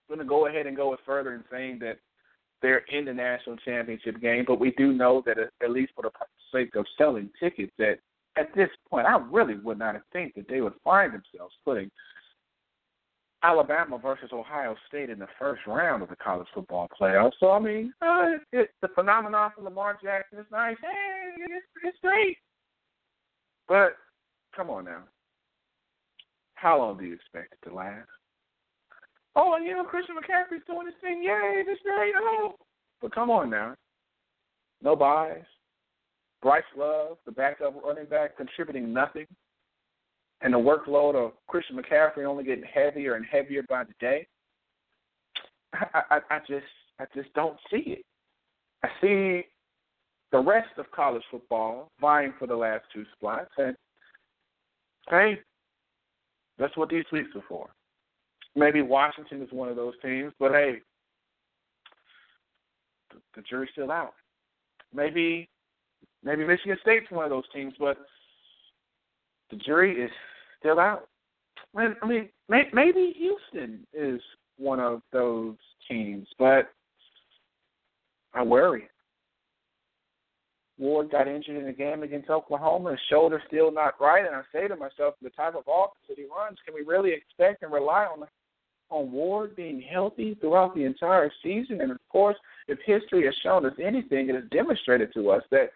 going 0.08 0.20
to 0.20 0.26
go 0.26 0.46
ahead 0.46 0.66
and 0.66 0.76
go 0.76 0.96
further 1.06 1.34
in 1.34 1.44
saying 1.50 1.78
that 1.80 1.98
they're 2.62 2.84
in 2.90 3.06
the 3.06 3.14
national 3.14 3.56
championship 3.58 4.20
game, 4.20 4.44
but 4.46 4.60
we 4.60 4.72
do 4.72 4.92
know 4.92 5.22
that 5.24 5.38
uh, 5.38 5.64
at 5.64 5.70
least 5.70 5.92
for 5.94 6.02
the 6.02 6.10
sake 6.52 6.74
of 6.76 6.84
selling 6.98 7.30
tickets, 7.40 7.72
that 7.78 7.98
at 8.36 8.54
this 8.54 8.68
point, 8.90 9.06
I 9.06 9.18
really 9.30 9.54
would 9.54 9.78
not 9.78 9.94
have 9.94 10.02
think 10.12 10.34
that 10.34 10.48
they 10.48 10.60
would 10.60 10.74
find 10.84 11.12
themselves 11.12 11.54
putting 11.64 11.90
Alabama 13.42 13.98
versus 13.98 14.30
Ohio 14.32 14.76
State 14.88 15.10
in 15.10 15.18
the 15.18 15.28
first 15.38 15.62
round 15.66 16.02
of 16.02 16.08
the 16.08 16.16
college 16.16 16.48
football 16.54 16.88
playoffs. 17.00 17.32
So 17.40 17.50
I 17.50 17.58
mean, 17.58 17.92
uh, 18.02 18.38
it, 18.52 18.70
the 18.82 18.88
phenomenon 18.88 19.50
for 19.54 19.62
Lamar 19.62 19.98
Jackson 20.02 20.38
is 20.38 20.46
nice. 20.52 20.76
Hey, 20.82 21.42
it's, 21.44 21.66
it's 21.84 21.98
great, 22.02 22.36
but 23.68 23.96
come 24.54 24.68
on 24.68 24.84
now, 24.84 25.02
how 26.54 26.78
long 26.78 26.98
do 26.98 27.04
you 27.04 27.14
expect 27.14 27.54
it 27.54 27.68
to 27.68 27.74
last? 27.74 28.08
Oh, 29.36 29.54
and 29.54 29.64
you 29.64 29.74
know 29.74 29.84
Christian 29.84 30.16
McCaffrey's 30.16 30.66
doing 30.66 30.86
his 30.86 30.94
thing. 31.00 31.22
Yay, 31.22 31.62
this 31.64 31.78
great. 31.84 32.12
Oh, 32.16 32.54
but 33.00 33.14
come 33.14 33.30
on 33.30 33.48
now. 33.48 33.74
No 34.82 34.96
byes. 34.96 35.44
Bryce 36.42 36.62
Love, 36.76 37.18
the 37.26 37.32
backup 37.32 37.74
running 37.84 38.06
back, 38.06 38.36
contributing 38.36 38.92
nothing. 38.92 39.26
And 40.42 40.54
the 40.54 40.58
workload 40.58 41.14
of 41.14 41.32
Christian 41.48 41.76
McCaffrey 41.76 42.24
only 42.24 42.44
getting 42.44 42.64
heavier 42.64 43.14
and 43.14 43.26
heavier 43.26 43.62
by 43.68 43.84
the 43.84 43.94
day. 44.00 44.26
I, 45.74 46.02
I, 46.10 46.20
I 46.30 46.38
just 46.48 46.64
I 46.98 47.04
just 47.14 47.32
don't 47.34 47.56
see 47.70 47.98
it. 47.98 48.04
I 48.82 48.88
see 49.00 49.46
the 50.32 50.38
rest 50.38 50.70
of 50.78 50.90
college 50.92 51.22
football 51.30 51.90
vying 52.00 52.32
for 52.38 52.46
the 52.46 52.56
last 52.56 52.84
two 52.92 53.04
spots, 53.16 53.50
and 53.58 53.76
hey, 55.08 55.40
that's 56.58 56.76
what 56.76 56.88
these 56.88 57.04
weeks 57.12 57.30
are 57.34 57.44
for. 57.48 57.68
Maybe 58.56 58.82
Washington 58.82 59.42
is 59.42 59.52
one 59.52 59.68
of 59.68 59.76
those 59.76 59.94
teams, 60.02 60.32
but 60.38 60.52
hey, 60.52 60.78
the, 63.10 63.18
the 63.36 63.42
jury's 63.42 63.70
still 63.72 63.92
out. 63.92 64.14
Maybe 64.94 65.48
maybe 66.22 66.44
Michigan 66.44 66.78
State's 66.82 67.10
one 67.10 67.24
of 67.24 67.30
those 67.30 67.48
teams, 67.54 67.74
but 67.78 67.98
the 69.50 69.56
jury 69.56 70.00
is 70.00 70.10
still 70.60 70.78
out. 70.78 71.08
I 71.76 72.06
mean, 72.06 72.28
maybe 72.48 73.14
Houston 73.16 73.86
is 73.92 74.20
one 74.56 74.80
of 74.80 75.02
those 75.12 75.56
teams, 75.88 76.26
but 76.38 76.70
I 78.34 78.42
worry. 78.42 78.88
Ward 80.78 81.10
got 81.10 81.28
injured 81.28 81.58
in 81.58 81.66
the 81.66 81.72
game 81.72 82.02
against 82.02 82.30
Oklahoma. 82.30 82.92
His 82.92 83.00
shoulder's 83.10 83.42
still 83.46 83.70
not 83.70 84.00
right, 84.00 84.24
and 84.24 84.34
I 84.34 84.42
say 84.52 84.66
to 84.66 84.76
myself, 84.76 85.14
the 85.20 85.30
type 85.30 85.54
of 85.54 85.64
offense 85.68 86.00
that 86.08 86.16
he 86.16 86.24
runs, 86.24 86.58
can 86.64 86.74
we 86.74 86.82
really 86.82 87.12
expect 87.12 87.62
and 87.62 87.72
rely 87.72 88.06
on 88.06 88.26
on 88.88 89.12
Ward 89.12 89.54
being 89.54 89.80
healthy 89.80 90.36
throughout 90.40 90.74
the 90.74 90.84
entire 90.84 91.30
season? 91.44 91.80
And 91.80 91.92
of 91.92 91.98
course, 92.08 92.36
if 92.66 92.78
history 92.84 93.24
has 93.26 93.34
shown 93.42 93.64
us 93.64 93.74
anything, 93.80 94.28
it 94.28 94.34
has 94.34 94.44
demonstrated 94.50 95.12
to 95.14 95.30
us 95.30 95.44
that 95.50 95.70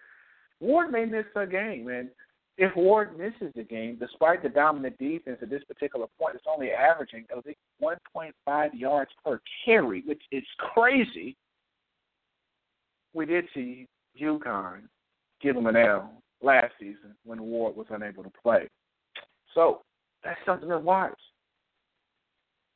Ward 0.59 0.91
may 0.91 1.05
miss 1.05 1.27
a 1.37 1.47
game, 1.47 1.89
and 1.89 2.09
if 2.57 2.75
Ward 2.77 3.19
misses 3.19 3.53
the 3.57 3.65
game, 3.65 3.97
despite 3.99 4.43
the 4.43 4.49
dominant 4.49 4.97
defense 4.99 5.39
at 5.43 5.51
this 5.51 5.65
particular 5.65 6.07
point, 6.21 6.37
it's 6.37 6.45
only 6.53 6.71
averaging 6.71 7.25
at 7.31 7.45
least 7.45 7.59
1.5 7.83 8.71
yards 8.75 9.11
per 9.25 9.41
carry, 9.65 10.03
which 10.07 10.23
is 10.31 10.45
crazy. 10.59 11.37
We 13.13 13.27
did 13.27 13.47
see 13.55 13.89
UConn 14.21 14.83
give 15.41 15.57
him 15.57 15.67
an 15.67 15.77
L 15.77 16.23
last 16.43 16.73
season 16.79 17.15
when 17.25 17.43
Ward 17.43 17.77
was 17.77 17.87
unable 17.91 18.23
to 18.23 18.33
play. 18.43 18.69
So 19.55 19.83
that's 20.23 20.39
something 20.47 20.69
to 20.69 20.79
watch. 20.79 21.19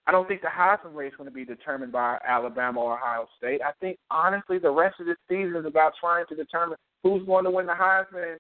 I 0.07 0.11
don't 0.11 0.27
think 0.27 0.41
the 0.41 0.49
Heisman 0.49 0.95
race 0.95 1.13
is 1.13 1.19
going 1.19 1.29
to 1.29 1.35
be 1.35 1.45
determined 1.45 1.93
by 1.93 2.19
Alabama 2.27 2.81
or 2.81 2.95
Ohio 2.95 3.29
State. 3.37 3.61
I 3.63 3.73
think 3.79 3.99
honestly 4.11 4.59
the 4.59 4.71
rest 4.71 4.99
of 5.01 5.07
this 5.07 5.19
season 5.29 5.55
is 5.55 5.67
about 5.67 5.93
trying 6.01 6.25
to 6.31 6.35
determine 6.35 6.79
who's 7.03 7.27
going 7.27 7.45
to 7.45 7.51
win 7.51 7.67
the 7.67 7.75
Heisman 7.75 8.39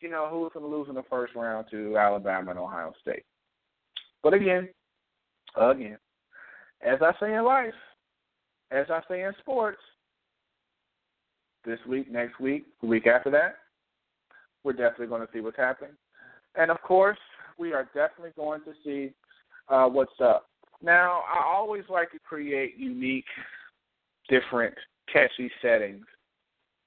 you 0.00 0.10
know 0.10 0.28
who's 0.30 0.52
going 0.52 0.70
to 0.70 0.76
lose 0.76 0.88
in 0.88 0.94
the 0.94 1.02
first 1.10 1.34
round 1.34 1.66
to 1.70 1.96
Alabama 1.96 2.50
and 2.50 2.58
Ohio 2.58 2.92
State. 3.00 3.24
But 4.22 4.34
again, 4.34 4.68
again, 5.56 5.98
as 6.82 6.98
I 7.02 7.12
say 7.20 7.34
in 7.34 7.44
life, 7.44 7.74
as 8.70 8.86
I 8.90 9.00
say 9.08 9.22
in 9.22 9.32
sports, 9.40 9.80
this 11.64 11.78
week, 11.86 12.10
next 12.10 12.40
week, 12.40 12.66
the 12.80 12.86
week 12.86 13.06
after 13.06 13.30
that. 13.30 13.56
We're 14.64 14.72
definitely 14.72 15.06
going 15.06 15.22
to 15.22 15.28
see 15.32 15.40
what's 15.40 15.56
happening. 15.56 15.94
And 16.56 16.70
of 16.70 16.80
course, 16.82 17.18
we 17.58 17.72
are 17.72 17.84
definitely 17.94 18.32
going 18.36 18.62
to 18.62 18.72
see 18.84 19.12
uh, 19.68 19.86
what's 19.86 20.18
up. 20.22 20.48
Now, 20.82 21.22
I 21.32 21.44
always 21.44 21.84
like 21.88 22.10
to 22.12 22.18
create 22.18 22.76
unique, 22.76 23.26
different, 24.28 24.74
catchy 25.12 25.50
settings, 25.60 26.04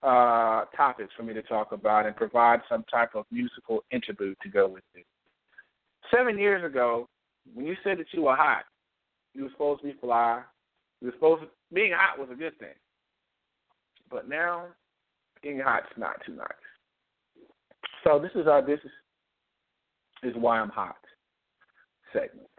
uh, 0.03 0.65
topics 0.75 1.13
for 1.15 1.23
me 1.23 1.33
to 1.33 1.41
talk 1.43 1.71
about, 1.71 2.05
and 2.05 2.15
provide 2.15 2.61
some 2.69 2.83
type 2.91 3.15
of 3.15 3.25
musical 3.31 3.83
interlude 3.91 4.37
to 4.41 4.49
go 4.49 4.67
with 4.67 4.83
it. 4.95 5.05
Seven 6.13 6.37
years 6.37 6.63
ago, 6.63 7.07
when 7.53 7.65
you 7.65 7.75
said 7.83 7.99
that 7.99 8.07
you 8.11 8.23
were 8.23 8.35
hot, 8.35 8.63
you 9.33 9.43
were 9.43 9.49
supposed 9.51 9.81
to 9.81 9.87
be 9.87 9.95
fly. 9.99 10.41
You 10.99 11.07
were 11.07 11.13
supposed 11.13 11.43
to, 11.43 11.47
being 11.73 11.93
hot 11.95 12.19
was 12.19 12.29
a 12.31 12.35
good 12.35 12.57
thing. 12.59 12.75
But 14.09 14.27
now, 14.27 14.65
being 15.41 15.59
hot's 15.59 15.87
not 15.97 16.17
too 16.25 16.35
nice. 16.35 16.47
So 18.03 18.19
this 18.19 18.31
is 18.35 18.47
our 18.47 18.65
this 18.65 18.79
is, 18.83 18.91
is 20.23 20.35
why 20.35 20.59
I'm 20.59 20.69
hot 20.69 20.97
segment. 22.13 22.50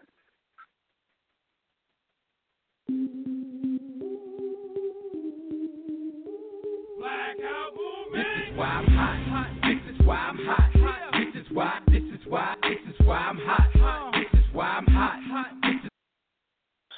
Is 8.52 8.58
why 8.58 8.66
I'm 8.66 8.86
hot. 8.86 9.50
This 9.62 9.94
is 9.94 10.06
why 10.06 10.16
I'm 10.16 10.38
hot. 10.38 10.70
This 11.12 11.42
is 11.42 11.46
why. 11.52 11.78
This 11.88 12.02
is 12.02 12.26
why. 12.26 12.54
This 12.62 12.94
is 12.94 13.06
why 13.06 13.16
I'm 13.16 13.38
hot. 13.38 14.12
This 14.14 14.40
is 14.40 14.46
why 14.52 14.66
I'm 14.66 14.86
hot. 14.86 15.90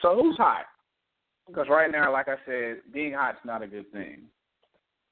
So 0.02 0.20
who's 0.20 0.36
hot? 0.36 0.64
Because 1.46 1.66
right 1.68 1.90
now, 1.90 2.12
like 2.12 2.28
I 2.28 2.36
said, 2.46 2.78
being 2.92 3.12
hot's 3.12 3.38
not 3.44 3.62
a 3.62 3.66
good 3.66 3.90
thing. 3.92 4.22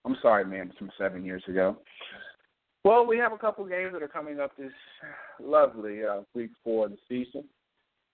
I'm 0.05 0.17
sorry, 0.21 0.45
man, 0.45 0.69
it's 0.69 0.79
from 0.79 0.91
seven 0.99 1.25
years 1.25 1.45
ago. 1.47 1.77
Well, 2.85 3.07
we 3.07 3.17
have 3.19 3.33
a 3.33 3.39
couple 3.39 3.65
games 3.65 3.93
that 3.93 4.03
are 4.03 4.09
coming 4.09 4.41
up 4.41 4.57
this 4.57 4.73
lovely 5.41 6.05
uh, 6.05 6.23
week 6.35 6.51
of 6.67 6.91
the 6.91 6.97
season. 7.09 7.45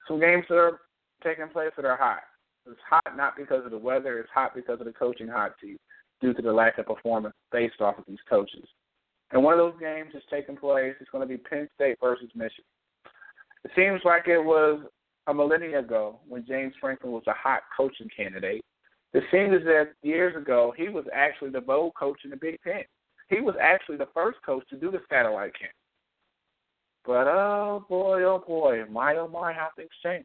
Some 0.07 0.20
games 0.20 0.45
that 0.51 0.57
are 0.57 0.81
taking 1.24 1.49
place 1.49 1.70
that 1.76 1.87
are 1.87 1.97
hot. 1.97 2.20
It's 2.66 2.79
hot 2.89 3.16
not 3.16 3.37
because 3.37 3.64
of 3.64 3.70
the 3.70 3.79
weather, 3.79 4.18
it's 4.18 4.29
hot 4.35 4.55
because 4.55 4.81
of 4.81 4.87
the 4.87 4.93
coaching 4.93 5.29
hot 5.29 5.55
seat 5.62 5.81
due 6.21 6.35
to 6.35 6.43
the 6.43 6.53
lack 6.53 6.79
of 6.79 6.87
performance 6.87 7.35
based 7.53 7.81
off 7.81 7.99
of 7.99 8.05
these 8.07 8.19
coaches. 8.29 8.69
And 9.31 9.43
one 9.43 9.53
of 9.53 9.59
those 9.59 9.81
games 9.81 10.11
is 10.14 10.23
taking 10.31 10.57
place. 10.57 10.95
It's 11.01 11.11
going 11.11 11.27
to 11.27 11.29
be 11.29 11.37
Penn 11.37 11.69
State 11.75 11.99
versus 12.01 12.31
Michigan. 12.35 12.64
It 13.64 13.71
seems 13.77 14.01
like 14.05 14.27
it 14.27 14.39
was 14.39 14.81
a 15.27 15.35
millennia 15.35 15.81
ago 15.81 16.21
when 16.27 16.47
James 16.47 16.73
Franklin 16.81 17.12
was 17.12 17.25
a 17.27 17.35
hot 17.35 17.61
coaching 17.77 18.09
candidate 18.16 18.62
It 19.12 19.25
seems 19.31 19.53
is 19.53 19.64
that 19.64 19.93
years 20.03 20.35
ago, 20.37 20.73
he 20.77 20.89
was 20.89 21.05
actually 21.12 21.51
the 21.51 21.61
bowl 21.61 21.93
coach 21.93 22.21
in 22.25 22.31
the 22.31 22.37
Big 22.37 22.59
Ten. 22.62 22.83
He 23.29 23.41
was 23.41 23.55
actually 23.61 23.99
the 23.99 24.09
first 24.14 24.39
coach 24.45 24.66
to 24.71 24.77
do 24.77 24.91
the 24.91 25.01
satellite 25.11 25.53
camp. 25.59 25.73
But 27.05 27.27
oh 27.27 27.85
boy, 27.89 28.23
oh 28.23 28.43
boy, 28.47 28.85
my 28.91 29.16
oh 29.16 29.29
my, 29.29 29.53
how 29.53 29.69
things 29.77 29.91
change. 30.03 30.25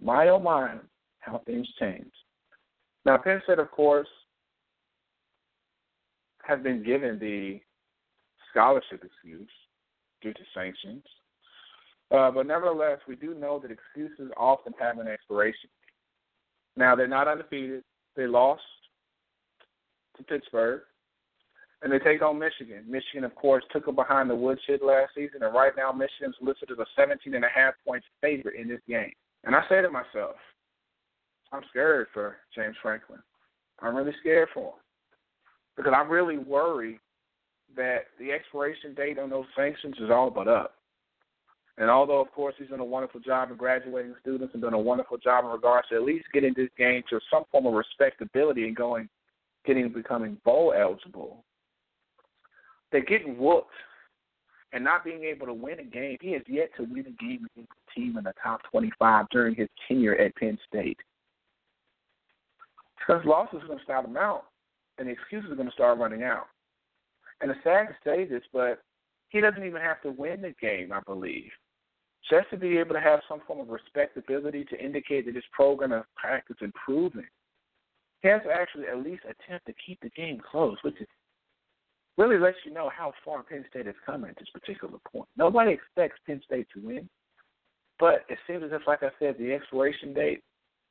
My 0.00 0.28
oh 0.28 0.38
my, 0.38 0.76
how 1.20 1.42
things 1.46 1.68
change. 1.80 2.12
Now, 3.04 3.18
Penn 3.18 3.40
State, 3.44 3.58
of 3.58 3.70
course, 3.70 4.08
has 6.42 6.60
been 6.62 6.82
given 6.82 7.18
the 7.18 7.60
scholarship 8.50 9.04
excuse 9.04 9.50
due 10.20 10.32
to 10.32 10.40
sanctions. 10.54 11.02
Uh, 12.10 12.30
but 12.30 12.46
nevertheless, 12.46 12.98
we 13.08 13.16
do 13.16 13.34
know 13.34 13.58
that 13.58 13.70
excuses 13.70 14.30
often 14.36 14.72
have 14.78 14.98
an 14.98 15.08
expiration. 15.08 15.70
Now, 16.76 16.94
they're 16.94 17.08
not 17.08 17.28
undefeated. 17.28 17.84
They 18.16 18.26
lost 18.26 18.62
to 20.16 20.22
Pittsburgh, 20.22 20.82
and 21.80 21.90
they 21.90 21.98
take 21.98 22.20
on 22.20 22.38
Michigan. 22.38 22.84
Michigan, 22.86 23.24
of 23.24 23.34
course, 23.34 23.64
took 23.72 23.86
them 23.86 23.94
behind 23.94 24.28
the 24.28 24.34
woodshed 24.34 24.80
last 24.82 25.12
season, 25.14 25.42
and 25.42 25.54
right 25.54 25.72
now 25.76 25.90
Michigan's 25.90 26.36
listed 26.42 26.70
as 26.70 26.78
a 26.78 26.86
17 26.96 27.34
and 27.34 27.44
a 27.44 27.48
half 27.48 27.74
point 27.86 28.04
favorite 28.20 28.60
in 28.60 28.68
this 28.68 28.80
game. 28.86 29.12
And 29.44 29.56
I 29.56 29.62
say 29.68 29.80
to 29.80 29.90
myself, 29.90 30.36
I'm 31.50 31.62
scared 31.70 32.08
for 32.12 32.36
James 32.54 32.76
Franklin. 32.82 33.20
I'm 33.80 33.96
really 33.96 34.14
scared 34.20 34.48
for 34.54 34.66
him 34.66 34.81
because 35.76 35.92
I 35.96 36.02
really 36.02 36.38
worry 36.38 37.00
that 37.76 38.06
the 38.18 38.32
expiration 38.32 38.94
date 38.94 39.18
on 39.18 39.30
those 39.30 39.46
sanctions 39.56 39.96
is 39.98 40.10
all 40.10 40.30
but 40.30 40.48
up. 40.48 40.74
And 41.78 41.88
although, 41.88 42.20
of 42.20 42.30
course, 42.32 42.54
he's 42.58 42.68
done 42.68 42.80
a 42.80 42.84
wonderful 42.84 43.20
job 43.20 43.50
of 43.50 43.56
graduating 43.56 44.14
students 44.20 44.52
and 44.52 44.62
done 44.62 44.74
a 44.74 44.78
wonderful 44.78 45.16
job 45.16 45.44
in 45.44 45.50
regards 45.50 45.88
to 45.88 45.94
at 45.94 46.02
least 46.02 46.26
getting 46.32 46.52
this 46.54 46.68
game 46.76 47.02
to 47.08 47.18
some 47.30 47.44
form 47.50 47.66
of 47.66 47.72
respectability 47.72 48.66
and 48.66 48.76
going, 48.76 49.08
getting 49.64 49.88
becoming 49.88 50.36
bowl 50.44 50.74
eligible, 50.76 51.44
they're 52.90 53.04
getting 53.04 53.38
whooped 53.38 53.72
and 54.74 54.84
not 54.84 55.04
being 55.04 55.24
able 55.24 55.46
to 55.46 55.54
win 55.54 55.80
a 55.80 55.84
game. 55.84 56.18
He 56.20 56.32
has 56.32 56.42
yet 56.46 56.70
to 56.76 56.82
win 56.82 57.06
a 57.06 57.22
game 57.22 57.46
against 57.54 57.72
a 57.72 57.94
team 57.98 58.18
in 58.18 58.24
the 58.24 58.34
top 58.42 58.60
25 58.70 59.26
during 59.30 59.54
his 59.54 59.68
tenure 59.88 60.16
at 60.16 60.36
Penn 60.36 60.58
State. 60.68 60.98
Because 62.98 63.24
losses 63.24 63.60
are 63.62 63.66
going 63.66 63.78
to 63.78 63.84
start 63.84 64.06
him 64.06 64.16
out, 64.16 64.44
and 64.98 65.08
the 65.08 65.12
excuses 65.12 65.50
are 65.50 65.56
going 65.56 65.68
to 65.68 65.74
start 65.74 65.98
running 65.98 66.22
out. 66.22 66.46
And 67.40 67.50
it's 67.50 67.60
sad 67.64 67.88
to 67.88 67.94
say 68.04 68.24
this, 68.24 68.42
but 68.52 68.82
he 69.30 69.40
doesn't 69.40 69.64
even 69.64 69.80
have 69.80 70.00
to 70.02 70.10
win 70.10 70.42
the 70.42 70.54
game, 70.60 70.92
I 70.92 71.00
believe 71.00 71.50
just 72.30 72.48
to 72.50 72.56
be 72.56 72.78
able 72.78 72.94
to 72.94 73.00
have 73.00 73.20
some 73.28 73.40
form 73.46 73.60
of 73.60 73.68
respectability 73.68 74.64
to 74.64 74.82
indicate 74.82 75.26
that 75.26 75.34
this 75.34 75.44
program 75.52 75.92
of 75.92 76.04
practice 76.16 76.56
improving. 76.60 77.26
He 78.22 78.28
has 78.28 78.42
to 78.44 78.52
actually 78.52 78.86
at 78.86 79.02
least 79.02 79.22
attempt 79.24 79.66
to 79.66 79.74
keep 79.84 79.98
the 80.00 80.10
game 80.10 80.40
close, 80.50 80.76
which 80.82 81.00
is 81.00 81.08
really 82.16 82.38
lets 82.38 82.58
you 82.64 82.72
know 82.72 82.90
how 82.96 83.12
far 83.24 83.42
Penn 83.42 83.64
State 83.70 83.86
has 83.86 83.94
come 84.06 84.24
at 84.24 84.36
this 84.38 84.48
particular 84.52 84.98
point. 85.10 85.28
Nobody 85.36 85.72
expects 85.72 86.20
Penn 86.26 86.40
State 86.44 86.68
to 86.74 86.80
win, 86.80 87.08
but 87.98 88.24
it 88.28 88.38
seems 88.46 88.62
as 88.62 88.70
if, 88.72 88.82
like 88.86 89.02
I 89.02 89.10
said, 89.18 89.36
the 89.38 89.52
expiration 89.52 90.14
date 90.14 90.42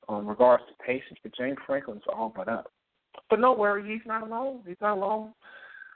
on 0.10 0.28
regards 0.28 0.64
to 0.68 0.86
patience 0.86 1.20
for 1.22 1.30
James 1.38 1.58
Franklin 1.66 1.98
is 1.98 2.04
all 2.12 2.34
but 2.36 2.50
up. 2.50 2.72
But 3.30 3.40
no 3.40 3.54
worry, 3.54 3.88
he's 3.88 4.06
not 4.06 4.24
alone. 4.24 4.62
He's 4.66 4.82
not 4.82 4.98
alone. 4.98 5.34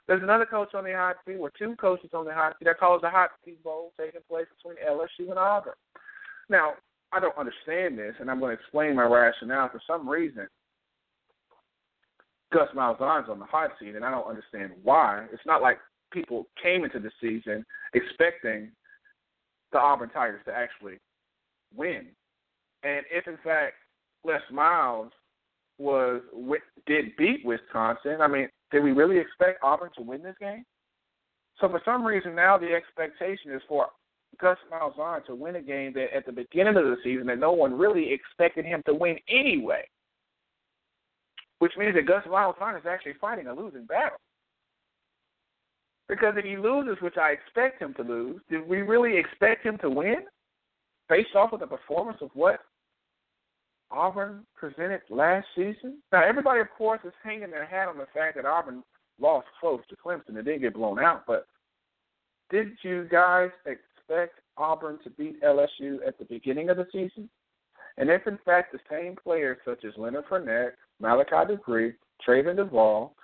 There's 0.06 0.22
another 0.22 0.46
coach 0.46 0.74
on 0.74 0.84
the 0.84 0.92
hot 0.92 1.16
seat, 1.26 1.36
or 1.36 1.50
two 1.58 1.74
coaches 1.76 2.10
on 2.14 2.24
the 2.24 2.32
hot 2.32 2.54
seat. 2.58 2.66
That 2.66 2.78
calls 2.78 3.02
the 3.02 3.10
hot 3.10 3.30
seat 3.44 3.62
bowl 3.64 3.92
taking 3.98 4.20
place 4.28 4.46
between 4.56 4.76
LSU 4.86 5.30
and 5.30 5.38
Auburn. 5.38 5.74
Now, 6.48 6.74
I 7.12 7.20
don't 7.20 7.36
understand 7.36 7.98
this, 7.98 8.14
and 8.20 8.30
I'm 8.30 8.38
going 8.38 8.56
to 8.56 8.60
explain 8.60 8.94
my 8.94 9.04
rationale. 9.04 9.68
For 9.70 9.80
some 9.86 10.08
reason, 10.08 10.46
Gus 12.52 12.68
Malzahn's 12.74 13.28
on 13.28 13.38
the 13.38 13.44
hot 13.46 13.70
seat, 13.80 13.96
and 13.96 14.04
I 14.04 14.10
don't 14.10 14.28
understand 14.28 14.72
why. 14.82 15.26
It's 15.32 15.46
not 15.46 15.62
like 15.62 15.78
people 16.12 16.46
came 16.62 16.84
into 16.84 17.00
the 17.00 17.10
season 17.20 17.64
expecting 17.94 18.70
the 19.72 19.78
Auburn 19.78 20.10
Tigers 20.10 20.42
to 20.46 20.52
actually 20.52 20.98
win. 21.74 22.06
And 22.82 23.04
if 23.10 23.26
in 23.26 23.38
fact 23.42 23.74
Les 24.24 24.40
Miles 24.52 25.10
was 25.78 26.22
did 26.86 27.16
beat 27.16 27.44
Wisconsin, 27.44 28.20
I 28.20 28.28
mean 28.28 28.48
did 28.70 28.82
we 28.82 28.92
really 28.92 29.18
expect 29.18 29.62
Auburn 29.62 29.90
to 29.96 30.02
win 30.02 30.22
this 30.22 30.36
game? 30.40 30.64
So 31.60 31.68
for 31.68 31.80
some 31.84 32.04
reason 32.04 32.34
now 32.34 32.58
the 32.58 32.72
expectation 32.72 33.52
is 33.52 33.62
for 33.68 33.86
Gus 34.40 34.58
Malzahn 34.72 35.24
to 35.26 35.34
win 35.34 35.56
a 35.56 35.62
game 35.62 35.92
that 35.94 36.14
at 36.14 36.26
the 36.26 36.32
beginning 36.32 36.76
of 36.76 36.84
the 36.84 36.96
season 37.04 37.26
that 37.28 37.38
no 37.38 37.52
one 37.52 37.72
really 37.78 38.12
expected 38.12 38.64
him 38.64 38.82
to 38.86 38.94
win 38.94 39.16
anyway. 39.28 39.84
which 41.58 41.72
means 41.78 41.94
that 41.94 42.06
Gus 42.06 42.24
Malzahn 42.26 42.78
is 42.78 42.86
actually 42.88 43.14
fighting 43.20 43.46
a 43.46 43.54
losing 43.54 43.86
battle. 43.86 44.18
Because 46.08 46.34
if 46.36 46.44
he 46.44 46.56
loses, 46.56 47.02
which 47.02 47.16
I 47.16 47.30
expect 47.30 47.80
him 47.82 47.94
to 47.94 48.02
lose, 48.02 48.40
did 48.50 48.66
we 48.66 48.82
really 48.82 49.16
expect 49.16 49.64
him 49.64 49.78
to 49.78 49.90
win? 49.90 50.18
Based 51.08 51.34
off 51.34 51.52
of 51.52 51.60
the 51.60 51.66
performance 51.66 52.18
of 52.20 52.30
what 52.34 52.60
Auburn 53.90 54.44
presented 54.54 55.02
last 55.10 55.46
season? 55.54 55.98
Now, 56.12 56.24
everybody, 56.24 56.60
of 56.60 56.70
course, 56.76 57.00
is 57.04 57.12
hanging 57.22 57.50
their 57.50 57.66
hat 57.66 57.88
on 57.88 57.98
the 57.98 58.06
fact 58.12 58.36
that 58.36 58.44
Auburn 58.44 58.82
lost 59.20 59.46
close 59.60 59.80
to 59.88 59.96
Clemson 59.96 60.36
and 60.36 60.44
didn't 60.44 60.60
get 60.60 60.74
blown 60.74 60.98
out, 60.98 61.24
but 61.26 61.46
did 62.50 62.68
you 62.82 63.08
guys 63.10 63.50
expect 63.64 64.40
Auburn 64.56 64.98
to 65.04 65.10
beat 65.10 65.42
LSU 65.42 65.98
at 66.06 66.18
the 66.18 66.24
beginning 66.28 66.70
of 66.70 66.76
the 66.76 66.86
season? 66.92 67.28
And 67.98 68.10
if, 68.10 68.26
in 68.26 68.38
fact, 68.44 68.72
the 68.72 68.78
same 68.90 69.16
players 69.16 69.58
such 69.64 69.84
as 69.84 69.92
Leonard 69.96 70.26
Fournette, 70.26 70.72
Malachi 71.00 71.54
Dupre, 71.54 71.92
Trayvon 72.26 72.56
Duval, 72.56 73.14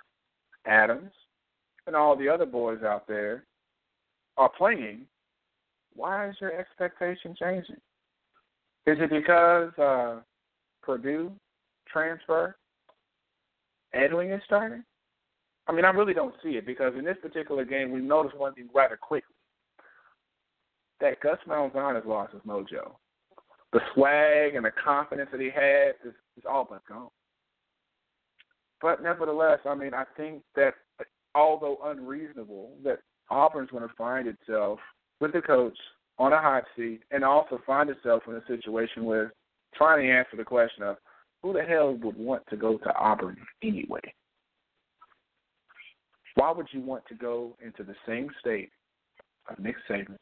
Adams, 0.65 1.11
and 1.87 1.95
all 1.95 2.15
the 2.15 2.29
other 2.29 2.45
boys 2.45 2.81
out 2.83 3.07
there 3.07 3.45
are 4.37 4.49
playing, 4.49 5.01
why 5.95 6.29
is 6.29 6.35
your 6.41 6.57
expectation 6.57 7.35
changing? 7.37 7.77
Is 8.85 8.97
it 8.99 9.09
because 9.09 9.71
uh, 9.77 10.19
Purdue 10.83 11.31
transfer, 11.91 12.55
Edwin 13.93 14.31
is 14.31 14.41
starting? 14.45 14.83
I 15.67 15.71
mean, 15.71 15.85
I 15.85 15.91
really 15.91 16.13
don't 16.13 16.35
see 16.43 16.51
it 16.51 16.65
because 16.65 16.93
in 16.97 17.05
this 17.05 17.17
particular 17.21 17.63
game, 17.63 17.91
we 17.91 18.01
noticed 18.01 18.37
one 18.37 18.53
thing 18.53 18.69
rather 18.73 18.97
quickly 18.97 19.35
that 20.99 21.19
Gus 21.21 21.37
Malzahn 21.47 21.95
has 21.95 22.03
lost 22.05 22.33
his 22.33 22.41
mojo. 22.43 22.95
The 23.71 23.79
swag 23.93 24.55
and 24.55 24.65
the 24.65 24.71
confidence 24.71 25.29
that 25.31 25.41
he 25.41 25.49
had 25.49 25.93
is, 26.05 26.13
is 26.37 26.43
all 26.49 26.67
but 26.69 26.85
gone. 26.87 27.09
But 28.81 29.01
nevertheless, 29.01 29.59
I 29.65 29.75
mean, 29.75 29.93
I 29.93 30.03
think 30.17 30.43
that 30.55 30.73
although 31.33 31.77
unreasonable, 31.83 32.71
that 32.83 32.99
Auburn's 33.29 33.71
going 33.71 33.87
to 33.87 33.95
find 33.97 34.27
itself 34.27 34.79
with 35.19 35.33
the 35.33 35.41
coach 35.41 35.77
on 36.19 36.33
a 36.33 36.39
hot 36.39 36.63
seat 36.75 37.01
and 37.11 37.23
also 37.23 37.59
find 37.65 37.89
itself 37.89 38.23
in 38.27 38.35
a 38.35 38.45
situation 38.47 39.05
where 39.05 39.33
trying 39.75 40.05
to 40.05 40.11
answer 40.11 40.37
the 40.37 40.43
question 40.43 40.83
of 40.83 40.97
who 41.41 41.53
the 41.53 41.63
hell 41.63 41.93
would 42.01 42.17
want 42.17 42.43
to 42.49 42.57
go 42.57 42.77
to 42.77 42.95
Auburn 42.95 43.37
anyway? 43.61 44.01
Why 46.35 46.51
would 46.51 46.67
you 46.71 46.81
want 46.81 47.03
to 47.07 47.15
go 47.15 47.55
into 47.63 47.83
the 47.83 47.95
same 48.07 48.29
state 48.39 48.69
of 49.49 49.59
Nick 49.59 49.75
Saban, 49.89 50.17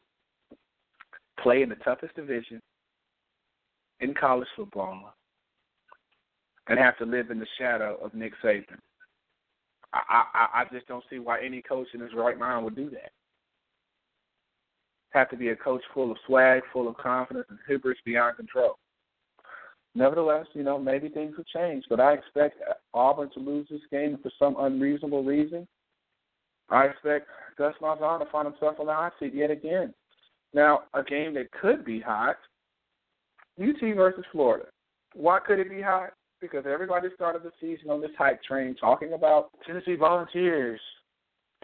play 1.40 1.62
in 1.62 1.68
the 1.68 1.76
toughest 1.76 2.14
division 2.16 2.60
in 4.00 4.14
college 4.14 4.48
football, 4.56 5.14
and 6.68 6.78
have 6.78 6.98
to 6.98 7.06
live 7.06 7.30
in 7.30 7.38
the 7.38 7.46
shadow 7.58 7.98
of 8.02 8.14
Nick 8.14 8.32
Saban? 8.44 8.78
I, 9.94 10.24
I, 10.34 10.48
I 10.60 10.64
just 10.72 10.86
don't 10.86 11.04
see 11.10 11.18
why 11.18 11.40
any 11.42 11.62
coach 11.62 11.88
in 11.94 12.00
his 12.00 12.14
right 12.14 12.38
mind 12.38 12.64
would 12.64 12.76
do 12.76 12.90
that. 12.90 13.12
Have 15.10 15.28
to 15.30 15.36
be 15.36 15.48
a 15.48 15.56
coach 15.56 15.82
full 15.92 16.10
of 16.10 16.16
swag, 16.26 16.62
full 16.72 16.88
of 16.88 16.96
confidence, 16.96 17.46
and 17.50 17.58
hubris 17.66 17.98
beyond 18.04 18.36
control. 18.36 18.78
Nevertheless, 19.94 20.46
you 20.54 20.62
know, 20.62 20.78
maybe 20.78 21.08
things 21.08 21.36
will 21.36 21.44
change, 21.44 21.84
but 21.90 22.00
I 22.00 22.14
expect 22.14 22.56
Auburn 22.94 23.30
to 23.34 23.40
lose 23.40 23.66
this 23.70 23.80
game 23.90 24.18
for 24.22 24.30
some 24.38 24.56
unreasonable 24.58 25.22
reason. 25.22 25.68
I 26.70 26.86
expect 26.86 27.28
Gus 27.58 27.74
Malzahn 27.82 28.20
to 28.20 28.30
find 28.30 28.46
himself 28.46 28.80
on 28.80 28.86
the 28.86 28.94
hot 28.94 29.12
seat 29.20 29.34
yet 29.34 29.50
again. 29.50 29.92
Now, 30.54 30.84
a 30.94 31.02
game 31.02 31.34
that 31.34 31.50
could 31.52 31.84
be 31.84 32.00
hot, 32.00 32.36
UT 33.60 33.80
versus 33.94 34.24
Florida. 34.32 34.66
Why 35.14 35.38
could 35.46 35.58
it 35.58 35.68
be 35.68 35.82
hot? 35.82 36.14
Because 36.40 36.64
everybody 36.66 37.08
started 37.14 37.42
the 37.42 37.52
season 37.60 37.90
on 37.90 38.00
this 38.00 38.10
hype 38.16 38.42
train 38.42 38.74
talking 38.74 39.12
about 39.12 39.50
Tennessee 39.66 39.94
Volunteers 39.94 40.80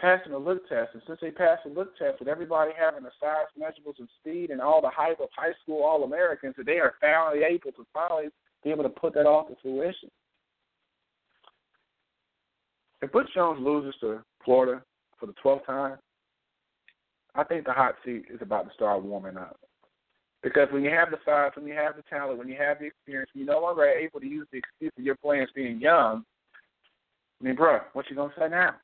passing 0.00 0.32
the 0.32 0.38
look 0.38 0.68
test. 0.68 0.90
And 0.94 1.02
since 1.06 1.18
they 1.20 1.30
passed 1.30 1.62
the 1.64 1.70
look 1.70 1.96
test 1.98 2.18
with 2.18 2.28
everybody 2.28 2.72
having 2.78 3.02
the 3.02 3.10
size 3.20 3.46
measurables 3.58 3.98
and 3.98 4.08
speed 4.20 4.50
and 4.50 4.60
all 4.60 4.80
the 4.80 4.90
hype 4.90 5.20
of 5.20 5.28
high 5.36 5.52
school 5.62 5.82
All 5.82 6.04
Americans, 6.04 6.54
that 6.56 6.66
they 6.66 6.78
are 6.78 6.94
finally 7.00 7.44
able 7.44 7.72
to 7.72 7.86
finally 7.92 8.28
be 8.64 8.70
able 8.70 8.84
to 8.84 8.88
put 8.88 9.14
that 9.14 9.26
off 9.26 9.48
to 9.48 9.54
fruition. 9.62 10.10
If 13.00 13.12
Butch 13.12 13.28
Jones 13.34 13.60
loses 13.60 13.94
to 14.00 14.20
Florida 14.44 14.82
for 15.20 15.26
the 15.26 15.34
12th 15.44 15.66
time, 15.66 15.98
I 17.34 17.44
think 17.44 17.64
the 17.64 17.72
hot 17.72 17.94
seat 18.04 18.24
is 18.32 18.40
about 18.42 18.68
to 18.68 18.74
start 18.74 19.02
warming 19.02 19.36
up. 19.36 19.60
Because 20.42 20.68
when 20.72 20.82
you 20.82 20.90
have 20.90 21.10
the 21.10 21.18
size, 21.24 21.52
when 21.54 21.66
you 21.66 21.74
have 21.74 21.96
the 21.96 22.02
talent, 22.02 22.38
when 22.38 22.48
you 22.48 22.56
have 22.58 22.78
the 22.78 22.86
experience, 22.86 23.30
you 23.34 23.44
no 23.44 23.60
longer 23.60 23.82
are 23.82 23.90
able 23.90 24.20
to 24.20 24.26
use 24.26 24.46
the 24.52 24.58
excuse 24.58 24.92
of 24.96 25.04
your 25.04 25.16
players 25.16 25.50
being 25.54 25.80
young, 25.80 26.24
I 27.40 27.44
mean, 27.44 27.54
bro, 27.54 27.80
what 27.92 28.08
you 28.10 28.16
gonna 28.16 28.32
say 28.38 28.48
now? 28.48 28.74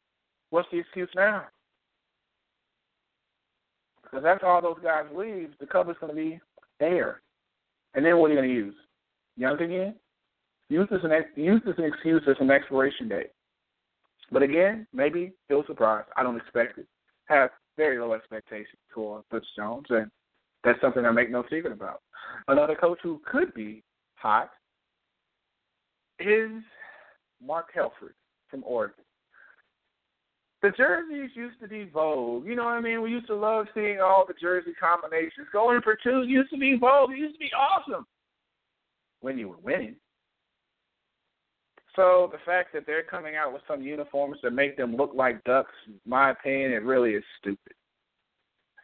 What's 0.55 0.68
the 0.70 0.78
excuse 0.78 1.09
now? 1.16 1.46
Because 4.05 4.24
after 4.24 4.46
all 4.46 4.62
those 4.62 4.78
guys 4.84 5.02
leave, 5.12 5.48
the 5.59 5.66
cupboard's 5.66 5.98
going 5.98 6.14
to 6.14 6.16
be 6.16 6.38
air. 6.80 7.22
And 7.94 8.07
then 8.07 8.18
what 8.18 8.30
are 8.30 8.34
you 8.34 8.38
going 8.38 8.48
to 8.48 8.55
use? 8.55 8.74
Young 9.36 9.61
again? 9.61 9.96
Use 10.68 10.86
this, 10.92 11.00
an, 11.02 11.11
use 11.34 11.61
this 11.66 11.74
an 11.76 11.82
excuse 11.82 12.22
as 12.28 12.36
an 12.38 12.52
expiration 12.52 13.09
date. 13.09 13.32
But 14.30 14.44
again, 14.44 14.86
maybe 14.92 15.32
he'll 15.48 15.66
surprise. 15.66 16.05
I 16.16 16.22
don't 16.22 16.36
expect 16.36 16.78
it. 16.78 16.86
Have 17.24 17.50
very 17.76 17.98
low 17.98 18.12
expectations 18.12 18.78
for 18.94 19.24
Butch 19.32 19.46
Jones, 19.57 19.86
and 19.90 20.09
that's 20.62 20.80
something 20.80 21.05
I 21.05 21.11
make 21.11 21.32
no 21.32 21.42
secret 21.50 21.72
about. 21.72 22.00
Another 22.46 22.76
coach 22.76 23.00
who 23.02 23.20
could 23.28 23.52
be 23.55 23.82
hot 24.14 24.50
is 26.20 26.62
Mark 27.44 27.74
Helfrich 27.76 28.14
from 28.48 28.62
Oregon 28.64 29.03
the 30.65 30.71
jerseys 30.71 31.31
used 31.35 31.61
to 31.61 31.69
be 31.69 31.91
vogue. 31.93 32.47
You 32.47 32.57
know 32.57 32.65
what 32.65 32.71
I 32.71 32.81
mean? 32.81 33.03
We 33.03 33.11
used 33.11 33.27
to 33.27 33.35
love 33.35 33.67
seeing 33.75 34.01
all 34.01 34.25
the 34.27 34.33
jersey 34.41 34.73
combinations. 34.81 35.47
Going 35.53 35.83
for 35.83 35.95
two 36.03 36.23
used 36.23 36.49
to 36.51 36.57
be 36.57 36.79
vogue. 36.79 37.11
It 37.12 37.19
used 37.19 37.35
to 37.35 37.39
be 37.39 37.51
awesome 37.53 38.07
when 39.21 39.37
you 39.37 39.51
were 39.51 39.59
winning. 39.62 39.97
So 41.95 42.31
the 42.33 42.39
fact 42.47 42.73
that 42.73 42.87
they're 42.87 43.03
coming 43.03 43.37
out 43.37 43.53
with 43.53 43.61
some 43.69 43.83
uniforms 43.83 44.39
that 44.43 44.53
make 44.53 44.79
them 44.79 44.97
look 44.97 45.12
like 45.15 45.45
ducks, 45.45 45.71
my 46.07 46.31
opinion, 46.31 46.73
it 46.73 46.83
really 46.83 47.11
is 47.11 47.25
stupid. 47.39 47.75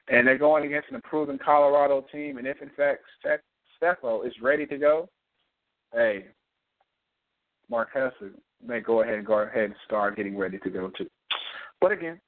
And 0.09 0.27
they're 0.27 0.37
going 0.37 0.67
against 0.67 0.91
an 0.91 0.97
improving 0.97 1.39
Colorado 1.39 2.05
team, 2.13 2.37
and 2.37 2.47
if 2.47 2.61
in 2.61 2.71
fact 2.77 3.05
Sefo 3.83 4.27
is 4.27 4.35
ready 4.43 4.67
to 4.67 4.77
go, 4.77 5.09
hey, 5.95 6.27
Mark 7.71 7.89
Hesser 7.95 8.33
may 8.65 8.81
go 8.81 9.03
ahead 9.03 9.15
and 9.15 9.27
go 9.27 9.39
ahead 9.39 9.65
and 9.65 9.75
start 9.87 10.17
getting 10.17 10.37
ready 10.37 10.59
to 10.59 10.69
go 10.69 10.91
too. 10.91 11.09
But 11.81 11.93
again, 11.93 12.21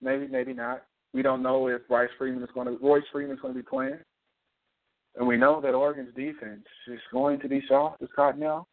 maybe, 0.00 0.26
maybe 0.28 0.52
not. 0.52 0.84
We 1.12 1.22
don't 1.22 1.42
know 1.42 1.66
if 1.68 1.86
Bryce 1.88 2.10
Freeman 2.18 2.42
is 2.42 2.50
going 2.54 2.66
to, 2.66 2.78
Royce 2.84 3.02
Freeman 3.12 3.36
is 3.36 3.42
going 3.42 3.54
to 3.54 3.60
be 3.60 3.66
playing. 3.66 3.98
And 5.16 5.26
we 5.26 5.36
know 5.36 5.60
that 5.60 5.74
Oregon's 5.74 6.14
defense 6.14 6.64
is 6.86 7.00
going 7.12 7.40
to 7.40 7.48
be 7.48 7.62
soft 7.68 8.00
as 8.00 8.08
cottonelle 8.16 8.66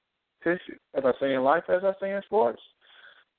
tissue. 0.43 0.77
As 0.95 1.03
I 1.03 1.11
say 1.19 1.33
in 1.33 1.43
life, 1.43 1.63
as 1.69 1.81
I 1.83 1.93
say 1.99 2.13
in 2.13 2.21
sports. 2.25 2.61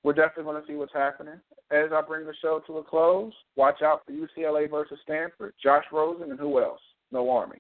We're 0.05 0.13
definitely 0.13 0.45
going 0.45 0.63
to 0.63 0.69
see 0.69 0.75
what's 0.75 0.93
happening. 0.93 1.41
As 1.71 1.91
I 1.93 2.01
bring 2.03 2.25
the 2.25 2.35
show 2.41 2.61
to 2.67 2.79
a 2.79 2.85
close, 2.85 3.33
watch 3.57 3.83
out 3.83 4.03
for 4.07 4.13
UCLA 4.13 4.71
versus 4.71 4.99
Stanford, 5.03 5.55
Josh 5.63 5.85
Rosen, 5.93 6.31
and 6.31 6.39
who 6.39 6.63
else? 6.63 6.81
No 7.11 7.29
Army. 7.31 7.59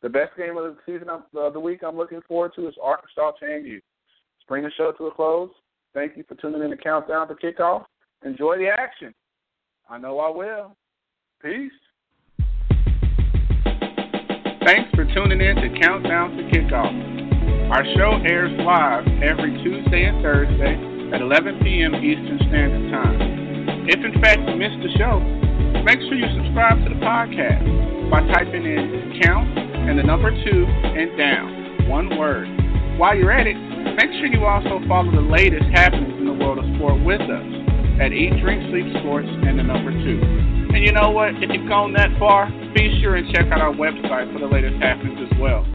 The 0.00 0.08
best 0.08 0.36
game 0.36 0.56
of 0.56 0.64
the 0.64 0.76
season 0.86 1.08
of 1.08 1.22
uh, 1.38 1.50
the 1.50 1.60
week 1.60 1.82
I'm 1.86 1.96
looking 1.96 2.20
forward 2.26 2.52
to 2.56 2.68
is 2.68 2.74
Arkansas 2.82 3.32
TAMU. 3.42 3.74
Let's 3.74 4.48
bring 4.48 4.64
the 4.64 4.70
show 4.76 4.92
to 4.92 5.06
a 5.06 5.14
close. 5.14 5.50
Thank 5.94 6.16
you 6.16 6.24
for 6.28 6.34
tuning 6.36 6.62
in 6.62 6.70
to 6.70 6.76
Countdown 6.76 7.28
to 7.28 7.34
Kickoff. 7.34 7.84
Enjoy 8.24 8.56
the 8.56 8.68
action. 8.68 9.12
I 9.90 9.98
know 9.98 10.20
I 10.20 10.30
will. 10.30 10.76
Peace. 11.42 11.72
Thanks 14.64 14.90
for 14.94 15.04
tuning 15.12 15.40
in 15.40 15.56
to 15.56 15.80
Countdown 15.82 16.36
to 16.36 16.42
Kickoff. 16.54 17.72
Our 17.74 17.84
show 17.96 18.22
airs 18.22 18.52
live 18.62 19.06
every 19.22 19.50
Tuesday 19.64 20.04
and 20.04 20.22
Thursday 20.22 20.78
at 21.12 21.20
11 21.20 21.60
p.m. 21.64 21.96
Eastern 21.96 22.38
Standard 22.46 22.92
Time. 22.92 23.88
If 23.90 23.98
in 23.98 24.14
fact 24.22 24.46
you 24.46 24.54
missed 24.54 24.78
the 24.86 24.94
show, 24.94 25.18
make 25.82 25.98
sure 26.06 26.14
you 26.14 26.30
subscribe 26.38 26.78
to 26.84 26.94
the 26.94 27.00
podcast 27.02 28.08
by 28.08 28.22
typing 28.30 28.62
in 28.62 29.18
count 29.20 29.58
and 29.58 29.98
the 29.98 30.04
number 30.04 30.30
two 30.30 30.64
and 30.64 31.18
down, 31.18 31.88
one 31.90 32.16
word. 32.16 32.46
While 32.98 33.16
you're 33.16 33.32
at 33.32 33.48
it, 33.48 33.58
make 33.98 34.14
sure 34.22 34.26
you 34.26 34.46
also 34.46 34.78
follow 34.86 35.10
the 35.10 35.26
latest 35.26 35.66
happenings 35.74 36.14
in 36.22 36.26
the 36.26 36.38
world 36.38 36.58
of 36.62 36.64
sport 36.76 37.02
with 37.02 37.20
us 37.20 37.61
at 38.00 38.12
Eat, 38.12 38.40
Drink, 38.40 38.70
Sleep 38.70 38.86
Sports 39.02 39.28
and 39.28 39.58
the 39.58 39.62
number 39.62 39.90
two. 39.90 40.20
And 40.74 40.84
you 40.84 40.92
know 40.92 41.10
what? 41.10 41.34
If 41.42 41.50
you've 41.50 41.68
gone 41.68 41.92
that 41.94 42.08
far, 42.18 42.50
be 42.74 43.00
sure 43.02 43.16
and 43.16 43.28
check 43.34 43.46
out 43.52 43.60
our 43.60 43.72
website 43.72 44.32
for 44.32 44.38
the 44.38 44.46
latest 44.46 44.76
happenings 44.82 45.28
as 45.30 45.38
well. 45.38 45.66